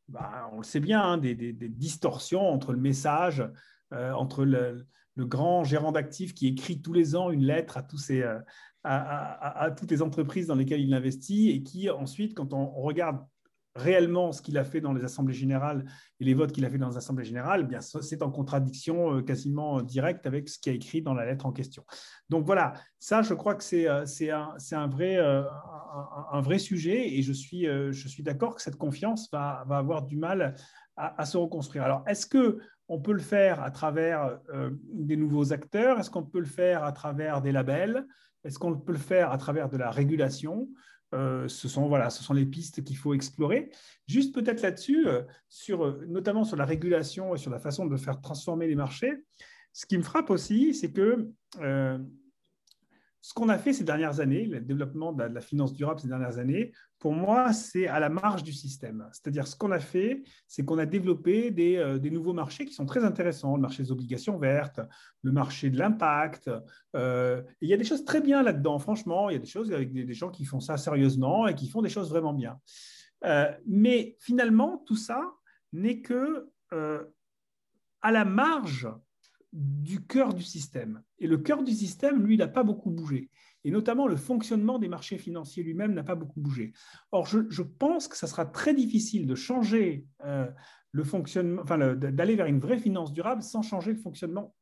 bah, 0.09 0.49
on 0.53 0.59
le 0.59 0.64
sait 0.64 0.81
bien, 0.81 1.03
hein, 1.03 1.18
des, 1.18 1.35
distorsions 1.53 2.49
entre 2.49 2.72
le 2.72 2.81
message, 2.81 3.45
entre 3.93 4.45
le, 4.45 4.87
grand 5.18 5.64
gérant 5.64 5.93
d'actifs 5.93 6.35
qui 6.35 6.49
écrit 6.49 6.83
tous 6.83 6.93
les 6.93 7.16
ans 7.16 7.31
une 7.31 7.45
lettre 7.45 7.79
à, 7.79 9.62
à, 9.62 9.70
toutes 9.70 9.91
les 9.91 10.03
entreprises 10.03 10.47
dans 10.47 10.55
lesquelles 10.55 10.83
il 10.83 10.93
investit 10.93 11.51
et 11.51 11.62
qui 11.62 11.89
ensuite, 11.89 12.35
quand 12.35 12.53
on 12.53 12.66
regarde 12.83 13.18
réellement 13.77 14.33
ce 14.33 14.43
qu'il 14.43 14.59
a 14.59 14.64
fait 14.64 14.81
dans 14.81 14.93
les 14.93 15.05
assemblées 15.05 15.35
générales 15.35 15.85
et 16.20 16.24
les 16.24 16.35
votes 16.35 16.53
qu'il 16.53 16.64
a 16.64 16.70
fait 16.70 16.79
dans 16.79 16.89
les 16.89 16.97
assemblées 16.97 17.24
générales, 17.24 17.62
eh 17.64 17.66
bien 17.66 17.81
c'est 17.81 18.22
en 18.22 18.31
contradiction 18.31 19.16
euh, 19.16 19.22
quasiment 19.22 19.83
directe 19.83 20.27
avec 20.27 20.49
ce 20.49 20.59
qui 20.59 20.70
a 20.70 20.72
écrit 20.72 21.03
dans 21.03 21.14
la 21.14 21.24
lettre 21.24 21.47
en 21.47 21.53
question. 21.53 21.85
Donc 22.29 22.47
voilà, 22.47 22.74
ça 22.99 23.22
je 23.22 23.35
crois 23.35 23.55
que 23.55 23.62
c'est 23.62 23.89
euh, 23.89 24.05
un, 24.72 24.87
vrai, 24.89 25.16
euh, 25.18 26.59
sujet 26.59 27.16
et 27.16 27.22
je 27.22 27.33
suis, 27.33 28.22
d'accord 28.22 28.55
que 28.57 28.62
cette 28.62 28.77
confiance 28.77 29.29
va, 29.31 29.64
va 29.68 29.79
avoir 29.79 30.03
du 30.03 30.16
mal 30.16 30.57
à, 30.97 31.20
à 31.20 31.27
se 31.27 31.37
reconstruire. 31.37 31.85
Alors 31.85 32.03
est-ce 32.07 32.27
que 32.27 32.59
on 32.89 33.01
peut 33.01 33.12
le 33.12 33.18
faire 33.18 33.61
à 33.64 33.72
travers 33.72 34.39
des 34.93 35.16
nouveaux 35.16 35.53
acteurs? 35.53 35.99
Est-ce 35.99 36.09
qu'on 36.09 36.22
peut 36.22 36.39
le 36.39 36.47
faire 36.47 36.85
à 36.85 36.93
travers 36.93 37.43
des 37.43 37.51
labels? 37.51 38.07
Est-ce 38.45 38.61
qu'on 38.61 38.79
peut 38.79 38.93
le 38.93 38.99
faire 38.99 39.33
à 39.33 39.39
travers 39.39 39.68
de 39.68 39.77
la 39.77 39.91
régulation? 39.91 40.68
Euh, 41.15 41.47
ce, 41.49 41.69
sont, 41.69 41.89
voilà, 41.89 42.11
ce 42.11 42.23
sont 42.23 42.35
les 42.35 42.47
pistes 42.47 42.83
qu'il 42.83 42.97
faut 42.97 43.15
explorer. 43.15 43.71
Juste 44.07 44.35
peut-être 44.35 44.63
là-dessus, 44.63 45.07
euh, 45.07 45.23
sur, 45.49 45.85
euh, 45.85 46.05
notamment 46.09 46.45
sur 46.45 46.57
la 46.57 46.65
régulation 46.65 47.35
et 47.35 47.39
sur 47.39 47.51
la 47.51 47.61
façon 47.61 47.87
de 47.87 47.97
faire 47.97 48.21
transformer 48.21 48.67
les 48.67 48.75
marchés, 48.75 49.13
ce 49.73 49.87
qui 49.87 49.99
me 49.99 50.03
frappe 50.03 50.31
aussi, 50.31 50.75
c'est 50.75 50.91
que 50.91 51.31
ce 53.27 53.35
qu'on 53.35 53.49
a 53.49 53.59
fait 53.59 53.72
ces 53.72 53.83
dernières 53.83 54.20
années, 54.20 54.47
le 54.47 54.61
développement 54.61 55.12
de 55.12 55.24
la 55.24 55.41
finance 55.41 55.72
durable 55.72 55.99
ces 55.99 56.07
dernières 56.07 56.39
années, 56.39 56.70
pour 57.01 57.12
moi, 57.12 57.53
c'est 57.53 57.89
à 57.89 57.99
la 57.99 58.09
marge 58.09 58.45
du 58.45 58.53
système. 58.53 59.09
C'est-à-dire, 59.11 59.49
ce 59.49 59.57
qu'on 59.57 59.72
a 59.72 59.81
fait, 59.81 60.22
c'est 60.47 60.64
qu'on 60.64 60.79
a 60.79 60.87
développé 60.87 61.51
des, 61.51 61.74
euh, 61.74 61.99
nouveaux 61.99 62.35
marchés 62.35 62.64
qui 62.66 62.72
sont 62.72 62.87
très 62.87 63.05
intéressants, 63.05 63.57
le 63.57 63.62
marché 63.62 63.83
des 63.83 63.91
obligations 63.91 64.39
vertes, 64.39 64.79
le 65.22 65.33
marché 65.33 65.70
de 65.70 65.77
l'impact. 65.77 66.49
Euh, 66.95 67.43
il 67.61 67.68
y 67.68 67.74
a 67.74 67.77
des 67.77 67.83
choses 67.83 68.05
très 68.05 68.20
bien 68.20 68.45
là-dedans, 68.45 68.79
franchement. 68.79 69.29
Il 69.29 69.33
y 69.33 69.37
a 69.37 69.41
des 69.41 69.47
choses 69.47 69.72
avec 69.72 69.93
des, 69.93 70.14
gens 70.14 70.31
qui 70.31 70.45
font 70.45 70.61
ça 70.61 70.77
sérieusement 70.77 71.49
et 71.49 71.57
qui 71.57 71.68
font 71.68 71.83
des 71.83 71.89
choses 71.89 72.11
vraiment 72.11 72.33
bien. 72.33 72.61
Euh, 73.24 73.51
mais 73.66 74.16
finalement, 74.20 74.85
tout 74.87 74.95
ça 74.95 75.20
n'est 75.72 76.01
que 76.01 76.49
à 76.70 78.12
la 78.12 78.24
marge 78.24 78.89
du 79.57 80.05
cœur 80.05 80.35
du 80.35 80.43
système. 80.43 81.03
Et 81.19 81.27
le 81.27 81.39
cœur 81.39 81.63
du 81.63 81.73
système, 81.73 82.23
lui, 82.23 82.37
n'a 82.37 82.47
pas 82.47 82.63
beaucoup 82.63 82.91
bougé. 82.91 83.31
Et 83.65 83.71
notamment, 83.71 84.07
le 84.07 84.17
fonctionnement 84.17 84.79
des 84.79 84.89
marchés 84.89 85.17
financiers 85.17 85.63
lui-même 85.63 85.95
n'a 85.95 86.05
pas 86.05 86.15
beaucoup 86.15 86.41
bougé. 86.41 86.75
Or, 87.11 87.27
je, 87.27 87.63
pense 87.63 88.07
que 88.07 88.19
ça 88.19 88.27
sera 88.27 88.45
très 88.45 88.75
difficile 88.75 89.27
de 89.27 89.35
changer 89.35 90.05
euh, 90.25 90.47
le 90.93 91.05
fonctionnement, 91.05 91.63
enfin, 91.63 91.95
d'aller 91.95 92.37
vers 92.37 92.47
une 92.47 92.61
vraie 92.61 92.79
finance 92.79 93.15
durable 93.15 93.43
sans 93.43 93.63
changer 93.63 93.93
le 93.93 93.99
fonctionnement 93.99 94.55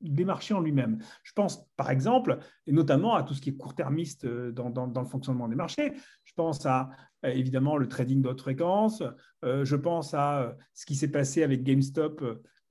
des 0.00 0.24
marchés 0.24 0.52
en 0.52 0.60
lui-même. 0.60 0.98
Je 1.22 1.32
pense 1.32 1.66
par 1.76 1.90
exemple, 1.90 2.38
et 2.66 2.72
notamment 2.72 3.14
à 3.14 3.22
tout 3.22 3.34
ce 3.34 3.40
qui 3.40 3.50
est 3.50 3.56
court-termiste 3.56 4.24
euh, 4.24 4.50
dans, 4.50 4.86
le 4.86 5.08
fonctionnement 5.08 5.46
des 5.48 5.56
marchés. 5.56 5.92
Je 6.24 6.32
pense 6.34 6.66
à 6.66 6.90
évidemment 7.22 7.76
le 7.76 7.88
trading 7.88 8.20
de 8.20 8.28
haute 8.28 8.40
fréquence. 8.42 9.02
je 9.42 9.76
pense 9.76 10.12
à 10.12 10.54
ce 10.74 10.84
qui 10.84 10.94
s'est 10.94 11.10
passé 11.10 11.42
avec 11.42 11.62
GameStop 11.62 12.22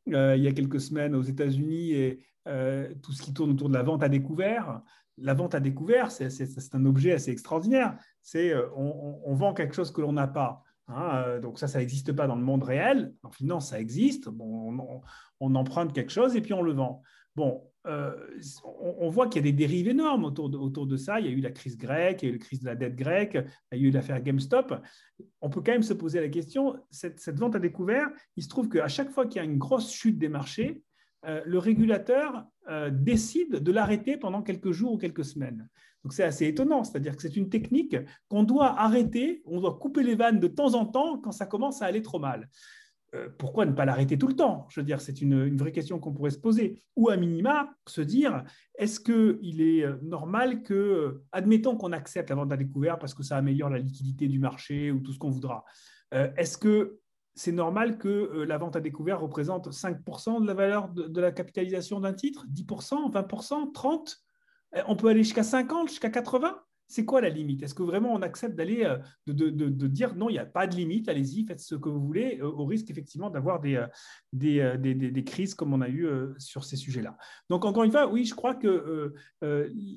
il 0.06 0.14
y 0.14 0.48
a 0.48 0.52
quelques 0.52 0.82
semaines 0.82 1.16
aux 1.16 1.22
États-Unis 1.22 1.92
et 1.92 2.20
tout 3.02 3.12
ce 3.12 3.22
qui 3.22 3.34
tourne 3.34 3.52
autour 3.52 3.70
de 3.70 3.74
la 3.74 3.84
vente 3.84 4.04
à 4.04 4.10
découvert. 4.10 4.82
La 5.18 5.34
vente 5.34 5.54
à 5.56 5.60
découvert, 5.60 6.12
c'est 6.12 6.76
un 6.76 6.86
objet 6.86 7.14
assez 7.14 7.32
extraordinaire. 7.32 7.98
C'est 8.22 8.54
on, 8.76 9.34
vend 9.36 9.54
quelque 9.54 9.76
chose 9.76 9.92
que 9.92 10.02
l'on 10.02 10.14
n'a 10.14 10.28
pas. 10.28 10.64
Hein, 10.88 11.24
euh, 11.28 11.40
donc 11.40 11.60
ça, 11.60 11.68
ça 11.68 11.80
n'existe 11.80 12.12
pas 12.12 12.28
dans 12.28 12.36
le 12.36 12.44
monde 12.44 12.64
réel. 12.64 13.14
En 13.24 13.32
finance, 13.32 13.70
ça 13.70 13.80
existe. 13.80 14.30
Bon, 14.30 15.02
on, 15.40 15.56
emprunte 15.56 15.94
quelque 15.94 16.12
chose 16.12 16.36
et 16.36 16.42
puis 16.42 16.54
on 16.54 16.62
le 16.62 16.74
vend. 16.74 17.02
Bon, 17.36 17.64
euh, 17.86 18.16
on, 18.64 19.10
voit 19.10 19.28
qu'il 19.28 19.46
y 19.46 19.48
a 19.48 19.52
des 19.52 19.58
dérives 19.58 19.90
énormes 19.90 20.24
autour 20.24 20.50
de, 20.50 20.98
ça. 20.98 21.20
Il 21.20 21.26
y 21.26 21.30
a 21.30 21.32
eu 21.32 21.42
la 21.42 21.52
crise 21.52 21.78
grecque, 21.78 22.24
il 22.24 22.26
y 22.26 22.32
a 22.32 22.36
eu 22.36 22.38
la 22.38 22.44
crise 22.44 22.60
de 22.62 22.66
la 22.66 22.76
dette 22.76 22.96
grecque, 22.96 23.38
il 23.72 23.82
y 23.82 23.86
a 23.86 23.88
eu 23.90 23.92
l'affaire 23.92 24.22
GameStop. 24.22 24.82
On 25.42 25.50
peut 25.50 25.62
quand 25.62 25.74
même 25.74 25.84
se 25.84 25.94
poser 25.94 26.22
la 26.22 26.30
question, 26.30 26.78
cette, 26.92 27.38
vente 27.38 27.56
à 27.56 27.60
découvert, 27.60 28.10
il 28.38 28.44
se 28.44 28.50
trouve 28.50 28.70
qu'à 28.70 28.88
chaque 28.88 29.12
fois 29.12 29.26
qu'il 29.26 29.38
y 29.38 29.40
a 29.42 29.44
une 29.44 29.58
grosse 29.58 29.92
chute 29.92 30.18
des 30.18 30.30
marchés, 30.30 30.82
euh, 31.26 31.42
le 31.46 31.60
régulateur 31.60 32.46
décide 32.92 33.56
de 33.56 33.72
l'arrêter 33.74 34.16
pendant 34.16 34.42
quelques 34.42 34.72
jours 34.72 34.94
ou 34.94 34.98
quelques 34.98 35.26
semaines. 35.26 35.68
Donc 36.04 36.14
c'est 36.14 36.24
assez 36.24 36.48
étonnant, 36.48 36.86
c'est-à-dire 36.86 37.16
que 37.16 37.22
c'est 37.22 37.36
une 37.36 37.50
technique 37.50 37.98
qu'on 38.30 38.44
doit 38.44 38.80
arrêter, 38.80 39.42
on 39.46 39.60
doit 39.60 39.78
couper 39.78 40.04
les 40.04 40.16
vannes 40.16 40.40
de 40.40 40.48
temps 40.48 40.74
en 40.76 40.86
temps 40.86 41.18
quand 41.18 41.34
ça 41.34 41.46
commence 41.46 41.82
à 41.82 41.86
aller 41.86 42.02
trop 42.02 42.20
mal. 42.20 42.50
Euh, 43.16 43.30
pourquoi 43.38 43.66
ne 43.66 43.72
pas 43.72 43.86
l'arrêter 43.86 44.18
tout 44.18 44.28
le 44.28 44.36
temps? 44.36 44.68
Je 44.70 44.80
veux 44.80 44.86
dire, 44.86 45.02
c'est 45.02 45.22
une, 45.22 45.56
vraie 45.58 45.72
question 45.72 46.00
qu'on 46.00 46.14
pourrait 46.14 46.32
se 46.32 46.40
poser. 46.40 46.82
Ou 46.96 47.10
à 47.10 47.18
minima, 47.18 47.70
se 47.88 48.02
dire, 48.02 48.44
est-ce 48.78 49.00
qu'il 49.00 49.62
est 49.62 49.84
euh, 49.84 49.98
normal 50.02 50.64
que, 50.64 50.74
euh, 50.74 51.24
admettons 51.32 51.76
qu'on 51.78 51.92
accepte 51.92 52.30
la 52.30 52.36
vente 52.36 52.52
à 52.52 52.58
découvert 52.58 52.98
parce 53.00 53.14
que 53.14 53.24
ça 53.24 53.38
ameilleure 53.38 53.70
la 53.70 53.80
liquidité 53.80 54.28
du 54.28 54.40
marché 54.40 54.92
ou 54.92 55.00
tout 55.00 55.14
ce 55.14 55.20
qu'on 55.20 55.30
voudra, 55.30 55.64
est-ce 56.38 56.60
que 56.60 57.00
c'est 57.34 57.52
normal 57.52 57.98
que 57.98 58.44
la 58.48 58.60
vente 58.60 58.76
à 58.76 58.80
découvert 58.80 59.20
représente 59.20 59.72
5% 59.72 60.44
de 60.44 60.46
la 60.46 60.54
valeur 60.54 60.90
de, 60.90 61.08
de 61.08 61.22
la 61.22 61.32
capitalisation 61.32 62.00
d'un 62.00 62.14
titre? 62.14 62.46
10% 62.54 63.12
20% 63.12 63.72
30% 63.74 64.18
eh, 64.76 64.82
on 64.88 64.96
peut 64.96 65.08
aller 65.08 65.24
jusqu'à 65.24 65.44
50, 65.44 65.90
jusqu'à 65.90 66.10
80 66.10 66.56
c'est 66.94 67.06
quoi 67.06 67.22
la 67.22 67.30
limite? 67.30 67.64
Est-ce 67.64 67.74
que 67.74 67.82
vraiment 67.82 68.14
on 68.14 68.22
accepte 68.22 68.56
d'aller 68.56 68.84
euh, 68.84 68.98
de, 69.26 69.88
dire 69.88 70.16
non, 70.16 70.30
il 70.30 70.34
n'y 70.34 70.40
a 70.40 70.46
pas 70.46 70.68
de 70.68 70.76
limite, 70.76 71.10
allez-y, 71.10 71.44
faites 71.44 71.60
ce 71.60 71.74
que 71.74 71.90
vous 71.90 72.00
voulez, 72.00 72.40
euh, 72.40 72.46
au 72.46 72.66
risque 72.66 72.92
effectivement 72.92 73.32
d'avoir 73.32 73.60
des, 73.60 73.76
euh, 73.76 74.78
des, 74.78 75.24
crises 75.24 75.56
comme 75.56 75.74
on 75.74 75.82
a 75.82 75.90
eu 75.90 76.08
sur 76.38 76.64
ces 76.64 76.76
sujets-là. 76.76 77.18
Donc 77.50 77.66
encore 77.66 77.84
une 77.84 77.92
fois, 77.92 78.08
oui, 78.08 78.26
je 78.26 78.36
crois 78.36 78.54
que 78.54 79.14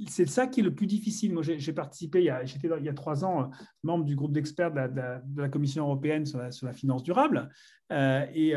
c'est 0.08 0.26
ça 0.26 0.46
qui 0.46 0.60
est 0.60 0.62
le 0.62 0.74
plus 0.74 0.86
difficile. 0.86 1.34
Moi, 1.34 1.42
j'ai 1.42 1.72
participé, 1.72 2.32
j'étais 2.44 2.68
il 2.78 2.84
y 2.84 2.88
a 2.88 2.94
trois 2.94 3.24
ans 3.24 3.50
membre 3.82 4.04
du 4.04 4.16
groupe 4.16 4.32
d'experts 4.32 4.72
de, 4.72 5.40
la 5.40 5.48
Commission 5.48 5.84
européenne 5.84 6.24
sur 6.24 6.38
la, 6.38 6.72
finance 6.72 7.02
durable. 7.02 7.50
et, 7.90 8.54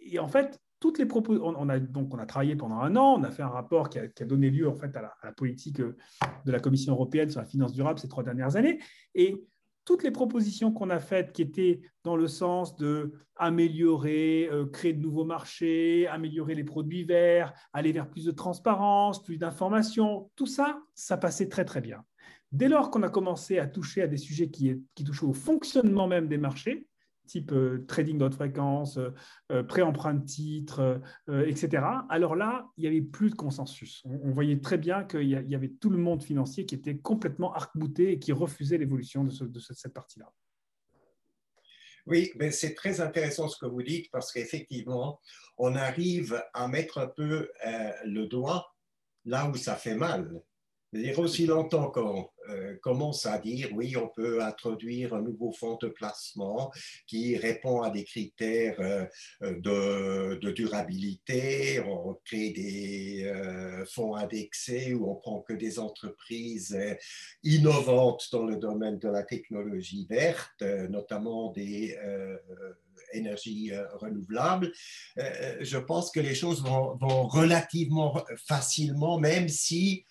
et 0.00 0.18
en 0.18 0.28
fait, 0.28 0.60
toutes 0.80 0.98
les 0.98 1.06
on, 1.12 1.68
a 1.68 1.78
donc 1.78 2.12
on 2.14 2.18
a 2.18 2.26
travaillé 2.26 2.56
pendant 2.56 2.78
un 2.78 2.96
an, 2.96 3.16
on 3.18 3.22
a 3.22 3.30
fait 3.30 3.42
un 3.42 3.48
rapport 3.48 3.90
qui 3.90 3.98
a, 3.98 4.08
donné 4.24 4.50
lieu 4.50 4.68
en 4.68 4.74
fait 4.74 4.96
à 4.96 5.14
la, 5.22 5.32
politique 5.32 5.80
euh, 5.80 5.96
de 6.46 6.50
la 6.52 6.58
Commission 6.58 6.94
européenne 6.94 7.28
sur 7.28 7.40
la 7.40 7.46
finance 7.46 7.72
durable 7.74 7.98
ces 7.98 8.08
trois 8.08 8.24
dernières 8.24 8.56
années, 8.56 8.80
et 9.14 9.44
toutes 9.84 10.02
les 10.02 10.10
propositions 10.10 10.72
qu'on 10.72 10.88
a 10.90 10.98
faites 10.98 11.32
qui 11.32 11.42
étaient 11.42 11.82
dans 12.02 12.16
le 12.16 12.28
sens 12.28 12.76
de 12.76 13.12
améliorer, 13.36 14.48
euh, 14.50 14.66
créer 14.66 14.94
de 14.94 15.00
nouveaux 15.00 15.24
marchés, 15.24 16.06
améliorer 16.06 16.54
les 16.54 16.64
produits 16.64 17.04
verts, 17.04 17.52
aller 17.72 17.92
vers 17.92 18.08
plus 18.08 18.24
de 18.24 18.30
transparence, 18.30 19.22
plus 19.22 19.36
d'information, 19.36 20.30
tout 20.36 20.46
ça, 20.46 20.80
ça 20.94 21.16
passait 21.16 21.48
très 21.48 21.64
très 21.64 21.80
bien. 21.80 22.04
Dès 22.52 22.68
lors 22.68 22.90
qu'on 22.90 23.02
a 23.02 23.10
commencé 23.10 23.58
à 23.58 23.66
toucher 23.66 24.02
à 24.02 24.06
des 24.06 24.16
sujets 24.16 24.50
qui, 24.50 24.82
qui 24.94 25.04
touchaient 25.04 25.26
au 25.26 25.32
fonctionnement 25.32 26.08
même 26.08 26.26
des 26.26 26.38
marchés, 26.38 26.86
type 27.30 27.52
euh, 27.52 27.84
trading 27.86 28.18
de 28.18 28.24
haute 28.24 28.34
fréquence, 28.34 28.98
euh, 28.98 29.10
euh, 29.52 29.62
pré-emprunt 29.62 30.14
de 30.14 30.24
titres, 30.24 31.00
etc. 31.28 31.84
Alors 32.08 32.34
là, 32.34 32.68
il 32.76 32.82
n'y 32.82 32.88
avait 32.88 33.02
plus 33.02 33.30
de 33.30 33.34
consensus. 33.34 34.02
On, 34.04 34.30
voyait 34.30 34.60
très 34.60 34.78
bien 34.78 35.04
qu'il 35.04 35.28
y, 35.28 35.54
avait 35.54 35.68
tout 35.68 35.90
le 35.90 35.98
monde 35.98 36.22
financier 36.22 36.66
qui 36.66 36.74
était 36.74 36.96
complètement 36.96 37.52
arc-bouté 37.54 38.12
et 38.12 38.18
qui 38.18 38.32
refusait 38.32 38.78
l'évolution 38.78 39.24
de, 39.24 39.58
cette 39.60 39.92
partie-là. 39.92 40.32
Oui, 42.06 42.32
mais 42.36 42.50
c'est 42.50 42.74
très 42.74 43.00
intéressant 43.00 43.48
ce 43.48 43.58
que 43.58 43.66
vous 43.66 43.82
dites 43.82 44.10
parce 44.10 44.32
qu'effectivement, 44.32 45.20
on 45.58 45.74
arrive 45.74 46.42
à 46.54 46.66
mettre 46.68 46.98
un 46.98 47.06
peu 47.06 47.48
le 48.04 48.26
doigt 48.26 48.74
là 49.24 49.48
où 49.48 49.54
ça 49.54 49.76
fait 49.76 49.94
mal. 49.94 50.42
Dire 50.92 51.18
aussi 51.18 51.46
longtemps 51.46 51.90
qu'on 51.90 52.28
euh, 52.48 52.76
commence 52.82 53.26
à 53.26 53.38
dire 53.38 53.68
oui, 53.74 53.96
on 53.96 54.08
peut 54.08 54.42
introduire 54.42 55.14
un 55.14 55.22
nouveau 55.22 55.52
fonds 55.52 55.78
de 55.80 55.88
placement 55.88 56.72
qui 57.06 57.36
répond 57.36 57.82
à 57.82 57.90
des 57.90 58.04
critères 58.04 58.80
euh, 58.80 59.06
de, 59.40 60.50
durabilité, 60.50 61.80
on 61.80 62.18
crée 62.24 62.50
des 62.50 63.24
euh, 63.24 63.84
fonds 63.86 64.16
indexés 64.16 64.94
où 64.94 65.10
on 65.10 65.14
prend 65.14 65.40
que 65.42 65.52
des 65.52 65.78
entreprises 65.78 66.76
innovantes 67.44 68.28
dans 68.32 68.44
le 68.44 68.56
domaine 68.56 68.98
de 68.98 69.08
la 69.08 69.22
technologie 69.22 70.06
verte, 70.10 70.62
notamment 70.88 71.52
des 71.52 71.96
énergies 73.12 73.72
renouvelables, 73.94 74.72
je 75.16 75.78
pense 75.78 76.10
que 76.10 76.20
les 76.20 76.34
choses 76.34 76.62
vont 76.62 77.26
relativement 77.28 78.22
facilement, 78.46 79.18
même 79.18 79.48
si 79.48 80.04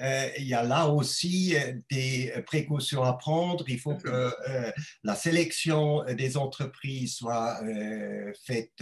euh, 0.00 0.28
il 0.38 0.46
y 0.46 0.54
a 0.54 0.62
là 0.62 0.88
aussi 0.88 1.54
euh, 1.56 1.74
des 1.90 2.32
précautions 2.46 3.02
à 3.02 3.12
prendre. 3.14 3.64
Il 3.68 3.78
faut 3.78 3.94
que 3.94 4.08
euh, 4.08 4.72
la 5.02 5.14
sélection 5.14 6.04
des 6.04 6.36
entreprises 6.36 7.14
soit 7.16 7.60
faite 8.44 8.72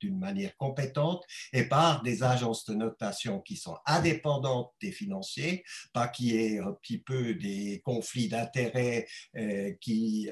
d'une 0.00 0.18
manière 0.18 0.56
compétente 0.56 1.24
et 1.52 1.64
par 1.64 2.02
des 2.02 2.22
agences 2.22 2.64
de 2.66 2.74
notation 2.74 3.40
qui 3.40 3.56
sont 3.56 3.76
indépendantes 3.86 4.72
des 4.80 4.92
financiers, 4.92 5.64
pas 5.92 6.08
qu'il 6.08 6.26
y 6.26 6.36
ait 6.36 6.58
un 6.58 6.72
petit 6.72 6.98
peu 6.98 7.34
des 7.34 7.80
conflits 7.84 8.28
d'intérêts 8.28 9.06
qui, 9.80 10.30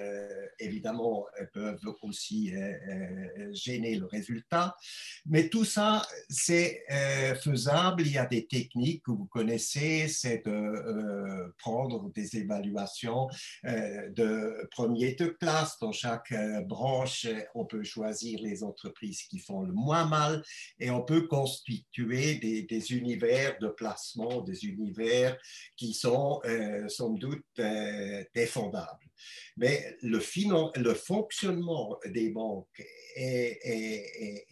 évidemment, 0.58 1.26
peuvent 1.52 1.80
aussi 2.02 2.52
gêner 3.52 3.96
le 3.96 4.06
résultat. 4.06 4.76
Mais 5.26 5.48
tout 5.48 5.64
ça, 5.64 6.06
c'est 6.28 6.84
faisable. 7.42 8.02
Il 8.02 8.12
y 8.12 8.18
a 8.18 8.26
des 8.26 8.46
techniques 8.46 9.04
que 9.04 9.12
vous 9.12 9.26
connaissez 9.26 9.85
c'est 10.08 10.44
de 10.44 10.50
euh, 10.50 11.48
prendre 11.58 12.10
des 12.12 12.36
évaluations 12.36 13.28
euh, 13.64 14.08
de 14.10 14.68
premier 14.70 15.14
de 15.14 15.26
classe. 15.26 15.78
Dans 15.80 15.92
chaque 15.92 16.32
euh, 16.32 16.60
branche, 16.62 17.26
on 17.54 17.64
peut 17.64 17.84
choisir 17.84 18.38
les 18.42 18.62
entreprises 18.62 19.22
qui 19.22 19.38
font 19.38 19.62
le 19.62 19.72
moins 19.72 20.06
mal 20.06 20.42
et 20.80 20.90
on 20.90 21.02
peut 21.02 21.26
constituer 21.26 22.36
des, 22.36 22.92
univers 22.92 23.58
de 23.60 23.68
placement, 23.68 24.42
des 24.42 24.64
univers 24.64 25.36
qui 25.76 25.92
sont, 25.92 26.40
somme 26.88 27.18
doute, 27.18 27.44
défendables. 28.34 29.06
Mais 29.56 29.96
le, 30.02 30.20
le 30.80 30.94
fonctionnement 30.94 31.98
des 32.06 32.30
banques 32.30 32.82
est, 33.14 34.46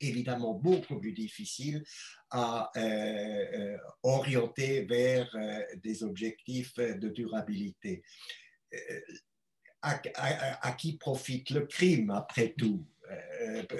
évidemment 0.00 0.54
beaucoup 0.54 0.98
plus 0.98 1.12
difficile 1.12 1.84
à 2.30 2.70
euh, 2.76 2.80
euh, 2.80 3.76
orienter 4.02 4.84
vers 4.84 5.30
euh, 5.34 5.60
des 5.82 6.02
objectifs 6.02 6.74
de 6.76 7.08
durabilité. 7.08 8.02
à, 9.82 10.72
qui 10.72 10.96
profite 10.98 11.50
le 11.50 11.66
crime 11.66 12.10
après 12.10 12.54
tout? 12.58 12.84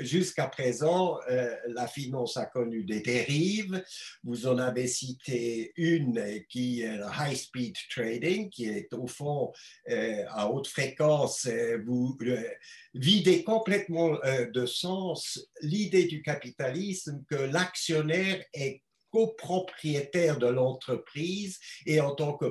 Jusqu'à 0.00 0.46
présent, 0.46 1.18
euh, 1.30 1.54
la 1.68 1.86
finance 1.86 2.36
a 2.36 2.46
connu 2.46 2.84
des 2.84 3.00
dérives. 3.00 3.82
Vous 4.24 4.46
en 4.46 4.58
avez 4.58 4.86
cité 4.86 5.72
une 5.76 6.44
qui 6.48 6.82
est 6.82 6.96
le 6.96 7.06
high-speed 7.06 7.74
trading, 7.90 8.50
qui 8.50 8.66
est 8.66 8.92
au 8.94 9.06
fond 9.06 9.52
euh, 9.90 10.24
à 10.30 10.48
haute 10.50 10.68
fréquence. 10.68 11.48
vous 11.84 12.16
videz 12.94 13.44
complètement 13.44 14.18
de 14.52 14.66
sens 14.66 15.38
l'idée 15.60 16.04
du 16.04 16.22
capitalisme 16.22 17.22
que 17.28 17.36
l'actionnaire 17.36 18.42
est 18.52 18.82
copropriétaire 19.10 20.38
de 20.38 20.46
l'entreprise 20.46 21.58
et 21.86 22.00
en 22.00 22.14
tant 22.14 22.36
que 22.36 22.46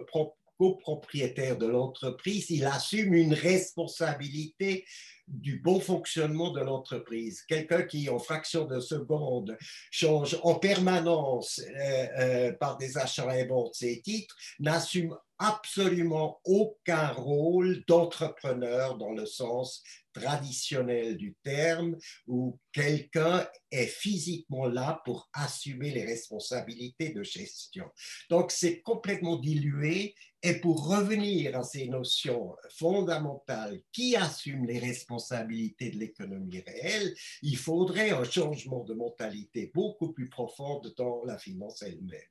copropriétaire 0.58 1.58
de 1.58 1.68
l'entreprise, 1.68 2.50
il 2.50 2.66
assume 2.66 3.14
une 3.14 3.34
responsabilité 3.34 4.86
du 5.28 5.60
bon 5.60 5.80
fonctionnement 5.80 6.52
de 6.52 6.62
l'entreprise. 6.62 7.44
Quelqu'un 7.48 7.84
qui, 7.84 8.10
en 8.10 8.20
fraction 8.20 8.66
de 8.66 8.80
seconde, 8.80 9.58
change 9.92 10.40
en 10.44 10.56
permanence 10.56 11.60
euh, 11.60 12.08
euh, 12.20 12.52
par 12.54 12.78
des 12.78 12.98
achats 12.98 13.38
et 13.38 13.46
ventes 13.46 13.76
ses 13.76 14.02
titres, 14.02 14.36
n'assume 14.60 15.16
absolument 15.40 16.40
aucun 16.46 17.10
rôle 17.10 17.84
d'entrepreneur 17.88 18.98
dans 18.98 19.12
le 19.12 19.26
sens 19.26 19.84
traditionnel 20.14 21.16
du 21.16 21.36
terme, 21.44 21.96
où 22.26 22.60
quelqu'un 22.74 23.48
est 23.70 23.86
physiquement 23.86 24.66
là 24.66 25.02
pour 25.06 25.30
assumer 25.34 25.92
les 25.92 26.06
responsabilités 26.06 27.10
de 27.10 27.22
gestion. 27.22 27.86
Donc 28.30 28.52
c'est 28.52 28.82
complètement 28.82 29.38
dilué 29.38 30.16
et 30.44 30.56
pour 30.56 30.88
revenir 30.88 31.58
à 31.58 31.64
ces 31.64 31.88
notions 31.88 32.56
fondamentales 32.78 33.82
qui 33.92 34.16
assument 34.16 34.66
les 34.66 34.80
responsabilités 34.80 35.17
de 35.18 35.98
l'économie 35.98 36.64
réelle, 36.66 37.14
il 37.42 37.58
faudrait 37.58 38.12
un 38.12 38.24
changement 38.24 38.84
de 38.84 38.94
mentalité 38.94 39.72
beaucoup 39.74 40.14
plus 40.14 40.30
profonde 40.30 40.94
dans 40.98 41.24
la 41.26 41.38
finance 41.38 41.82
elle-même. 41.82 42.22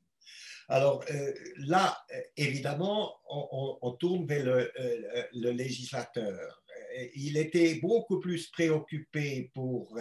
Alors 0.68 1.04
euh, 1.10 1.32
là, 1.58 1.96
euh, 2.12 2.20
évidemment, 2.36 3.14
on, 3.28 3.92
tourne 3.92 4.26
vers 4.26 4.44
le, 4.44 4.72
euh, 4.80 5.52
législateur. 5.52 6.62
Il 7.14 7.36
était 7.36 7.74
beaucoup 7.76 8.20
plus 8.20 8.48
préoccupé 8.48 9.50
pour 9.54 9.98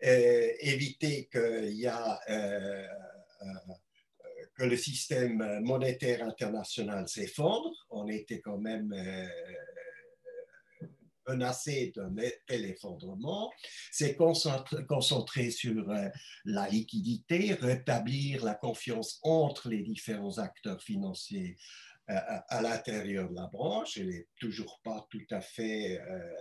éviter 0.00 1.28
qu'il 1.32 1.74
y 1.74 1.86
a 1.86 2.20
que 4.54 4.64
le 4.64 4.76
système 4.76 5.60
monétaire 5.60 6.22
international 6.22 7.08
s'effondre. 7.08 7.86
On 7.90 8.08
était 8.08 8.40
quand 8.40 8.58
même 8.58 8.94
menacé 11.28 11.92
d'un 11.94 12.14
tel 12.46 12.64
effondrement, 12.64 13.50
c'est 13.92 14.16
concentrer 14.16 15.50
sur 15.50 15.90
euh, 15.90 16.08
la 16.44 16.68
liquidité, 16.68 17.54
rétablir 17.54 18.44
la 18.44 18.54
confiance 18.54 19.20
entre 19.22 19.68
les 19.68 19.82
différents 19.82 20.38
acteurs 20.38 20.82
financiers 20.82 21.56
euh, 22.10 22.14
à 22.48 22.62
l'intérieur 22.62 23.28
de 23.28 23.34
la 23.34 23.46
branche. 23.46 23.98
Elle 23.98 24.08
n'est 24.08 24.28
toujours 24.40 24.80
pas 24.82 25.06
tout 25.10 25.26
à 25.30 25.40
fait 25.40 26.00
euh, 26.00 26.34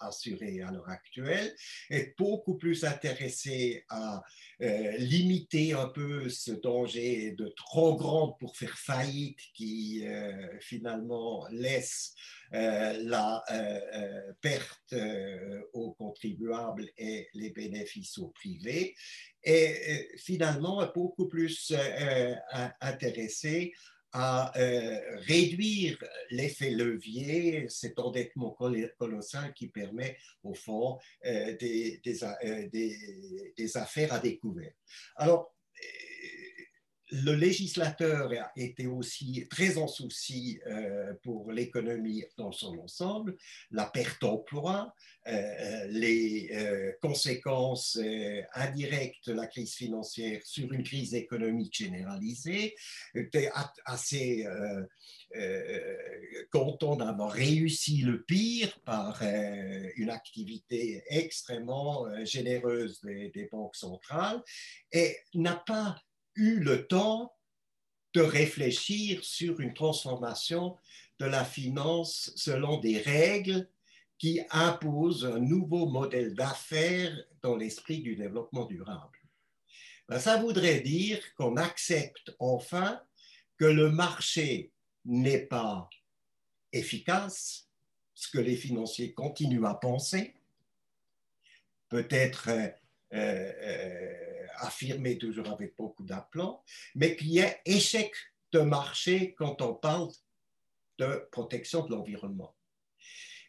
assurée 0.00 0.60
à 0.62 0.70
l'heure 0.70 0.88
actuelle, 0.88 1.54
est 1.90 2.16
beaucoup 2.18 2.56
plus 2.56 2.84
intéressé 2.84 3.84
à 3.88 4.22
limiter 4.60 5.72
un 5.72 5.88
peu 5.88 6.28
ce 6.28 6.52
danger 6.52 7.32
de 7.32 7.48
trop 7.56 7.96
grand 7.96 8.32
pour 8.32 8.56
faire 8.56 8.78
faillite 8.78 9.40
qui 9.54 10.04
finalement 10.60 11.46
laisse 11.50 12.14
euh, 12.54 13.02
la 13.02 13.42
euh, 13.50 13.80
euh, 13.94 14.32
perte 14.40 14.94
aux 15.72 15.92
contribuables 15.92 16.88
et 16.96 17.28
les 17.34 17.50
bénéfices 17.50 18.18
aux 18.18 18.28
privés, 18.28 18.94
et 19.42 20.08
finalement 20.16 20.86
beaucoup 20.94 21.26
plus 21.26 21.74
intéressé 22.80 23.72
à 24.14 24.52
réduire 25.26 25.98
l'effet 26.30 26.70
levier, 26.70 27.66
cet 27.68 27.98
endettement 27.98 28.56
colossal 28.96 29.52
qui 29.54 29.68
permet 29.68 30.16
au 30.44 30.54
fond 30.54 30.98
des, 31.24 32.00
des, 32.04 33.50
des, 33.56 33.76
affaires 33.76 34.12
à 34.12 34.20
découvert. 34.20 34.72
Alors, 35.16 35.54
le 37.22 37.34
législateur 37.34 38.32
a 38.32 38.50
été 38.56 38.88
aussi 38.88 39.46
très 39.48 39.78
en 39.78 39.86
souci 39.86 40.58
euh, 40.66 41.14
pour 41.22 41.52
l'économie 41.52 42.24
dans 42.36 42.50
son 42.50 42.76
ensemble, 42.78 43.36
la 43.70 43.84
perte 43.84 44.20
d'emploi, 44.20 44.92
euh, 45.28 45.86
les 45.90 46.50
euh, 46.52 46.92
conséquences 47.00 48.00
indirectes 48.54 49.28
de 49.28 49.32
la 49.32 49.46
crise 49.46 49.74
financière 49.74 50.40
sur 50.44 50.72
une 50.72 50.82
crise 50.82 51.14
économique 51.14 51.76
généralisée, 51.76 52.74
était 53.14 53.50
assez 53.84 54.44
content 56.50 56.96
d'avoir 56.96 57.30
réussi 57.30 57.98
le 57.98 58.22
pire 58.22 58.76
par 58.84 59.22
une 59.96 60.10
activité 60.10 61.02
extrêmement 61.08 62.06
généreuse 62.24 63.00
des 63.02 63.48
banques 63.50 63.76
centrales 63.76 64.42
et 64.92 65.16
n'a 65.34 65.62
pas 65.66 65.96
eu 66.36 66.60
le 66.60 66.86
temps 66.86 67.34
de 68.14 68.20
réfléchir 68.20 69.24
sur 69.24 69.60
une 69.60 69.74
transformation 69.74 70.76
de 71.18 71.26
la 71.26 71.44
finance 71.44 72.32
selon 72.36 72.78
des 72.78 72.98
règles 72.98 73.68
qui 74.18 74.40
imposent 74.50 75.26
un 75.26 75.40
nouveau 75.40 75.86
modèle 75.86 76.34
d'affaires 76.34 77.16
dans 77.42 77.56
l'esprit 77.56 78.00
du 78.00 78.16
développement 78.16 78.64
durable. 78.64 79.18
Ben, 80.08 80.18
ça 80.18 80.36
voudrait 80.36 80.80
dire 80.80 81.20
qu'on 81.34 81.56
accepte 81.56 82.34
enfin 82.38 83.00
que 83.56 83.64
le 83.64 83.90
marché 83.90 84.72
n'est 85.04 85.46
pas 85.46 85.88
efficace, 86.72 87.68
ce 88.14 88.30
que 88.30 88.38
les 88.38 88.56
financiers 88.56 89.12
continuent 89.12 89.64
à 89.64 89.74
penser, 89.74 90.34
peut-être 91.88 92.48
euh, 92.48 92.68
affirmé 94.56 95.18
toujours 95.18 95.48
avec 95.50 95.76
beaucoup 95.76 96.04
d'aplomb, 96.04 96.60
mais 96.94 97.16
qu'il 97.16 97.32
y 97.32 97.42
a 97.42 97.56
échec 97.64 98.12
de 98.52 98.60
marché 98.60 99.34
quand 99.36 99.62
on 99.62 99.74
parle 99.74 100.08
de 100.98 101.28
protection 101.30 101.84
de 101.84 101.92
l'environnement. 101.92 102.54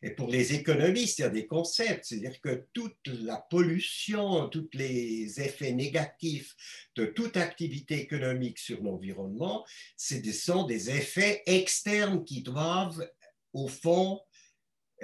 Et 0.02 0.12
pour 0.12 0.30
les 0.30 0.54
économistes, 0.54 1.20
il 1.20 1.22
y 1.24 1.26
a 1.26 1.30
des 1.30 1.48
concepts, 1.48 2.06
c'est-à-dire 2.06 2.40
que 2.42 2.68
toute 2.74 3.08
la 3.08 3.38
pollution, 3.38 4.48
tous 4.50 4.70
les 4.74 5.42
effets 5.42 5.72
négatifs 5.72 6.54
de 6.96 7.06
toute 7.06 7.38
activité 7.38 8.02
économique 8.02 8.60
sur 8.60 8.84
l'environnement, 8.84 9.66
ce 9.98 10.22
sont 10.32 10.66
des 10.66 10.92
effets 10.92 11.42
externes 11.48 12.24
qui 12.24 12.44
doivent, 12.44 13.10
au 13.54 13.68
fond, 13.68 14.22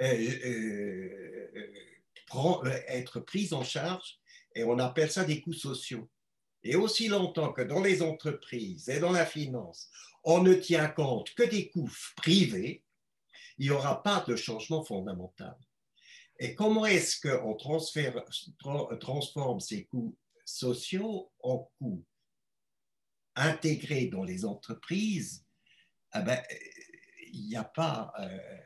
euh, 0.00 0.04
euh, 0.44 1.70
euh, 2.34 2.80
être 2.86 3.20
pris 3.20 3.48
en 3.52 3.64
charge 3.64 4.20
et 4.54 4.64
on 4.64 4.78
appelle 4.78 5.10
ça 5.10 5.24
des 5.24 5.40
coûts 5.40 5.52
sociaux. 5.52 6.08
Et 6.62 6.76
aussi 6.76 7.08
longtemps 7.08 7.52
que 7.52 7.62
dans 7.62 7.80
les 7.80 8.02
entreprises 8.02 8.88
et 8.88 9.00
dans 9.00 9.12
la 9.12 9.26
finance, 9.26 9.90
on 10.24 10.42
ne 10.42 10.54
tient 10.54 10.88
compte 10.88 11.34
que 11.34 11.42
des 11.42 11.68
coûts 11.70 11.90
privés, 12.16 12.84
il 13.58 13.66
n'y 13.66 13.70
aura 13.70 14.02
pas 14.02 14.24
de 14.26 14.36
changement 14.36 14.84
fondamental. 14.84 15.56
Et 16.38 16.54
comment 16.54 16.86
est-ce 16.86 17.20
qu'on 17.20 17.54
transforme 18.96 19.60
ces 19.60 19.84
coûts 19.84 20.16
sociaux 20.44 21.30
en 21.40 21.70
coûts 21.78 22.04
intégrés 23.34 24.06
dans 24.06 24.24
les 24.24 24.44
entreprises? 24.44 25.44
Eh 26.14 26.20
ben, 26.20 26.42
Il 27.32 27.46
n'y 27.48 27.56
a 27.56 27.64
pas... 27.64 28.12
Euh, 28.20 28.58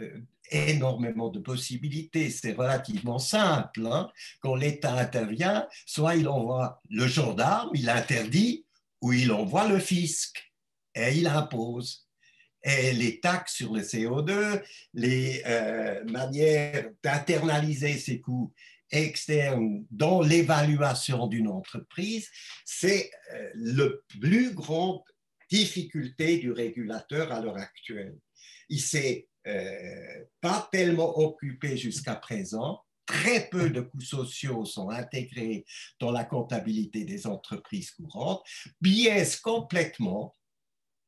euh, 0.00 0.20
énormément 0.50 1.28
de 1.28 1.38
possibilités. 1.38 2.30
C'est 2.30 2.52
relativement 2.52 3.18
simple. 3.18 3.86
Hein. 3.86 4.10
Quand 4.40 4.54
l'État 4.54 4.94
intervient, 4.94 5.66
soit 5.86 6.16
il 6.16 6.28
envoie 6.28 6.80
le 6.90 7.06
gendarme, 7.06 7.70
il 7.74 7.88
interdit, 7.88 8.66
ou 9.00 9.12
il 9.12 9.32
envoie 9.32 9.68
le 9.68 9.78
fisc 9.78 10.52
et 10.94 11.16
il 11.16 11.26
impose. 11.26 12.06
Et 12.62 12.92
les 12.92 13.20
taxes 13.20 13.54
sur 13.54 13.72
le 13.72 13.80
CO2, 13.80 14.62
les 14.92 15.42
euh, 15.46 16.04
manières 16.04 16.90
d'internaliser 17.02 17.96
ces 17.96 18.20
coûts 18.20 18.52
externes 18.90 19.86
dans 19.90 20.20
l'évaluation 20.20 21.26
d'une 21.26 21.48
entreprise, 21.48 22.28
c'est 22.66 23.10
euh, 23.32 23.50
le 23.54 24.04
plus 24.20 24.52
grande 24.52 25.00
difficulté 25.50 26.38
du 26.38 26.52
régulateur 26.52 27.32
à 27.32 27.40
l'heure 27.40 27.56
actuelle. 27.56 28.18
Il 28.68 28.80
s'est 28.80 29.26
euh, 29.46 30.24
pas 30.40 30.68
tellement 30.70 31.18
occupé 31.18 31.76
jusqu'à 31.76 32.14
présent. 32.14 32.82
Très 33.06 33.48
peu 33.48 33.70
de 33.70 33.80
coûts 33.80 34.00
sociaux 34.00 34.64
sont 34.64 34.90
intégrés 34.90 35.64
dans 35.98 36.12
la 36.12 36.24
comptabilité 36.24 37.04
des 37.04 37.26
entreprises 37.26 37.90
courantes, 37.90 38.42
biaise 38.80 39.40
complètement 39.40 40.36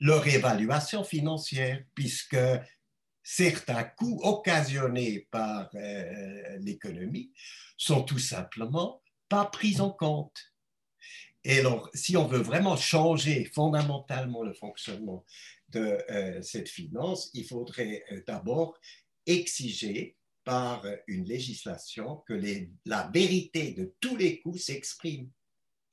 leur 0.00 0.26
évaluation 0.26 1.04
financière, 1.04 1.80
puisque 1.94 2.36
certains 3.22 3.84
coûts 3.84 4.20
occasionnés 4.24 5.28
par 5.30 5.70
euh, 5.74 6.58
l'économie 6.58 7.32
sont 7.76 8.02
tout 8.02 8.18
simplement 8.18 9.00
pas 9.28 9.44
pris 9.44 9.80
en 9.80 9.90
compte. 9.90 10.51
Et 11.44 11.58
alors, 11.58 11.90
si 11.92 12.16
on 12.16 12.26
veut 12.26 12.42
vraiment 12.42 12.76
changer 12.76 13.44
fondamentalement 13.46 14.42
le 14.42 14.52
fonctionnement 14.52 15.24
de 15.70 15.98
euh, 16.10 16.42
cette 16.42 16.68
finance, 16.68 17.30
il 17.34 17.44
faudrait 17.44 18.04
euh, 18.12 18.22
d'abord 18.26 18.78
exiger 19.26 20.16
par 20.44 20.84
une 21.06 21.24
législation 21.24 22.16
que 22.26 22.34
la 22.84 23.10
vérité 23.14 23.72
de 23.72 23.94
tous 24.00 24.16
les 24.16 24.40
coûts 24.40 24.58
s'exprime 24.58 25.30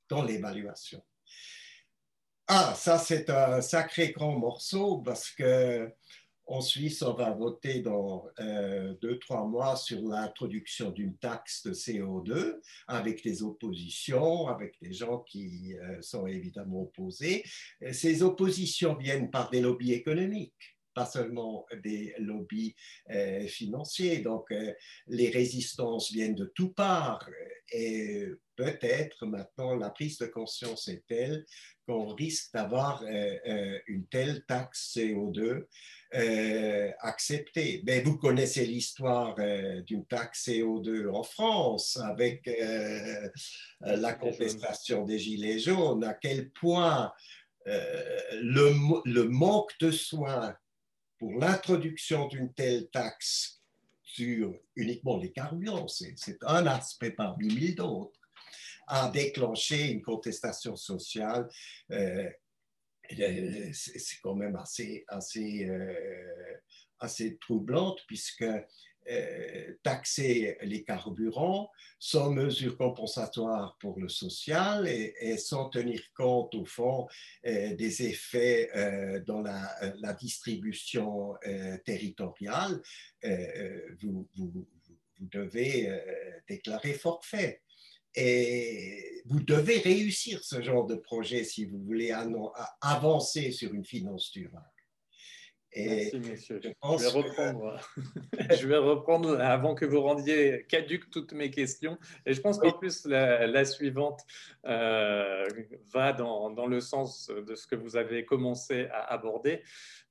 dans 0.08 0.24
l'évaluation. 0.24 1.02
Ah, 2.48 2.74
ça 2.76 2.98
c'est 2.98 3.30
un 3.30 3.60
sacré 3.60 4.10
grand 4.10 4.36
morceau 4.36 4.98
parce 4.98 5.30
que 5.30 5.88
en 6.50 6.60
Suisse, 6.60 7.00
on 7.02 7.14
va 7.14 7.30
voter 7.30 7.78
dans 7.80 8.26
euh, 8.40 8.92
deux, 9.00 9.20
trois 9.20 9.46
mois 9.46 9.76
sur 9.76 10.02
l'introduction 10.02 10.90
d'une 10.90 11.16
taxe 11.16 11.62
de 11.62 11.72
CO2 11.72 12.58
avec 12.88 13.22
des 13.22 13.44
oppositions, 13.44 14.48
avec 14.48 14.74
des 14.82 14.92
gens 14.92 15.20
qui 15.20 15.76
euh, 15.78 16.02
sont 16.02 16.26
évidemment 16.26 16.82
opposés. 16.82 17.44
Ces 17.92 18.24
oppositions 18.24 18.96
viennent 18.96 19.30
par 19.30 19.50
des 19.50 19.60
lobbies 19.60 19.92
économiques 19.92 20.76
pas 20.92 21.06
seulement 21.06 21.66
des 21.84 22.12
lobbies 22.18 22.74
euh, 23.10 23.46
financiers. 23.46 24.18
Donc, 24.18 24.52
les 25.06 25.30
résistances 25.30 26.10
viennent 26.10 26.34
de 26.34 26.52
toutes 26.52 26.74
parts. 26.74 27.30
Et 27.72 28.26
peut-être 28.56 29.24
maintenant, 29.24 29.76
la 29.76 29.90
prise 29.90 30.18
de 30.18 30.26
conscience 30.26 30.88
est 30.88 31.04
telle 31.06 31.46
qu'on 31.90 32.14
risque 32.14 32.52
d'avoir 32.54 33.02
euh, 33.02 33.78
une 33.88 34.06
telle 34.06 34.44
taxe 34.44 34.96
CO2 34.96 35.64
acceptée. 37.00 37.82
Mais 37.86 38.00
vous 38.00 38.16
connaissez 38.16 38.66
l'histoire 38.66 39.36
d'une 39.84 40.04
taxe 40.06 40.48
CO2 40.48 41.08
en 41.08 41.22
France 41.22 41.96
avec 42.02 42.50
la 43.80 44.14
contestation 44.14 45.04
des 45.04 45.20
Gilets 45.20 45.60
jaunes, 45.60 46.02
à 46.02 46.14
quel 46.14 46.50
point 46.50 47.12
le, 47.66 48.72
le, 49.04 49.28
manque 49.28 49.70
de 49.78 49.92
soins 49.92 50.56
pour 51.18 51.38
l'introduction 51.38 52.26
d'une 52.26 52.52
telle 52.54 52.88
taxe 52.90 53.60
sur 54.02 54.52
uniquement 54.74 55.18
les 55.18 55.30
carburants, 55.30 55.86
c'est 55.86 56.42
un 56.42 56.66
aspect 56.66 57.12
parmi 57.12 57.46
mille 57.46 57.74
d'autres, 57.76 58.19
a 58.90 59.08
déclenché 59.08 59.90
une 59.90 60.02
contestation 60.02 60.76
sociale. 60.76 61.48
Euh, 61.90 62.28
c'est 63.72 64.18
quand 64.22 64.34
même 64.34 64.56
assez, 64.56 65.04
assez, 65.08 65.64
euh, 65.64 66.54
assez 66.98 67.38
troublante 67.38 68.00
puisque 68.06 68.44
euh, 69.08 69.74
taxer 69.82 70.58
les 70.62 70.84
carburants 70.84 71.70
sans 71.98 72.30
mesure 72.30 72.76
compensatoire 72.76 73.76
pour 73.80 73.98
le 73.98 74.08
social 74.08 74.86
et, 74.86 75.36
sans 75.38 75.70
tenir 75.70 76.00
compte, 76.14 76.54
au 76.54 76.64
fond, 76.64 77.08
des 77.44 78.02
effets 78.02 78.70
dans 79.26 79.42
la, 79.42 80.12
distribution 80.14 81.34
territoriale, 81.84 82.80
vous, 84.00 84.28
vous, 84.36 84.68
devez 85.18 85.90
déclarer 86.48 86.94
forfait. 86.94 87.62
Et 88.14 89.22
vous 89.26 89.40
devez 89.40 89.78
réussir 89.78 90.42
ce 90.42 90.60
genre 90.60 90.86
de 90.86 90.96
projet 90.96 91.44
si 91.44 91.64
vous 91.64 91.78
voulez 91.78 92.12
avancer 92.80 93.52
sur 93.52 93.72
une 93.74 93.84
finance 93.84 94.32
durable. 94.32 94.66
Merci, 95.76 96.18
messieurs. 96.18 96.60
Je, 96.62 96.68
vais 96.68 97.08
reprendre, 97.08 97.80
je 98.60 98.66
vais 98.66 98.76
reprendre 98.76 99.40
avant 99.40 99.76
que 99.76 99.84
vous 99.84 100.00
rendiez 100.00 100.66
caduques 100.68 101.10
toutes 101.10 101.32
mes 101.32 101.50
questions. 101.50 101.96
Et 102.26 102.34
je 102.34 102.40
pense 102.40 102.58
qu'en 102.58 102.72
plus, 102.72 103.06
la, 103.06 103.64
suivante 103.64 104.20
euh, 104.66 105.46
va 105.92 106.12
dans, 106.12 106.50
dans, 106.50 106.66
le 106.66 106.80
sens 106.80 107.28
de 107.28 107.54
ce 107.54 107.68
que 107.68 107.76
vous 107.76 107.96
avez 107.96 108.24
commencé 108.24 108.88
à 108.92 109.12
aborder. 109.12 109.62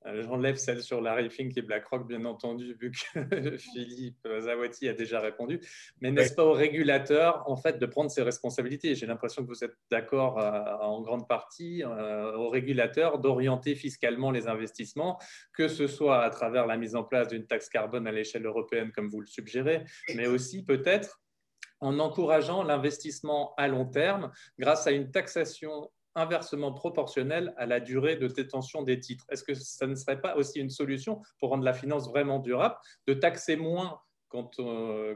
Euh, 0.06 0.24
j'enlève 0.24 0.56
celle 0.56 0.82
sur 0.82 1.02
Larry 1.02 1.30
Fink 1.30 1.58
et 1.58 1.62
BlackRock, 1.62 2.08
bien 2.08 2.24
entendu, 2.26 2.74
vu 2.80 2.92
que 2.92 3.58
Philippe 3.58 4.28
Zawati 4.40 4.88
a 4.88 4.94
déjà 4.94 5.20
répondu. 5.20 5.60
Mais 6.02 6.12
n'est-ce 6.12 6.34
pas 6.34 6.46
au 6.46 6.54
régulateur, 6.54 7.44
en 7.48 7.58
fait, 7.58 7.80
de 7.80 7.86
prendre 7.86 8.10
ses 8.10 8.22
responsabilités? 8.22 8.96
J'ai 8.96 9.06
l'impression 9.06 9.44
que 9.44 9.48
vous 9.48 9.64
êtes 9.64 9.76
d'accord 9.92 10.40
euh, 10.40 10.52
en 10.82 11.02
grande 11.02 11.28
partie, 11.28 11.84
euh, 11.84 12.34
au 12.36 12.50
régulateur 12.50 13.20
d'orienter 13.20 13.76
fiscalement 13.76 14.32
les 14.32 14.48
investissements, 14.48 15.20
que 15.54 15.68
ce 15.68 15.88
soit 15.88 16.24
à 16.24 16.30
travers 16.30 16.66
la 16.66 16.78
mise 16.78 16.96
en 16.96 17.04
place 17.04 17.28
d'une 17.28 17.46
taxe 17.46 17.68
carbone 17.70 18.08
à 18.08 18.12
l'échelle 18.12 18.46
européenne, 18.46 18.92
comme 18.92 19.10
vous 19.10 19.20
le 19.20 19.28
suggérez, 19.28 19.84
mais 20.16 20.28
aussi 20.28 20.64
peut-être 20.64 21.20
en 21.82 22.00
encourageant 22.00 22.64
l'investissement 22.64 23.54
à 23.58 23.68
long 23.68 23.86
terme 23.86 24.32
grâce 24.58 24.88
à 24.88 24.92
une 24.92 25.12
taxation 25.12 25.90
inversement 26.16 26.74
proportionnel 26.74 27.54
à 27.58 27.66
la 27.66 27.80
durée 27.80 28.16
de 28.16 28.28
détention 28.28 28.84
des 28.84 29.00
titres. 29.00 29.26
Est-ce 29.30 29.44
que 29.44 29.54
ça 29.54 29.88
ne 29.88 29.96
serait 29.96 30.22
pas 30.22 30.36
aussi 30.36 30.60
une 30.60 30.70
solution 30.70 31.22
pour 31.40 31.50
rendre 31.50 31.64
la 31.64 31.74
finance 31.74 32.10
vraiment 32.10 32.40
durable, 32.40 32.76
de 33.08 33.14
taxer 33.14 33.56
moins 33.56 34.00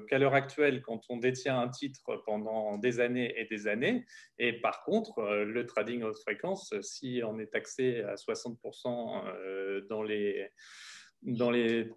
qu'à 0.08 0.18
l'heure 0.18 0.34
actuelle 0.34 0.82
quand 0.82 1.02
on 1.10 1.18
détient 1.18 1.60
un 1.60 1.70
titre 1.70 2.24
pendant 2.26 2.78
des 2.78 3.00
années 3.00 3.34
et 3.38 3.46
des 3.46 3.68
années? 3.68 4.06
Et 4.39 4.54
par 4.54 4.84
contre, 4.84 5.20
euh, 5.20 5.46
le 5.46 5.66
trading 5.66 6.04
haute 6.04 6.20
fréquence, 6.20 6.74
si 6.82 7.22
on 7.26 7.38
est 7.39 7.48
taxé 7.48 8.02
à 8.02 8.16
60% 8.16 9.24
euh, 9.26 9.82
dans 9.88 10.02
les, 10.02 10.50
dans 11.22 11.52
les 11.52 11.91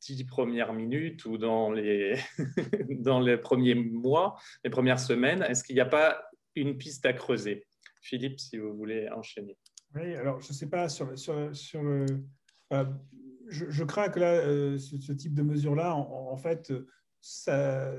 dix 0.00 0.24
premières 0.24 0.72
minutes 0.72 1.24
ou 1.24 1.38
dans 1.38 1.70
les, 1.70 2.18
dans 2.90 3.20
les 3.20 3.36
premiers 3.36 3.74
mois, 3.74 4.38
les 4.64 4.70
premières 4.70 5.00
semaines, 5.00 5.42
est-ce 5.42 5.64
qu'il 5.64 5.74
n'y 5.74 5.80
a 5.80 5.86
pas 5.86 6.22
une 6.54 6.76
piste 6.76 7.06
à 7.06 7.12
creuser? 7.12 7.67
Philippe, 8.08 8.40
si 8.40 8.56
vous 8.56 8.74
voulez 8.74 9.08
enchaîner. 9.10 9.56
Oui, 9.94 10.14
alors 10.14 10.40
je 10.40 10.48
ne 10.48 10.52
sais 10.54 10.68
pas, 10.68 10.88
sur, 10.88 11.18
sur, 11.18 11.54
sur 11.54 11.82
le. 11.82 12.06
Euh, 12.72 12.84
je, 13.48 13.84
crains 13.84 14.08
que 14.08 14.20
là, 14.20 14.32
euh, 14.32 14.78
ce, 14.78 15.12
type 15.12 15.34
de 15.34 15.42
mesure-là, 15.42 15.94
en, 15.94 16.36
fait, 16.36 16.72
ça 17.20 17.92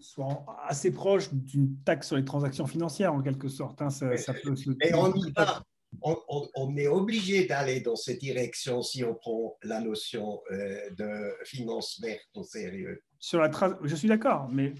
soit 0.00 0.44
assez 0.66 0.92
proche 0.92 1.32
d'une 1.32 1.78
taxe 1.82 2.08
sur 2.08 2.16
les 2.16 2.24
transactions 2.24 2.66
financières, 2.66 3.14
en 3.14 3.22
quelque 3.22 3.48
sorte. 3.48 3.80
Hein, 3.80 3.88
ça, 3.88 4.10
peut 4.34 4.54
on 4.94 5.14
y 5.14 5.32
va. 5.32 5.62
On, 6.06 6.16
on, 6.54 6.76
est 6.76 6.86
obligé 6.86 7.46
d'aller 7.46 7.80
dans 7.80 7.96
cette 7.96 8.20
direction 8.20 8.82
si 8.82 9.02
on 9.02 9.14
prend 9.14 9.56
la 9.62 9.80
notion 9.80 10.42
euh, 10.50 10.90
de 10.90 11.32
finance 11.44 11.98
verte 12.02 12.28
au 12.34 12.42
sérieux 12.42 13.02
sur 13.18 13.40
la 13.40 13.50
je 13.82 13.96
suis 13.96 14.06
d'accord, 14.06 14.50
mais, 14.52 14.74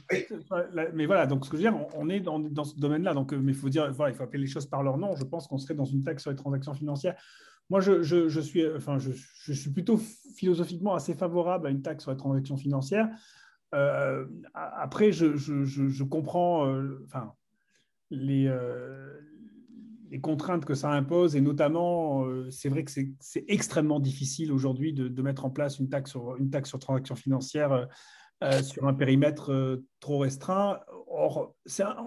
mais 0.92 1.06
voilà, 1.06 1.24
donc 1.24 1.46
ce 1.46 1.50
que 1.50 1.56
je 1.56 1.62
veux 1.62 1.70
dire, 1.70 1.86
on, 1.94 2.10
est 2.10 2.20
dans, 2.20 2.38
dans 2.38 2.64
ce 2.64 2.78
domaine-là, 2.78 3.14
donc 3.14 3.32
mais 3.32 3.52
il 3.52 3.54
faut 3.54 3.70
dire, 3.70 3.90
voilà, 3.90 4.12
il 4.12 4.16
faut 4.16 4.22
appeler 4.22 4.42
les 4.42 4.50
choses 4.50 4.66
par 4.66 4.82
leur 4.82 4.98
nom. 4.98 5.16
Je 5.16 5.24
pense 5.24 5.46
qu'on 5.46 5.56
serait 5.56 5.72
dans 5.72 5.86
une 5.86 6.04
taxe 6.04 6.20
sur 6.20 6.30
les 6.30 6.36
transactions 6.36 6.74
financières. 6.74 7.16
Moi, 7.70 7.80
je, 7.80 8.02
je, 8.02 8.40
suis, 8.40 8.66
enfin, 8.76 8.98
je, 8.98 9.12
je, 9.12 9.52
suis 9.54 9.70
plutôt 9.70 9.96
philosophiquement 10.36 10.94
assez 10.94 11.14
favorable 11.14 11.66
à 11.66 11.70
une 11.70 11.80
taxe 11.80 12.02
sur 12.02 12.10
les 12.10 12.18
transactions 12.18 12.58
financières. 12.58 13.08
Euh, 13.74 14.26
après, 14.52 15.10
je, 15.10 16.02
comprends, 16.02 16.68
euh, 16.68 17.02
enfin, 17.06 17.32
les, 18.10 18.46
euh, 18.46 19.18
les 20.10 20.20
contraintes 20.20 20.64
que 20.64 20.74
ça 20.74 20.90
impose, 20.90 21.36
et 21.36 21.40
notamment, 21.40 22.24
c'est 22.50 22.68
vrai 22.68 22.84
que 22.84 22.90
c'est 22.90 23.44
extrêmement 23.48 24.00
difficile 24.00 24.52
aujourd'hui 24.52 24.92
de, 24.92 25.22
mettre 25.22 25.44
en 25.44 25.50
place 25.50 25.78
une 25.78 25.88
taxe 25.88 26.10
sur 26.10 26.36
une 26.36 26.50
taxe 26.50 26.68
sur 26.68 26.78
transactions 26.78 27.16
financières 27.16 27.88
euh, 28.42 28.62
sur 28.62 28.86
un 28.86 28.94
périmètre 28.94 29.52
euh, 29.52 29.86
trop 30.00 30.18
restreint. 30.18 30.80
Or, 31.06 31.54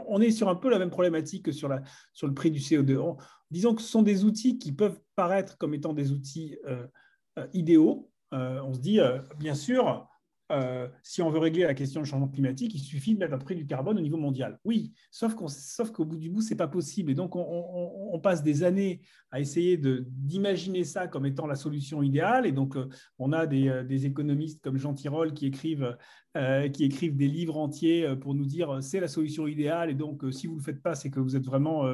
on 0.08 0.22
est 0.22 0.30
sur 0.30 0.50
un 0.50 0.56
peu 0.56 0.70
la 0.70 0.78
même 0.78 0.90
problématique 0.90 1.46
que 1.46 1.52
sur, 1.52 1.70
la, 1.70 1.82
sur 2.14 2.28
le 2.28 2.34
prix 2.34 2.52
du 2.52 2.60
CO2. 2.60 3.18
disons 3.50 3.74
que 3.74 3.82
ce 3.82 3.88
sont 3.88 4.02
des 4.02 4.26
outils 4.26 4.60
qui 4.60 4.74
peuvent 4.74 5.00
paraître 5.16 5.58
comme 5.58 5.74
étant 5.74 5.94
des 5.94 6.12
outils 6.12 6.58
euh, 6.68 6.86
idéaux. 7.54 8.12
on 8.32 8.74
se 8.74 8.80
dit, 8.80 9.00
bien 9.40 9.56
sûr, 9.56 10.08
euh, 10.52 10.88
si 11.04 11.22
on 11.22 11.30
veut 11.30 11.40
régler 11.40 11.64
la 11.64 11.74
question 11.74 12.02
du 12.02 12.08
changement 12.08 12.28
climatique, 12.28 12.74
il 12.74 12.80
suffit 12.80 13.14
de 13.14 13.20
mettre 13.20 13.34
un 13.34 13.38
prix 13.38 13.56
du 13.56 13.66
carbone 13.66 13.98
au 13.98 14.02
niveau 14.02 14.18
mondial. 14.18 14.60
Oui, 14.64 14.94
sauf 15.12 15.36
qu'au 15.36 16.06
bout 16.06 16.18
du 16.18 16.30
bout, 16.30 16.42
ce 16.42 16.52
n'est 16.52 16.56
pas 16.58 16.68
possible. 16.68 17.12
Et 17.12 17.16
donc, 17.16 17.36
on, 17.36 18.20
passe 18.24 18.42
des 18.42 18.64
années 18.64 19.02
à 19.30 19.40
essayer 19.40 19.78
d'imaginer 19.78 20.84
ça 20.84 21.08
comme 21.08 21.26
étant 21.26 21.46
la 21.46 21.56
solution 21.56 22.02
idéale. 22.02 22.48
Et 22.48 22.52
donc, 22.52 22.76
euh, 22.76 22.90
on 23.20 23.32
a 23.32 23.46
euh, 23.46 23.84
des, 23.84 24.06
économistes 24.06 24.62
comme 24.64 24.78
Jean 24.78 24.94
Tirole 24.94 25.34
qui 25.34 25.46
écrivent, 25.46 25.96
des 26.34 27.28
livres 27.28 27.58
entiers 27.58 28.16
pour 28.22 28.34
nous 28.34 28.46
dire 28.46 28.78
c'est 28.82 29.00
la 29.00 29.08
solution 29.08 29.48
idéale. 29.48 29.90
Et 29.90 29.96
donc, 29.96 30.24
si 30.32 30.48
vous 30.48 30.54
ne 30.54 30.60
le 30.60 30.64
faites 30.64 30.82
pas, 30.82 30.96
c'est 30.96 31.10
que 31.10 31.20
vous 31.20 31.36
êtes 31.36 31.46
vraiment 31.46 31.86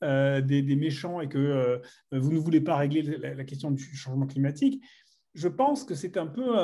des, 0.00 0.76
méchants 0.76 1.20
et 1.20 1.28
que 1.28 1.80
vous 2.12 2.32
ne 2.32 2.38
voulez 2.38 2.60
pas 2.60 2.76
régler 2.76 3.02
la 3.02 3.44
question 3.44 3.70
du 3.70 3.82
changement 3.82 4.26
climatique 4.26 4.82
je 5.34 5.48
pense 5.48 5.84
que 5.84 5.94
c'est 5.94 6.16
un 6.16 6.26
peu 6.26 6.56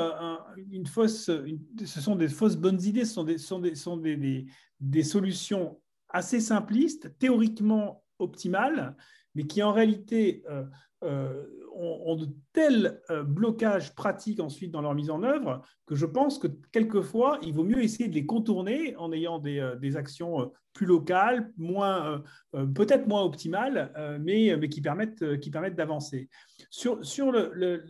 une 0.71 0.87
fausse, 0.87 1.25
ce 1.25 2.01
sont 2.01 2.15
des 2.15 2.27
fausses 2.27 2.57
bonnes 2.57 2.81
idées, 2.81 3.05
ce 3.05 3.13
sont 3.13 3.23
des, 3.23 3.37
sont 3.37 3.59
des, 3.59 3.75
sont 3.75 3.97
des, 3.97 4.45
des, 4.79 5.03
solutions 5.03 5.79
assez 6.09 6.39
simplistes, 6.39 7.17
théoriquement 7.17 8.03
optimales, 8.19 8.95
mais 9.35 9.45
qui 9.45 9.61
en 9.63 9.71
réalité 9.71 10.43
euh, 10.49 10.63
euh, 10.96 10.96
ont, 11.03 12.15
de 12.15 12.27
tels 12.53 13.01
euh, 13.11 13.23
blocages 13.23 13.93
pratiques 13.93 14.39
ensuite 14.39 14.71
dans 14.71 14.81
leur 14.81 14.95
mise 14.95 15.09
en 15.09 15.23
œuvre 15.23 15.61
que 15.85 15.95
je 15.95 16.05
pense 16.05 16.39
que 16.39 16.47
quelquefois, 16.71 17.39
il 17.43 17.53
vaut 17.53 17.63
mieux 17.63 17.83
essayer 17.83 18.09
de 18.09 18.15
les 18.15 18.25
contourner 18.25 18.95
en 18.97 19.11
ayant 19.11 19.39
des, 19.39 19.73
des 19.79 19.95
actions 19.95 20.51
plus 20.73 20.85
locales, 20.85 21.51
moins, 21.57 22.21
peut-être 22.51 23.07
moins 23.07 23.23
optimales, 23.23 23.91
mais, 24.21 24.55
mais 24.57 24.69
qui 24.69 24.81
permettent, 24.81 25.23
permettent 25.49 25.75
d'avancer. 25.75 26.29
Sur, 26.69 27.03
sur 27.05 27.31
le, 27.31 27.83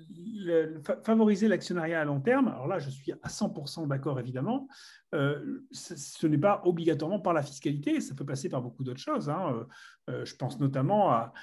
favoriser 1.03 1.47
l'actionnariat 1.47 1.99
à 1.99 2.05
long 2.05 2.21
terme, 2.21 2.47
alors 2.47 2.67
là, 2.67 2.79
je 2.79 2.89
suis 2.89 3.11
à 3.11 3.27
100% 3.27 3.87
d'accord, 3.87 4.19
évidemment. 4.19 4.67
Euh, 5.15 5.61
ce, 5.71 6.27
n'est 6.27 6.37
pas 6.37 6.61
obligatoirement 6.65 7.19
par 7.19 7.33
la 7.33 7.41
fiscalité, 7.41 8.01
ça 8.01 8.13
peut 8.13 8.25
passer 8.25 8.49
par 8.49 8.61
beaucoup 8.61 8.83
d'autres 8.83 8.99
choses. 8.99 9.29
Hein. 9.29 9.65
Euh, 10.09 10.25
je 10.25 10.35
pense 10.35 10.59
notamment 10.59 11.11
à, 11.11 11.33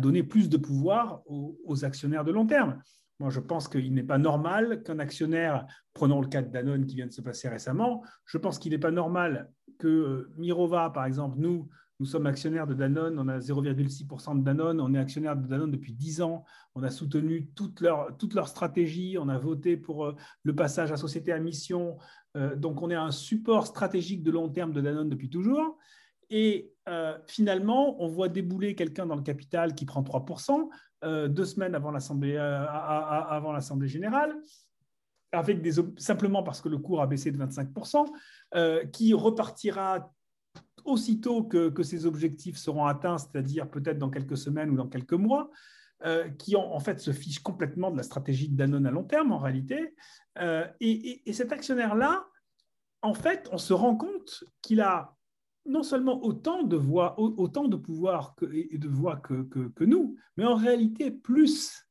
donner 0.00 0.22
plus 0.22 0.48
de 0.48 0.56
pouvoir 0.56 1.22
aux, 1.26 1.84
actionnaires 1.84 2.24
de 2.24 2.32
long 2.32 2.46
terme. 2.46 2.80
Moi, 3.20 3.30
je 3.30 3.40
pense 3.40 3.66
qu'il 3.66 3.92
n'est 3.94 4.04
pas 4.04 4.18
normal 4.18 4.82
qu'un 4.84 5.00
actionnaire, 5.00 5.66
prenons 5.92 6.20
le 6.20 6.28
cas 6.28 6.42
de 6.42 6.50
Danone 6.50 6.86
qui 6.86 6.94
vient 6.94 7.06
de 7.06 7.12
se 7.12 7.20
passer 7.20 7.48
récemment, 7.48 8.04
je 8.26 8.38
pense 8.38 8.58
qu'il 8.58 8.70
n'est 8.70 8.78
pas 8.78 8.92
normal 8.92 9.50
que 9.78 10.30
Mirova, 10.36 10.90
par 10.90 11.04
exemple, 11.04 11.38
nous, 11.38 11.68
nous 12.00 12.06
sommes 12.06 12.26
actionnaires 12.26 12.66
de 12.66 12.74
Danone, 12.74 13.18
on 13.18 13.26
a 13.26 13.38
0,6% 13.38 14.38
de 14.38 14.44
Danone, 14.44 14.80
on 14.80 14.94
est 14.94 14.98
actionnaire 14.98 15.36
de 15.36 15.46
Danone 15.48 15.72
depuis 15.72 15.92
10 15.92 16.22
ans, 16.22 16.44
on 16.76 16.84
a 16.84 16.90
soutenu 16.90 17.48
toute 17.56 17.80
leur, 17.80 18.16
toute 18.16 18.34
leur 18.34 18.46
stratégie, 18.46 19.18
on 19.18 19.28
a 19.28 19.36
voté 19.36 19.76
pour 19.76 20.06
euh, 20.06 20.14
le 20.44 20.54
passage 20.54 20.92
à 20.92 20.96
société 20.96 21.32
à 21.32 21.40
mission, 21.40 21.96
euh, 22.36 22.54
donc 22.54 22.82
on 22.82 22.90
est 22.90 22.94
un 22.94 23.10
support 23.10 23.66
stratégique 23.66 24.22
de 24.22 24.30
long 24.30 24.48
terme 24.48 24.72
de 24.72 24.80
Danone 24.80 25.08
depuis 25.08 25.28
toujours. 25.28 25.76
Et 26.30 26.72
euh, 26.88 27.18
finalement, 27.26 28.02
on 28.02 28.08
voit 28.08 28.28
débouler 28.28 28.74
quelqu'un 28.74 29.06
dans 29.06 29.16
le 29.16 29.22
capital 29.22 29.74
qui 29.74 29.84
prend 29.84 30.02
3%, 30.02 30.68
deux 31.28 31.44
semaines 31.44 31.76
avant 31.76 31.92
l'Assemblée, 31.92 32.36
avant 32.36 33.52
l'Assemblée 33.52 33.86
générale, 33.86 34.34
avec 35.30 35.62
des, 35.62 35.74
simplement 35.96 36.42
parce 36.42 36.60
que 36.60 36.68
le 36.68 36.78
cours 36.78 37.00
a 37.00 37.06
baissé 37.06 37.30
de 37.30 37.38
25%, 37.38 38.90
qui 38.90 39.14
repartira 39.14 40.12
aussitôt 40.88 41.44
que, 41.44 41.82
ces 41.82 42.06
objectifs 42.06 42.56
seront 42.56 42.86
atteints, 42.86 43.18
c'est-à-dire 43.18 43.70
peut-être 43.70 43.98
dans 43.98 44.10
quelques 44.10 44.36
semaines 44.36 44.70
ou 44.70 44.76
dans 44.76 44.88
quelques 44.88 45.12
mois, 45.12 45.50
euh, 46.04 46.28
qui 46.30 46.56
en, 46.56 46.80
fait 46.80 47.00
se 47.00 47.12
fichent 47.12 47.42
complètement 47.42 47.90
de 47.90 47.96
la 47.96 48.02
stratégie 48.02 48.48
de 48.48 48.56
Danone 48.56 48.86
à 48.86 48.90
long 48.90 49.04
terme 49.04 49.32
en 49.32 49.38
réalité. 49.38 49.94
Euh, 50.38 50.66
et, 50.80 51.32
cet 51.32 51.52
actionnaire-là, 51.52 52.26
en 53.02 53.14
fait, 53.14 53.48
on 53.52 53.58
se 53.58 53.72
rend 53.72 53.96
compte 53.96 54.44
qu'il 54.62 54.80
a 54.80 55.16
non 55.68 55.82
seulement 55.82 56.24
autant 56.24 56.62
de 56.62 56.76
voix, 56.76 57.18
autant 57.18 57.68
de 57.68 57.76
pouvoir 57.76 58.34
que, 58.34 58.46
et 58.52 58.78
de 58.78 58.88
voix 58.88 59.16
que, 59.16 59.84
nous, 59.84 60.16
mais 60.36 60.44
en 60.44 60.54
réalité 60.54 61.10
plus. 61.10 61.84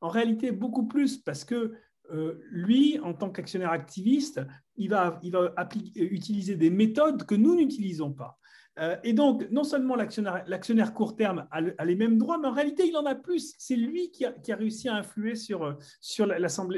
En 0.00 0.08
réalité, 0.08 0.52
beaucoup 0.52 0.86
plus, 0.86 1.18
parce 1.18 1.44
que 1.44 1.74
euh, 2.10 2.40
lui, 2.50 2.98
en 3.00 3.14
tant 3.14 3.30
qu'actionnaire 3.30 3.72
activiste, 3.72 4.40
il 4.78 4.90
va, 4.90 5.20
il 5.22 5.32
va 5.32 5.52
utiliser 5.96 6.56
des 6.56 6.70
méthodes 6.70 7.24
que 7.24 7.34
nous 7.34 7.56
n'utilisons 7.56 8.12
pas. 8.12 8.38
Euh, 8.78 8.96
et 9.02 9.12
donc, 9.12 9.48
non 9.50 9.64
seulement 9.64 9.96
l'actionnaire 9.96 10.94
court 10.94 11.16
terme 11.16 11.46
a, 11.50 11.84
les 11.84 11.96
mêmes 11.96 12.16
droits, 12.16 12.38
mais 12.38 12.48
en 12.48 12.52
réalité, 12.52 12.86
il 12.86 12.96
en 12.96 13.06
a 13.06 13.14
plus. 13.14 13.54
C'est 13.58 13.76
lui 13.76 14.10
qui 14.10 14.24
a, 14.24 14.34
réussi 14.56 14.88
à 14.88 14.94
influer 14.94 15.34
sur, 15.34 15.76
sur, 16.00 16.28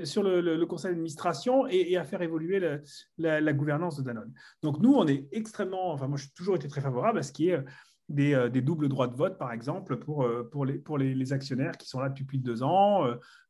sur 0.05 0.23
le, 0.23 0.65
conseil 0.65 0.93
d'administration 0.93 1.67
et, 1.69 1.97
à 1.97 2.05
faire 2.05 2.23
évoluer 2.23 2.79
la, 3.19 3.53
gouvernance 3.53 3.99
de 3.99 4.03
Danone. 4.03 4.33
Donc, 4.63 4.81
nous, 4.81 4.95
on 4.95 5.07
est 5.07 5.29
extrêmement, 5.33 5.93
enfin, 5.93 6.09
moi, 6.09 6.17
j'ai 6.17 6.31
toujours 6.35 6.57
été 6.57 6.69
très 6.69 6.81
favorable 6.81 7.19
à 7.19 7.23
ce 7.23 7.33
qui 7.33 7.51
est 7.51 7.63
des, 8.09 8.35
euh, 8.35 8.49
des, 8.49 8.63
doubles 8.63 8.89
droits 8.89 9.07
de 9.07 9.15
vote, 9.15 9.39
par 9.39 9.53
exemple, 9.53 9.99
pour, 9.99 10.25
euh, 10.25 10.49
pour, 10.51 10.65
les, 10.65 10.79
pour 10.79 10.97
les, 10.97 11.33
actionnaires 11.33 11.77
qui 11.77 11.87
sont 11.87 12.01
là 12.01 12.09
depuis 12.09 12.25
plus 12.25 12.39
de 12.39 12.43
deux 12.43 12.63
ans 12.63 13.05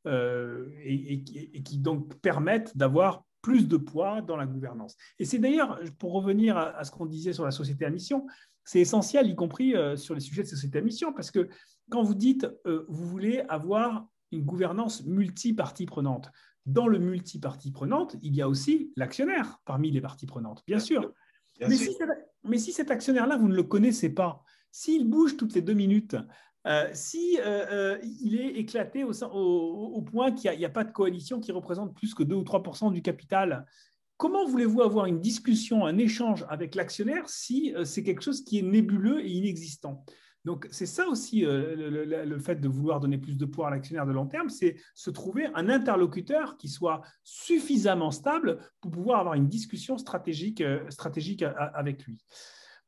et, 0.05 1.12
et, 1.55 1.62
qui 1.62 1.78
donc 1.78 2.20
permettent 2.20 2.76
d'avoir 2.76 3.24
plus 3.43 3.68
de 3.68 3.76
poids 3.76 4.22
dans 4.22 4.36
la 4.36 4.47
gouvernance. 4.47 4.97
Et 5.18 5.24
c'est 5.24 5.38
d'ailleurs, 5.38 5.80
pour 5.99 6.12
revenir 6.12 6.57
à, 6.57 6.84
ce 6.84 6.91
qu'on 6.91 7.07
disait 7.07 7.32
sur 7.32 7.45
la 7.45 7.51
société 7.51 7.84
à 7.84 7.91
mission, 7.91 8.26
c'est 8.64 8.80
essentiel, 8.80 9.28
y 9.28 9.34
compris 9.34 9.74
euh, 9.74 9.97
sur 9.97 10.14
les 10.14 10.20
sujets 10.20 10.43
de 10.43 10.49
société 10.49 10.78
à 10.78 10.82
mission, 10.82 11.12
parce 11.12 11.30
que 11.30 11.49
quand 11.91 12.03
vous 12.03 12.14
dites, 12.14 12.47
euh, 12.66 12.84
vous 12.88 13.07
voulez 13.07 13.41
avoir 13.49 14.07
une 14.32 14.43
gouvernance 14.43 15.05
multi-parties 15.07 15.86
prenantes, 15.86 16.30
dans 16.66 16.86
le 16.86 16.99
multi-parties 16.99 17.72
prenantes, 17.72 18.16
il 18.22 18.34
y 18.34 18.43
a 18.43 18.49
aussi 18.49 18.93
l'actionnaire 18.97 19.59
parmi 19.64 19.91
les 19.91 20.01
parties 20.01 20.26
prenantes, 20.26 20.62
bien, 20.66 20.78
sûr. 20.78 21.12
mais, 21.61 21.76
Si 21.76 21.97
mais 22.45 22.59
si 22.59 22.72
cet 22.72 22.91
actionnaire-là, 22.91 23.36
vous 23.36 23.49
ne 23.49 23.57
le 23.57 23.64
connaissez 23.64 24.11
pas, 24.11 24.45
s'il 24.70 25.09
bouge 25.09 25.36
toutes 25.36 25.55
les 25.55 25.62
deux 25.62 25.74
minutes, 25.74 26.16
euh, 26.66 26.88
si 26.92 27.38
euh, 27.40 27.66
euh, 27.72 27.98
il 28.22 28.38
est 28.38 28.58
éclaté 28.58 29.02
au, 29.04 30.02
point 30.02 30.32
qu'il 30.32 30.56
n'y 30.56 30.64
a, 30.64 30.70
pas 30.70 30.84
de 30.84 30.92
coalition 30.92 31.40
qui 31.40 31.52
représente 31.52 31.94
plus 31.94 32.14
que 32.14 32.22
2 32.22 32.34
ou 32.34 32.42
3% 32.42 32.92
du 32.92 33.00
capital, 33.00 33.64
comment 34.18 34.46
voulez-vous 34.46 34.82
avoir 34.82 35.06
une 35.06 35.20
discussion, 35.20 35.86
un 35.86 35.96
échange 35.96 36.44
avec 36.50 36.74
l'actionnaire 36.74 37.28
si 37.28 37.74
c'est 37.84 38.02
quelque 38.02 38.22
chose 38.22 38.44
qui 38.44 38.58
est 38.58 38.62
nébuleux 38.62 39.24
et 39.24 39.30
inexistant? 39.30 40.04
Donc, 40.46 40.66
c'est 40.70 40.86
ça 40.86 41.06
aussi 41.06 41.42
le, 41.42 42.38
fait 42.38 42.56
de 42.56 42.68
vouloir 42.68 42.98
donner 42.98 43.18
plus 43.18 43.36
de 43.36 43.44
poids 43.44 43.68
à 43.68 43.70
l'actionnaire 43.70 44.06
de 44.06 44.12
long 44.12 44.26
terme, 44.26 44.48
c'est 44.48 44.76
se 44.94 45.11
trouver 45.11 45.48
un 45.54 45.68
interlocuteur 45.68 46.56
qui 46.56 46.68
soit 46.68 47.02
suffisamment 47.24 48.11
stable 48.11 48.58
pour 48.80 48.90
pouvoir 48.90 49.20
avoir 49.20 49.34
une 49.34 49.48
discussion 49.48 49.98
stratégique, 49.98 50.62
avec 51.74 52.04
lui. 52.04 52.18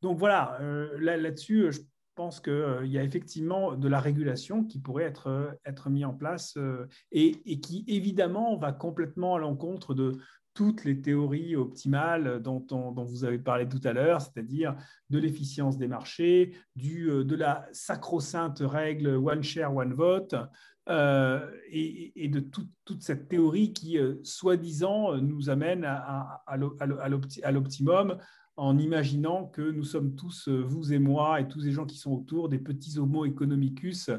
Donc 0.00 0.18
voilà, 0.18 0.58
là-dessus, 0.98 1.72
je 1.72 1.80
pense 2.14 2.40
qu'il 2.40 2.52
euh, 2.52 2.86
y 2.86 2.98
a 2.98 3.02
effectivement 3.02 3.74
de 3.74 3.88
la 3.88 4.00
régulation 4.00 4.64
qui 4.64 4.78
pourrait 4.78 5.04
être, 5.04 5.28
euh, 5.28 5.90
mise 5.90 6.04
en 6.04 6.14
place 6.14 6.54
euh, 6.56 6.86
et, 7.10 7.60
qui, 7.60 7.84
évidemment, 7.88 8.56
va 8.56 8.72
complètement 8.72 9.36
à 9.36 9.38
l'encontre 9.38 9.94
de 9.94 10.12
toutes 10.54 10.84
les 10.84 11.00
théories 11.00 11.56
optimales 11.56 12.42
dont, 12.42 12.66
vous 13.06 13.24
avez 13.24 13.38
parlé 13.38 13.66
tout 13.66 13.80
à 13.84 13.94
l'heure, 13.94 14.20
c'est-à-dire 14.20 14.76
de 15.08 15.18
l'efficience 15.18 15.78
des 15.78 15.88
marchés, 15.88 16.52
de 16.76 17.34
la 17.34 17.66
sacro-sainte 17.72 18.58
règle 18.60 19.16
One 19.16 19.42
Share, 19.42 19.74
One 19.74 19.94
Vote, 19.94 20.34
et, 20.90 22.28
de 22.28 22.40
toute 22.40 23.02
cette 23.02 23.28
théorie 23.28 23.72
qui, 23.72 23.98
soi-disant, 24.24 25.16
nous 25.16 25.48
amène 25.48 25.86
à 25.86 27.50
l'optimum 27.50 28.18
en 28.56 28.78
imaginant 28.78 29.46
que 29.46 29.62
nous 29.62 29.84
sommes 29.84 30.14
tous, 30.14 30.48
euh, 30.48 30.62
vous 30.62 30.92
et 30.92 30.98
moi, 30.98 31.40
et 31.40 31.48
tous 31.48 31.62
les 31.62 31.72
gens 31.72 31.86
qui 31.86 31.96
sont 31.96 32.12
autour, 32.12 32.48
des 32.48 32.58
petits 32.58 32.98
homo 32.98 33.24
economicus 33.24 34.10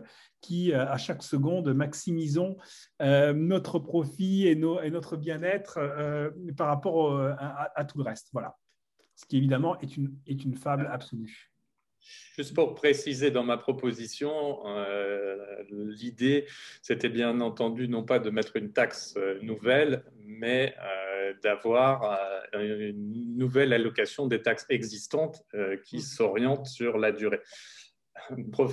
qui, 0.42 0.74
euh, 0.74 0.88
à 0.88 0.98
chaque 0.98 1.24
seconde, 1.24 1.74
maximisons 1.74 2.58
euh, 3.02 3.34
notre 3.34 3.80
profit 3.80 4.48
et, 4.48 4.56
notre 4.56 5.18
bien-être 5.18 5.80
par 6.58 6.68
rapport 6.68 7.20
à, 7.20 7.86
tout 7.86 7.98
le 7.98 8.04
reste. 8.04 8.30
Voilà. 8.34 8.58
Ce 9.16 9.26
qui, 9.26 9.38
évidemment, 9.38 9.80
est 9.80 9.96
une, 9.96 10.18
est 10.26 10.44
une 10.44 10.56
fable 10.56 10.88
absolue. 10.92 11.53
Juste 12.36 12.54
pour 12.54 12.76
préciser 12.76 13.32
dans 13.32 13.44
ma 13.44 13.58
proposition, 13.58 14.64
l'idée, 15.70 16.48
c'était 16.82 17.10
bien 17.10 17.42
entendu 17.42 17.88
non 17.88 18.04
pas 18.04 18.20
de 18.20 18.30
mettre 18.30 18.56
une 18.56 18.74
taxe 18.74 19.16
nouvelle, 19.42 20.04
mais 20.26 20.76
d'avoir 21.42 22.04
euh, 22.56 22.90
une 22.90 23.38
nouvelle 23.38 23.74
allocation 23.74 24.28
des 24.28 24.42
taxes 24.42 24.66
existantes 24.70 25.44
euh, 25.54 25.78
qui 25.86 25.98
mmh. 25.98 26.02
s'oriente 26.02 26.68
sur 26.68 26.98
la 26.98 27.12
durée. 27.12 27.42
Paul, 28.54 28.70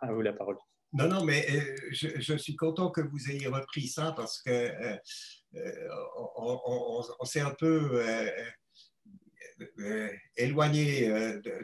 à 0.00 0.12
vous 0.12 0.20
la 0.20 0.32
parole. 0.32 0.56
Non, 0.92 1.08
non, 1.08 1.24
mais 1.24 1.46
euh, 1.50 1.76
je, 1.90 2.36
suis 2.36 2.54
content 2.54 2.90
que 2.90 3.00
vous 3.00 3.30
ayez 3.30 3.46
repris 3.46 3.88
ça 3.88 4.12
parce 4.14 4.42
que 4.42 4.70
on, 6.36 7.24
s'est 7.24 7.40
un 7.40 7.54
peu 7.58 8.02
éloigné 10.36 11.10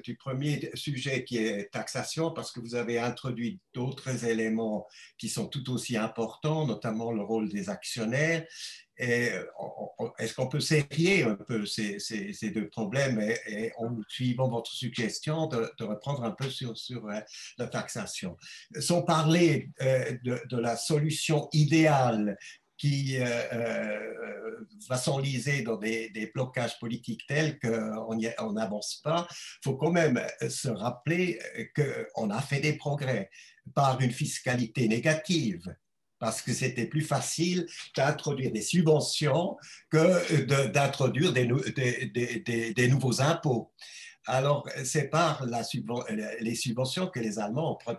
du 0.02 0.16
premier 0.16 0.70
sujet 0.74 1.24
qui 1.24 1.38
est 1.38 1.70
taxation 1.72 2.30
parce 2.32 2.52
que 2.52 2.60
vous 2.60 2.74
avez 2.74 2.98
introduit 2.98 3.60
d'autres 3.74 4.24
éléments 4.24 4.86
qui 5.18 5.28
sont 5.28 5.46
tout 5.46 5.70
aussi 5.70 5.96
importants, 5.96 6.66
notamment 6.66 7.12
le 7.12 7.22
rôle 7.22 7.48
des 7.48 7.70
actionnaires. 7.70 8.44
Est-ce 8.98 10.34
qu'on 10.34 10.48
peut 10.48 10.60
serrer 10.60 11.22
un 11.22 11.36
peu 11.36 11.64
ces, 11.66 12.50
deux 12.52 12.68
problèmes 12.68 13.20
et, 13.46 13.72
en 13.78 13.96
suivant 14.08 14.48
votre 14.48 14.72
suggestion 14.72 15.46
de, 15.46 15.84
reprendre 15.84 16.24
un 16.24 16.32
peu 16.32 16.50
sur, 16.50 16.76
sur 16.76 17.06
euh, 17.08 17.20
la 17.58 17.66
taxation? 17.68 18.36
Sans 18.80 19.02
parler 19.02 19.70
euh, 19.82 20.16
de, 20.24 20.56
la 20.56 20.76
solution 20.76 21.48
idéale 21.52 22.36
qui 22.78 23.18
euh, 23.20 24.64
va 24.88 24.96
s'enliser 24.96 25.62
dans 25.62 25.76
des, 25.76 26.30
blocages 26.34 26.78
politiques 26.78 27.26
tels 27.26 27.58
qu'on 27.58 28.52
n'avance 28.52 29.00
pas, 29.02 29.26
il 29.30 29.64
faut 29.64 29.76
quand 29.76 29.92
même 29.92 30.20
se 30.48 30.68
rappeler 30.68 31.38
qu'on 32.14 32.30
a 32.30 32.40
fait 32.40 32.60
des 32.60 32.74
progrès 32.74 33.30
par 33.74 34.00
une 34.00 34.12
fiscalité 34.12 34.88
négative 34.88 35.74
parce 36.18 36.42
que 36.42 36.52
c'était 36.52 36.86
plus 36.86 37.02
facile 37.02 37.66
d'introduire 37.96 38.52
des 38.52 38.62
subventions 38.62 39.56
que 39.90 40.66
d'introduire 40.66 41.32
des, 41.32 42.88
nouveaux 42.88 43.20
impôts. 43.20 43.72
Alors, 44.26 44.68
c'est 44.84 45.08
par 45.08 45.46
les 46.40 46.54
subventions 46.54 47.06
que 47.06 47.20
les 47.20 47.38
Allemands 47.38 47.72
ont 47.72 47.96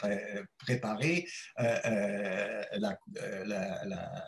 préparé 0.58 1.28
euh, 1.60 1.78
euh, 1.86 2.64
euh, 2.74 3.46
la 3.46 4.24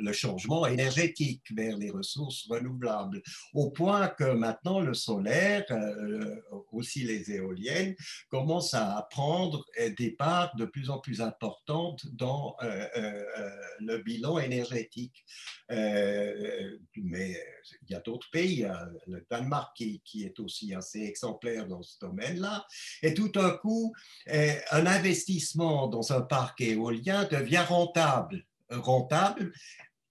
le 0.00 0.12
changement 0.12 0.66
énergétique 0.66 1.42
vers 1.54 1.76
les 1.76 1.90
ressources 1.90 2.46
renouvelables, 2.48 3.22
au 3.54 3.70
point 3.70 4.08
que 4.08 4.24
maintenant 4.24 4.80
le 4.80 4.94
solaire, 4.94 5.64
euh, 5.70 6.40
aussi 6.72 7.04
les 7.04 7.30
éoliennes, 7.32 7.94
commencent 8.28 8.74
à 8.74 9.06
prendre 9.10 9.64
des 9.98 10.10
parts 10.10 10.54
de 10.56 10.64
plus 10.64 10.90
en 10.90 10.98
plus 10.98 11.20
importantes 11.20 12.06
dans 12.12 12.56
euh, 12.62 12.86
euh, 12.96 13.50
le 13.80 13.98
bilan 13.98 14.38
énergétique. 14.38 15.24
mais 15.68 17.36
il 17.82 17.90
y 17.90 17.94
a 17.94 18.00
d'autres 18.00 18.30
pays, 18.30 18.66
le 19.06 19.26
Danemark 19.30 19.76
qui, 19.76 20.00
qui, 20.04 20.24
est 20.24 20.38
aussi 20.40 20.74
assez 20.74 21.02
exemplaire 21.02 21.66
dans 21.66 21.82
ce 21.82 21.98
domaine-là, 22.00 22.66
et 23.02 23.14
tout 23.14 23.28
d'un 23.28 23.50
coup, 23.50 23.92
un 24.28 24.86
investissement 24.86 25.88
dans 25.88 26.12
un 26.12 26.20
parc 26.20 26.60
éolien 26.60 27.24
devient 27.24 27.64
rentable 27.66 28.44
rentable, 28.70 29.52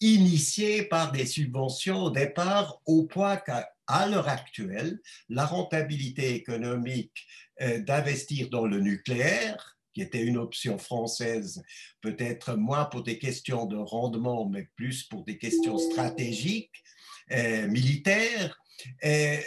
initié 0.01 0.83
par 0.83 1.11
des 1.11 1.25
subventions 1.25 2.03
au 2.03 2.09
départ, 2.09 2.81
au 2.85 3.03
point 3.03 3.37
qu'à 3.37 3.69
l'heure 4.07 4.27
actuelle, 4.27 4.99
la 5.29 5.45
rentabilité 5.45 6.35
économique 6.35 7.25
euh, 7.61 7.79
d'investir 7.79 8.49
dans 8.49 8.65
le 8.65 8.79
nucléaire, 8.79 9.77
qui 9.93 10.01
était 10.01 10.23
une 10.23 10.37
option 10.37 10.77
française, 10.77 11.63
peut-être 12.01 12.55
moins 12.55 12.85
pour 12.85 13.03
des 13.03 13.17
questions 13.17 13.65
de 13.65 13.77
rendement, 13.77 14.47
mais 14.49 14.67
plus 14.75 15.03
pour 15.03 15.23
des 15.23 15.37
questions 15.37 15.77
stratégiques, 15.77 16.83
euh, 17.31 17.67
militaires, 17.67 18.59
euh, 19.05 19.39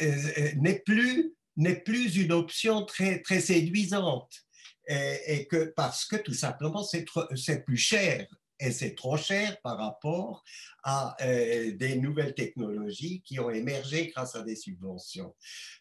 n'est 0.56 0.80
plus 0.80 1.34
n'est 1.56 1.80
plus 1.80 2.16
une 2.16 2.30
option 2.32 2.84
très, 2.84 3.20
très 3.20 3.40
séduisante. 3.40 4.32
Et, 4.88 5.46
que 5.48 5.72
parce 5.76 6.06
que 6.06 6.16
tout 6.16 6.32
simplement 6.32 6.82
c'est 6.82 7.64
plus 7.66 7.76
cher 7.76 8.26
et 8.60 8.72
c'est 8.72 8.94
trop 8.94 9.16
cher 9.16 9.60
par 9.62 9.78
rapport 9.78 10.44
à 10.82 11.16
euh, 11.22 11.72
des 11.76 11.96
nouvelles 11.96 12.34
technologies 12.34 13.22
qui 13.22 13.38
ont 13.38 13.50
émergé 13.50 14.08
grâce 14.08 14.34
à 14.34 14.42
des 14.42 14.56
subventions. 14.56 15.34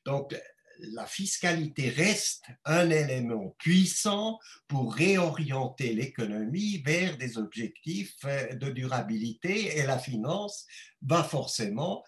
Donc, 0.05 0.35
la 0.79 1.05
fiscalité 1.05 1.89
reste 1.89 2.45
un 2.65 2.89
élément 2.89 3.55
puissant 3.57 4.39
pour 4.67 4.93
réorienter 4.93 5.93
l'économie 5.93 6.83
vers 6.85 7.17
des 7.17 7.37
objectifs 7.37 8.15
euh, 8.25 8.53
de 8.53 8.69
durabilité 8.69 9.77
et 9.77 9.83
la 9.83 9.97
finance 9.97 10.65
va 11.01 11.23
forcément 11.23 12.03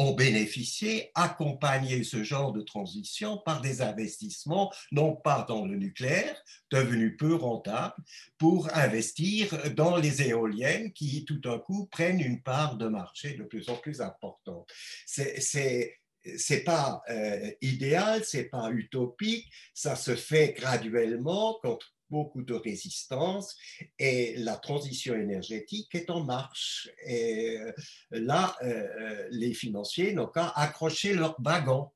ont 0.00 0.14
bénéficié, 0.14 1.10
accompagner 1.14 2.04
ce 2.04 2.24
genre 2.24 2.52
de 2.52 2.62
transition 2.62 3.36
par 3.36 3.60
des 3.60 3.82
investissements, 3.82 4.72
non 4.92 5.14
pas 5.14 5.44
dans 5.46 5.66
le 5.66 5.76
nucléaire, 5.76 6.42
devenu 6.70 7.16
peu 7.16 7.34
rentable, 7.34 7.94
pour 8.38 8.74
investir 8.74 9.74
dans 9.74 9.96
les 9.96 10.22
éoliennes 10.22 10.92
qui, 10.94 11.26
tout 11.26 11.38
d'un 11.38 11.58
coup, 11.58 11.86
prennent 11.90 12.20
une 12.20 12.42
part 12.42 12.76
de 12.76 12.88
marché 12.88 13.34
de 13.34 13.42
plus 13.42 13.68
en 13.68 13.76
plus 13.76 14.00
importante. 14.00 14.66
C'est 15.06 16.00
c'est 16.36 16.64
pas 16.64 17.02
euh, 17.08 17.50
idéal, 17.62 18.22
c'est 18.24 18.44
pas 18.44 18.70
utopique, 18.70 19.50
ça 19.72 19.96
se 19.96 20.14
fait 20.14 20.52
graduellement 20.52 21.58
quand 21.62 21.78
beaucoup 22.10 22.42
de 22.42 22.54
résistance 22.54 23.56
et 23.98 24.34
la 24.36 24.56
transition 24.56 25.14
énergétique 25.14 25.94
est 25.94 26.10
en 26.10 26.24
marche. 26.24 26.90
Et 27.06 27.58
euh, 27.58 27.72
là, 28.10 28.56
euh, 28.62 28.66
euh, 28.66 29.28
les 29.30 29.54
financiers 29.54 30.12
n'ont 30.12 30.26
qu'à 30.26 30.48
accrocher 30.48 31.14
leur 31.14 31.36
wagon 31.40 31.90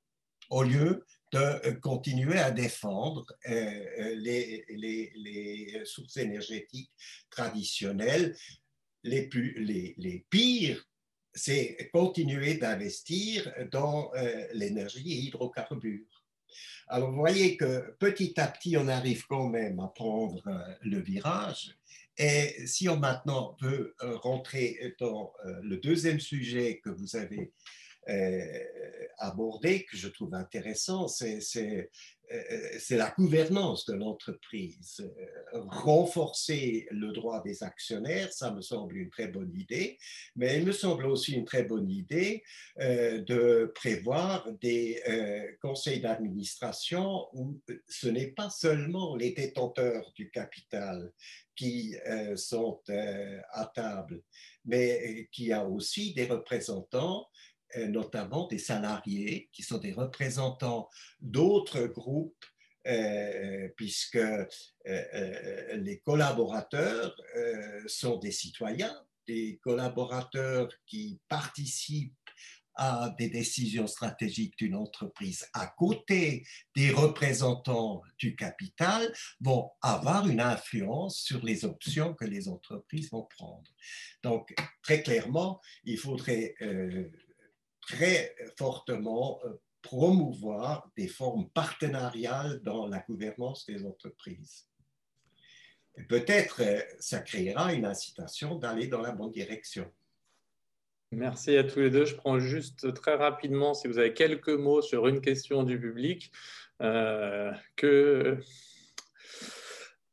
au 0.51 0.63
lieu 0.63 1.05
de 1.33 1.71
continuer 1.81 2.39
à 2.39 2.53
défendre 2.53 3.27
les, 3.45 4.63
sources 5.85 6.17
énergétiques 6.19 6.93
traditionnelles. 7.29 8.37
Les 9.03 9.29
pires, 10.31 10.89
c'est 11.35 11.91
continuer 11.93 12.55
d'investir 12.55 13.53
dans 13.73 14.13
l'énergie 14.53 15.13
et 15.13 15.17
hydrocarbures. 15.23 16.14
Alors, 16.89 17.11
vous 17.11 17.19
voyez 17.19 17.57
que 17.57 17.95
petit 17.99 18.39
à 18.41 18.47
petit, 18.47 18.77
on 18.77 18.89
arrive 18.89 19.27
quand 19.27 19.49
même 19.49 19.81
à 19.81 19.89
prendre 19.89 20.43
euh, 20.47 20.75
le 20.83 21.01
virage. 21.01 21.77
Et 22.17 22.67
si 22.67 22.89
on 22.89 22.97
maintenant 22.97 23.57
veut 23.61 23.95
euh, 24.03 24.17
rentrer 24.17 24.95
dans 25.01 25.33
euh, 25.45 25.61
le 25.63 25.79
deuxième 25.79 26.21
sujet 26.21 26.81
que 26.85 26.91
vous 26.91 27.17
avez 27.17 27.53
abordé, 29.19 29.85
que 29.85 29.97
je 29.97 30.09
trouve 30.09 30.35
intéressant, 30.35 31.09
c'est 31.09 31.41
euh, 32.33 32.79
la 32.91 33.11
gouvernance 33.11 33.85
de 33.87 33.95
l'entreprise. 33.95 35.01
Euh, 35.01 35.61
renforcer 35.69 36.87
le 36.91 37.13
droit 37.13 37.43
des 37.43 37.63
actionnaires, 37.63 38.33
ça 38.33 38.51
me 38.51 38.63
semble 38.63 38.97
une 38.97 39.11
très 39.11 39.29
bonne 39.29 39.53
idée, 39.55 39.99
mais 40.35 40.59
il 40.59 40.65
me 40.65 40.73
semble 40.73 41.07
aussi 41.07 41.33
une 41.33 41.45
très 41.45 41.65
bonne 41.65 41.91
idée 41.91 42.43
euh, 42.81 43.21
de 43.23 43.73
prévoir 43.75 44.51
des 44.61 45.03
conseils 45.61 46.01
d'administration 46.01 47.29
où 47.33 47.61
ce 47.89 48.09
n'est 48.09 48.29
pas 48.29 48.51
seulement 48.51 49.17
les 49.17 49.33
détenteurs 49.33 50.13
du 50.15 50.31
capital 50.31 51.13
qui 51.57 51.95
sont 52.37 52.81
à 53.53 53.67
table, 53.75 54.23
mais 54.65 55.29
qui 55.31 55.53
a 55.53 55.65
aussi 55.65 56.15
des 56.15 56.27
représentants 56.27 57.27
euh, 57.27 57.54
notamment 57.89 58.47
des 58.47 58.59
salariés 58.59 59.49
qui 59.53 59.63
sont 59.63 59.79
des 59.79 59.93
représentants 59.93 60.89
d'autres 61.21 61.87
groupes, 61.87 62.45
euh, 62.87 63.69
puisque 63.77 64.17
euh, 64.17 65.77
les 65.77 66.01
collaborateurs 66.01 67.17
sont 67.87 68.19
des 68.19 68.33
citoyens, 68.33 68.95
des 69.27 69.59
collaborateurs 69.63 70.69
qui 70.87 71.19
participent 71.29 72.13
à 72.77 73.15
des 73.19 73.29
décisions 73.29 73.87
stratégiques 73.87 74.59
d'une 74.59 74.75
entreprise 74.75 75.47
à 75.55 75.67
côté 75.67 76.45
des 76.75 76.91
représentants 76.91 78.03
du 78.19 78.35
capital 78.35 79.15
vont 79.41 79.71
avoir 79.81 80.29
une 80.29 80.41
influence 80.41 81.21
sur 81.21 81.43
les 81.45 81.65
options 81.65 82.15
que 82.15 82.25
les 82.25 82.49
entreprises 82.49 83.11
vont 83.11 83.29
prendre. 83.37 83.71
Donc, 84.23 84.53
très 84.83 85.03
clairement, 85.03 85.61
il 85.85 85.99
faudrait 85.99 86.57
très 87.87 88.35
fortement 88.57 89.41
euh, 89.45 89.55
promouvoir 89.83 90.91
des 90.97 91.09
formes 91.09 91.49
partenariales 91.51 92.61
dans 92.63 92.87
la 92.87 92.99
gouvernance 93.01 93.67
des 93.67 93.85
entreprises. 93.85 94.67
Peut-être 96.09 96.63
euh, 96.63 96.81
ça 96.99 97.21
créera 97.21 97.73
une 97.73 97.85
incitation 97.85 98.57
d'aller 98.57 98.87
dans 98.87 99.01
la 99.01 99.13
bonne 99.13 99.31
direction. 99.31 99.91
Merci 101.13 101.57
à 101.57 101.63
tous 101.63 101.81
les 101.81 101.91
deux. 101.91 102.07
Je 102.07 102.17
prends 102.17 102.41
juste 102.41 102.93
très 102.95 103.15
rapidement, 103.15 103.75
si 103.75 103.87
vous 103.87 103.99
avez 103.99 104.15
quelques 104.15 104.49
mots 104.49 104.83
sur 104.83 105.07
une 105.07 105.21
question 105.21 105.63
du 105.63 105.79
public, 105.79 106.33
euh, 106.83 107.53
que 107.77 108.39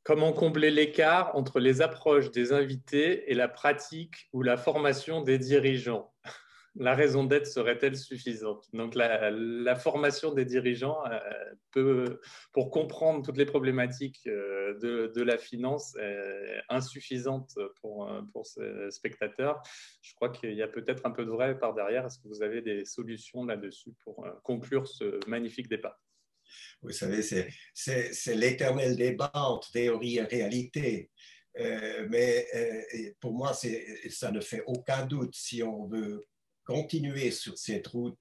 comment 0.04 0.34
combler 0.34 0.70
l'écart 0.70 1.36
entre 1.36 1.60
les 1.60 1.82
approches 1.82 2.30
des 2.30 2.54
invités 2.54 3.32
et 3.32 3.34
la 3.34 3.48
pratique 3.48 4.30
ou 4.34 4.44
la 4.44 4.58
formation 4.58 5.22
des 5.22 5.40
dirigeants? 5.40 6.14
La 6.76 6.96
raison 6.96 7.26
d'être 7.26 7.48
serait-elle 7.48 7.98
suffisante? 7.98 8.66
Donc 8.74 8.96
la, 8.96 9.76
formation 9.76 10.34
des 10.34 10.46
dirigeants 10.46 11.04
euh, 11.06 11.20
peut, 11.72 12.22
pour 12.54 12.72
comprendre 12.72 13.26
toutes 13.26 13.38
les 13.38 13.46
problématiques 13.46 14.22
euh, 14.28 14.78
de, 14.80 15.22
la 15.22 15.38
finance 15.38 15.96
est 15.98 16.62
insuffisante 16.70 17.58
pour, 17.82 18.10
ces 18.44 18.90
spectateurs. 18.90 19.62
Je 20.02 20.14
crois 20.16 20.30
qu'il 20.30 20.54
y 20.54 20.62
a 20.62 20.68
peut-être 20.68 21.06
un 21.06 21.12
peu 21.12 21.26
de 21.26 21.30
vrai 21.30 21.58
par 21.60 21.74
derrière. 21.74 22.06
Est-ce 22.06 22.20
que 22.20 22.28
vous 22.28 22.42
avez 22.42 22.62
des 22.62 22.86
solutions 22.86 23.46
là-dessus 23.46 23.94
pour 24.04 24.26
euh, 24.26 24.32
conclure 24.44 24.88
ce 24.88 25.20
magnifique 25.28 25.68
débat 25.68 26.00
Vous 26.82 26.92
savez, 26.92 27.22
c'est 27.22 28.36
l'éternel 28.36 28.96
débat 28.96 29.32
entre 29.34 29.72
théorie 29.72 30.18
et 30.18 30.24
réalité. 30.24 31.12
mais 32.10 32.48
pour 33.20 33.34
moi, 33.34 33.54
ça 33.54 34.32
ne 34.32 34.40
fait 34.40 34.64
aucun 34.66 35.06
doute 35.06 35.36
si 35.36 35.62
on 35.64 35.86
veut 35.86 36.26
continuer 36.66 37.32
sur 37.32 37.58
cette 37.58 37.88
route 37.88 38.18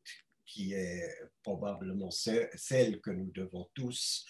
qui 0.47 0.73
est 0.73 1.09
probablement 1.43 2.11
celle 2.11 3.01
que 3.01 3.11
nous 3.11 3.31
devons 3.31 3.69
tous 3.75 4.27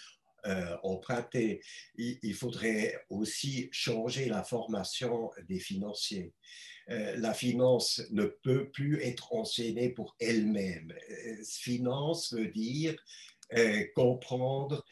euh, 0.47 0.77
emprunter, 0.83 1.61
il, 1.97 2.35
faudrait 2.35 3.05
aussi 3.11 3.69
changer 3.73 4.27
la 4.27 4.43
formation 4.43 5.31
des 5.49 5.59
financiers. 5.59 6.33
Euh, 6.89 7.15
la 7.17 7.35
finance 7.35 8.03
ne 8.11 8.25
peut 8.25 8.71
plus 8.71 9.03
être 9.03 9.35
enseignée 9.35 9.91
pour 9.91 10.17
elle-même. 10.19 10.95
Euh, 11.11 11.45
finance 11.45 12.33
veut 12.33 12.49
dire 12.49 12.97
comprendre 13.97 14.85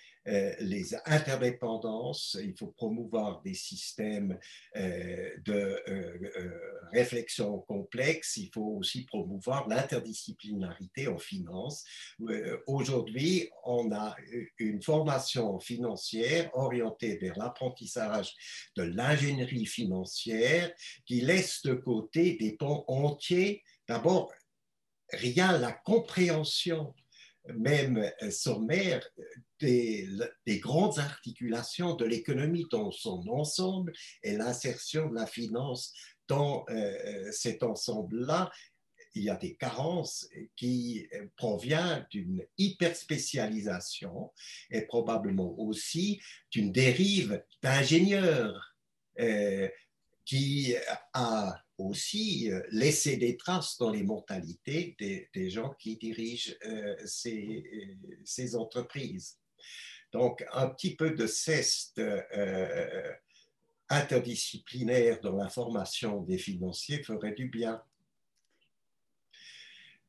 les 0.61 0.95
interdépendances, 1.07 2.37
il 2.43 2.55
faut 2.57 2.69
promouvoir 2.69 3.41
des 3.43 3.55
systèmes 3.55 4.39
euh, 4.77 5.31
de 5.45 5.83
euh, 5.89 6.89
réflexion 6.93 7.61
complexe, 7.61 8.37
il 8.37 8.51
faut 8.53 8.77
aussi 8.79 9.05
promouvoir 9.05 9.69
l'interdisciplinarité 9.69 11.09
en 11.09 11.19
finance. 11.19 11.85
Aujourd'hui, 12.67 13.51
on 13.65 13.93
a 13.93 14.17
une 14.59 14.83
formation 14.83 15.59
financière 15.61 16.51
orientée 16.55 17.17
vers 17.17 17.39
l'apprentissage 17.39 18.35
de 18.77 18.83
l'ingénierie 18.83 19.67
financière 19.67 20.73
qui 21.07 21.21
laisse 21.21 21.63
de 21.63 21.75
côté 21.75 22.37
des 22.37 22.53
pans 22.57 22.85
entiers. 22.89 23.63
D'abord, 23.87 24.33
rien 25.13 25.59
la 25.59 25.73
compréhension 25.73 26.95
même 27.57 28.11
sommaire 28.31 29.09
des, 29.61 30.09
grandes 30.61 30.99
articulations 30.99 31.95
de 31.95 32.05
l'économie 32.05 32.67
dans 32.71 32.91
son 32.91 33.27
ensemble 33.29 33.93
et 34.23 34.37
l'insertion 34.37 35.09
de 35.09 35.15
la 35.15 35.27
finance 35.27 35.93
dans 36.27 36.65
euh, 36.71 37.31
cet 37.33 37.63
ensemble-là. 37.63 38.51
Il 39.15 39.25
y 39.25 39.31
a 39.31 39.37
des 39.37 39.57
carences 39.57 40.29
qui 40.55 41.09
proviennent 41.37 42.07
d'une 42.11 42.45
hyperspécialisation 42.59 44.33
et 44.71 44.83
probablement 44.83 45.59
aussi 45.59 46.21
d'une 46.51 46.71
dérive 46.71 47.43
d'ingénieurs. 47.63 48.77
Euh, 49.19 49.69
qui 50.29 50.75
a 51.15 51.65
aussi 51.79 52.51
laissé 52.71 53.17
des 53.17 53.37
traces 53.37 53.79
dans 53.79 53.91
les 53.91 54.03
mentalités 54.03 54.97
des, 54.99 55.51
gens 55.51 55.71
qui 55.79 55.97
dirigent 55.97 56.55
ces, 57.07 57.97
ces, 58.25 58.57
entreprises. 58.57 59.39
Donc, 60.13 60.45
un 60.53 60.69
petit 60.69 60.97
peu 60.97 61.13
de 61.13 61.27
ceste 61.27 62.01
interdisciplinaire 63.89 65.21
dans 65.21 65.37
la 65.37 65.49
formation 65.49 66.23
des 66.23 66.39
financiers 66.39 67.03
ferait 67.03 67.33
du 67.33 67.49
bien. 67.49 67.83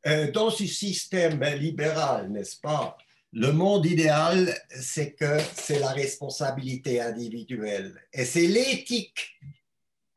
Euh, 0.07 0.31
dans 0.31 0.49
ce 0.49 0.65
système 0.65 1.43
libéral, 1.43 2.31
n'est-ce 2.31 2.59
pas, 2.59 2.97
le 3.31 3.51
monde 3.51 3.85
idéal, 3.85 4.55
c'est 4.69 5.13
que 5.13 5.39
c'est 5.55 5.79
la 5.79 5.89
responsabilité 5.89 6.99
individuelle 6.99 8.01
et 8.13 8.25
c'est 8.25 8.47
l'éthique 8.47 9.37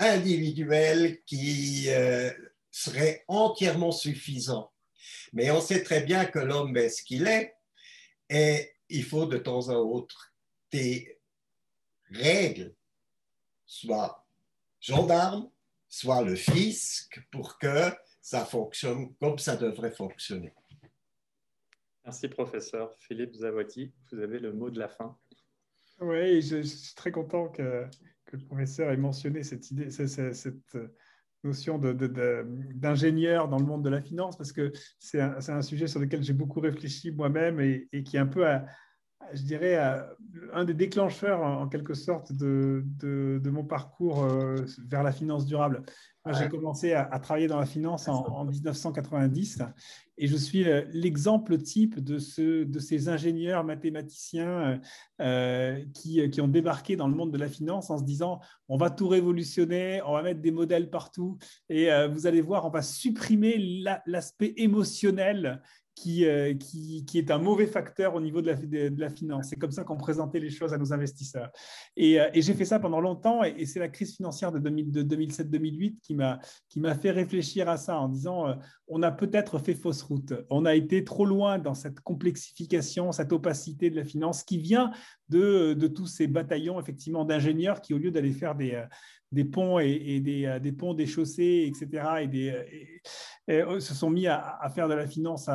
individuelle 0.03 1.22
qui 1.24 1.86
euh, 1.88 2.30
serait 2.70 3.24
entièrement 3.28 3.92
suffisant. 3.92 4.72
Mais 5.32 5.50
on 5.50 5.61
sait 5.61 5.82
très 5.82 6.03
bien 6.03 6.24
que 6.24 6.38
l'homme 6.38 6.76
est 6.76 6.90
ce 6.90 7.03
qu'il 7.03 7.26
est 7.26 7.55
et 8.28 8.70
il 8.88 9.05
faut 9.05 9.26
de 9.26 9.38
temps 9.38 9.68
à 9.68 9.74
autre 9.74 10.34
des 10.70 11.18
règles 12.11 12.74
soit 13.66 14.26
gendarme, 14.80 15.50
soit 15.88 16.22
le 16.22 16.34
fisc, 16.34 17.20
pour 17.30 17.59
que 17.59 17.90
ça 18.20 18.44
fonctionne 18.44 19.14
comme 19.16 19.38
ça 19.38 19.57
devrait 19.57 19.92
fonctionner. 19.92 20.53
Merci, 22.05 22.28
professeur. 22.28 22.94
Philippe 22.98 23.34
Zawati, 23.34 23.92
vous 24.11 24.18
avez 24.18 24.38
le 24.38 24.53
mot 24.53 24.70
de 24.70 24.78
la 24.78 24.88
fin. 24.88 25.16
Oui, 26.00 26.42
je, 26.42 26.62
suis 26.62 26.94
très 26.94 27.12
content 27.12 27.48
que, 27.48 27.86
le 28.37 28.45
professeur 28.45 28.91
ait 28.91 28.97
mentionné 28.97 29.43
cette 29.43 29.70
idée, 29.70 29.91
cette, 29.91 30.76
notion 31.45 31.76
d'ingénieur 31.76 33.49
dans 33.49 33.59
le 33.59 33.64
monde 33.64 33.85
de 33.85 33.91
la 33.91 34.01
finance, 34.01 34.37
parce 34.37 34.53
que 34.53 34.72
c'est 35.01 35.20
un, 35.20 35.62
sujet 35.62 35.89
sur 35.89 35.99
lequel 35.99 36.22
j'ai 36.22 36.35
beaucoup 36.35 36.61
réfléchi 36.61 37.11
moi-même 37.11 37.59
et, 37.59 37.89
et, 37.93 38.05
qui 38.05 38.16
est 38.16 38.20
un 38.20 38.26
peu 38.26 38.47
à, 38.47 38.64
je 39.35 39.43
dirais, 39.43 39.76
un 40.53 40.64
des 40.64 40.74
déclencheurs 40.74 41.43
en, 41.43 41.68
quelque 41.68 41.95
sorte 41.95 42.33
de, 42.33 42.85
de, 42.99 43.51
mon 43.51 43.64
parcours 43.64 44.24
euh, 44.24 44.57
vers 44.87 45.03
la 45.03 45.12
finance 45.12 45.47
durable. 45.47 45.83
J'ai 46.39 46.49
commencé 46.49 46.93
à, 46.93 47.18
travailler 47.18 47.49
dans 47.49 47.59
la 47.59 47.66
finance 47.66 48.07
en, 48.07 48.45
1990 48.45 49.62
et 50.18 50.28
je 50.28 50.37
suis 50.37 50.64
l'exemple 50.93 51.59
type 51.59 51.99
de, 51.99 52.18
ce, 52.18 52.62
de 52.62 52.78
ces 52.78 53.09
ingénieurs 53.09 53.64
mathématiciens 53.64 54.80
euh, 55.20 55.85
qui, 55.95 56.30
qui, 56.30 56.41
ont 56.41 56.47
débarqué 56.47 56.95
dans 56.95 57.09
le 57.09 57.16
monde 57.16 57.33
de 57.33 57.39
la 57.39 57.49
finance 57.49 57.91
en 57.91 57.99
se 57.99 58.05
disant 58.05 58.39
on 58.68 58.76
va 58.76 58.89
tout 58.89 59.09
révolutionner, 59.09 60.01
on 60.07 60.12
va 60.12 60.22
mettre 60.22 60.41
des 60.41 60.53
modèles 60.53 60.91
partout 60.91 61.39
et 61.68 61.91
euh, 61.91 62.07
vous 62.07 62.28
allez 62.28 62.41
voir, 62.41 62.66
on 62.66 62.70
va 62.70 62.83
supprimer 62.83 63.83
l'aspect 64.07 64.55
émotionnel 64.59 65.61
euh, 66.24 66.55
qui, 66.55 67.05
qui, 67.05 67.18
est 67.18 67.30
un 67.30 67.38
mauvais 67.38 67.66
facteur 67.66 68.14
au 68.14 68.20
niveau 68.20 68.40
de 68.40 68.49
la, 68.49 68.55
de, 68.55 69.01
la 69.01 69.11
finance. 69.11 69.49
C'est 69.51 69.57
comme 69.57 69.70
ça 69.70 69.84
qu'on 69.84 69.97
présentait 69.97 70.40
les 70.40 70.51
choses 70.51 70.72
à 70.72 70.78
nos 70.78 70.93
investisseurs. 70.93 71.51
Et, 71.97 72.20
euh, 72.20 72.28
et 72.34 72.43
j'ai 72.43 72.55
fait 72.55 72.64
ça 72.64 72.80
pendant 72.80 73.01
longtemps, 73.01 73.45
et, 73.45 73.66
c'est 73.66 73.78
la 73.78 73.88
crise 73.88 74.16
financière 74.16 74.51
de, 74.53 74.59
de 74.59 75.03
2007-2008 75.03 75.99
qui 76.01 76.80
m'a 76.80 76.95
fait 76.95 77.11
réfléchir 77.11 77.68
à 77.68 77.76
ça 77.76 77.99
en 77.99 78.09
disant 78.09 78.49
euh, 78.49 78.55
on 78.88 79.03
a 79.03 79.12
peut-être 79.12 79.59
fait 79.59 79.74
fausse 79.74 80.03
route. 80.03 80.32
On 80.51 80.64
a 80.64 80.74
été 80.74 81.05
trop 81.05 81.24
loin 81.24 81.59
dans 81.59 81.74
cette 81.74 82.01
complexification, 82.01 83.12
cette 83.12 83.32
opacité 83.32 83.90
de 83.90 83.97
la 83.97 84.05
finance 84.05 84.43
qui 84.43 84.59
vient 84.59 84.90
de, 85.28 85.74
de 85.74 85.86
tous 85.86 86.07
ces 86.07 86.26
bataillons 86.26 86.80
effectivement 86.80 87.24
d'ingénieurs 87.24 87.80
qui, 87.80 87.95
au 87.95 87.99
lieu 87.99 88.11
d'aller 88.11 88.32
faire 88.32 88.55
des, 88.55 88.82
des 89.33 89.45
ponts 89.45 89.78
et, 89.78 90.20
des, 90.20 90.59
des, 90.61 90.72
ponts, 90.72 90.95
des 90.95 91.07
chaussées, 91.07 91.66
etc., 91.66 92.22
et 92.22 92.28
des, 92.28 93.01
se 93.80 93.95
sont 93.95 94.11
mis 94.11 94.26
à, 94.26 94.70
faire 94.74 94.89
de 94.89 94.95
la 94.95 95.07
finance 95.07 95.49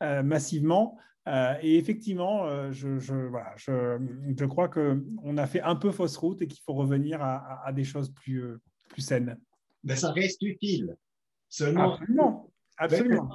massivement. 0.00 0.98
Euh, 1.28 1.54
et 1.60 1.76
effectivement, 1.76 2.46
euh, 2.46 2.72
je, 2.72 2.98
je, 2.98 3.14
voilà, 3.14 3.52
je, 3.56 3.98
je 4.36 4.44
crois 4.46 4.68
qu'on 4.68 5.36
a 5.36 5.46
fait 5.46 5.60
un 5.60 5.76
peu 5.76 5.90
fausse 5.90 6.16
route 6.16 6.40
et 6.40 6.46
qu'il 6.46 6.62
faut 6.64 6.72
revenir 6.72 7.20
à, 7.22 7.70
des 7.72 7.84
choses 7.84 8.10
plus, 8.14 8.42
euh, 8.42 8.60
plus 8.88 9.02
saines. 9.02 9.38
Mais 9.84 9.96
ça 9.96 10.10
reste 10.12 10.42
utile. 10.42 10.96
Seulement, 11.50 11.94
absolument. 11.94 12.52
absolument. 12.78 13.30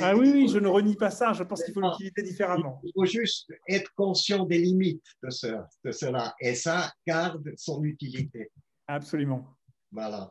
Ah 0.00 0.16
oui, 0.16 0.30
oui, 0.32 0.48
je 0.48 0.58
ne 0.58 0.68
renie 0.68 0.94
pas 0.94 1.10
ça. 1.10 1.32
Je 1.32 1.42
pense 1.42 1.64
qu'il 1.64 1.74
faut 1.74 1.80
l'utiliser 1.80 2.22
différemment. 2.22 2.80
Il 2.84 2.92
faut 2.94 3.04
juste 3.04 3.52
être 3.68 3.90
conscient 3.96 4.46
des 4.46 4.58
limites 4.58 5.04
de, 5.22 5.30
ce, 5.30 5.48
de 5.84 5.90
cela. 5.90 6.34
Et 6.40 6.54
ça 6.54 6.92
garde 7.06 7.52
son 7.56 7.82
utilité. 7.82 8.50
Absolument. 8.92 9.46
Voilà. 9.90 10.30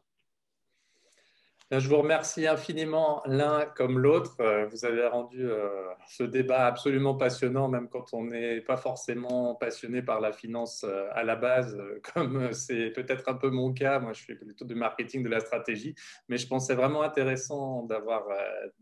Je 1.71 1.87
vous 1.87 1.97
remercie 1.97 2.45
infiniment 2.45 3.23
l'un 3.25 3.65
comme 3.65 3.97
l'autre. 3.97 4.35
Euh, 4.39 4.67
vous 4.67 4.85
avez 4.85 5.07
rendu 5.07 5.49
euh, 5.49 5.87
ce 6.07 6.21
débat 6.21 6.67
absolument 6.67 7.15
passionnant, 7.15 7.69
même 7.69 7.89
quand 7.89 8.13
on 8.13 8.25
n'est 8.25 8.61
pas 8.61 8.77
forcément 8.77 9.55
passionné 9.55 10.03
par 10.03 10.19
la 10.19 10.31
finance 10.31 10.83
euh, 10.83 11.07
à 11.13 11.23
la 11.23 11.35
base, 11.35 11.75
comme 12.13 12.53
c'est 12.53 12.91
peut-être 12.91 13.29
un 13.29 13.33
peu 13.35 13.49
mon 13.49 13.73
cas. 13.73 13.99
Moi, 13.99 14.13
je 14.13 14.25
fais 14.25 14.35
plutôt 14.35 14.65
du 14.65 14.75
marketing, 14.75 15.23
de 15.23 15.29
la 15.29 15.39
stratégie, 15.39 15.95
mais 16.27 16.37
je 16.37 16.47
pensais 16.47 16.75
vraiment 16.75 17.01
intéressant 17.01 17.83
d'avoir 17.83 18.27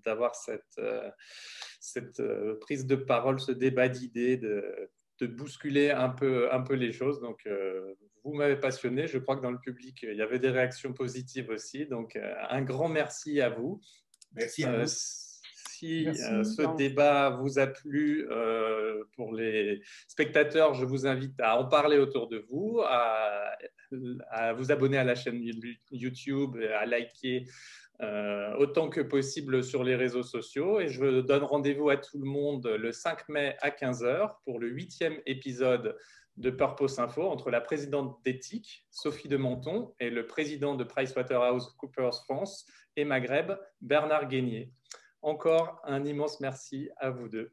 d'avoir 0.04 0.36
cette, 0.36 0.82
cette 1.80 2.22
prise 2.60 2.86
de 2.86 2.96
parole, 2.98 3.40
ce 3.40 3.54
débat 3.54 3.88
d'idées, 3.88 4.36
de, 4.36 4.90
de 5.20 5.28
bousculer 5.28 5.92
un 5.92 6.10
peu, 6.10 6.52
un 6.52 6.62
peu 6.62 6.74
les 6.74 6.92
choses. 6.92 7.22
Donc, 7.22 7.48
vous 8.24 8.34
m'avez 8.34 8.58
passionné. 8.58 9.08
Je 9.08 9.18
crois 9.18 9.36
que 9.36 9.42
dans 9.42 9.52
le 9.52 9.60
public, 9.60 10.00
il 10.04 10.16
y 10.16 10.22
avait 10.22 10.40
des 10.40 10.50
réactions 10.50 10.94
positives 10.94 11.50
aussi. 11.50 11.86
Donc, 11.86 12.16
euh, 12.16 12.34
un 12.50 12.62
grand 12.62 12.90
merci 12.90 13.42
à 13.42 13.50
vous. 13.50 13.82
Merci 14.34 14.64
à 14.64 14.72
euh, 14.72 14.84
vous. 14.84 14.88
si 14.88 16.08
euh, 16.08 16.44
ce 16.44 16.76
débat 16.76 17.30
vous 17.30 17.60
a 17.60 17.68
plu, 17.68 18.28
pour 19.16 19.34
les 19.34 19.82
spectateurs, 20.08 20.74
je 20.74 20.86
vous 20.86 21.08
invite 21.08 21.40
à 21.40 21.60
en 21.60 21.66
parler 21.66 21.98
autour 21.98 22.28
de 22.28 22.46
vous, 22.50 22.82
à, 22.86 23.56
à 24.30 24.54
vous 24.54 24.72
abonner 24.72 24.98
à 24.98 25.04
la 25.04 25.16
chaîne 25.16 25.42
YouTube, 25.92 26.58
à 26.80 26.86
liker 26.86 27.46
autant 28.58 28.90
que 28.90 29.02
possible 29.02 29.64
sur 29.64 29.84
les 29.84 29.96
réseaux 29.96 30.24
sociaux. 30.24 30.80
Et 30.80 30.88
je 30.88 31.22
donne 31.22 31.44
rendez-vous 31.44 31.90
à 31.90 31.98
tout 31.98 32.20
le 32.20 32.26
monde 32.26 32.66
le 32.68 32.92
5 32.92 33.28
mai 33.30 33.58
à 33.62 33.72
15h 33.72 34.36
pour 34.46 34.60
le 34.60 34.70
huitième 34.70 35.18
épisode 35.26 35.98
de 36.40 36.50
Purpose 36.50 37.00
Info 37.00 37.24
entre 37.24 37.52
la 37.52 37.62
présidente 37.62 38.18
d'éthique, 38.24 38.88
Sophie 38.90 39.28
de 39.28 39.38
Menton, 39.38 39.94
et 40.00 40.10
le 40.10 40.26
président 40.26 40.76
de 40.76 40.84
PricewaterhouseCoopers 40.84 42.24
France 42.24 42.66
et 42.96 43.04
Maghreb, 43.04 43.52
Bernard 43.82 44.28
Guénier. 44.28 44.72
Encore 45.22 45.82
un 45.84 46.06
immense 46.06 46.40
merci 46.40 46.90
à 46.98 47.10
vous 47.10 47.28
deux. 47.28 47.52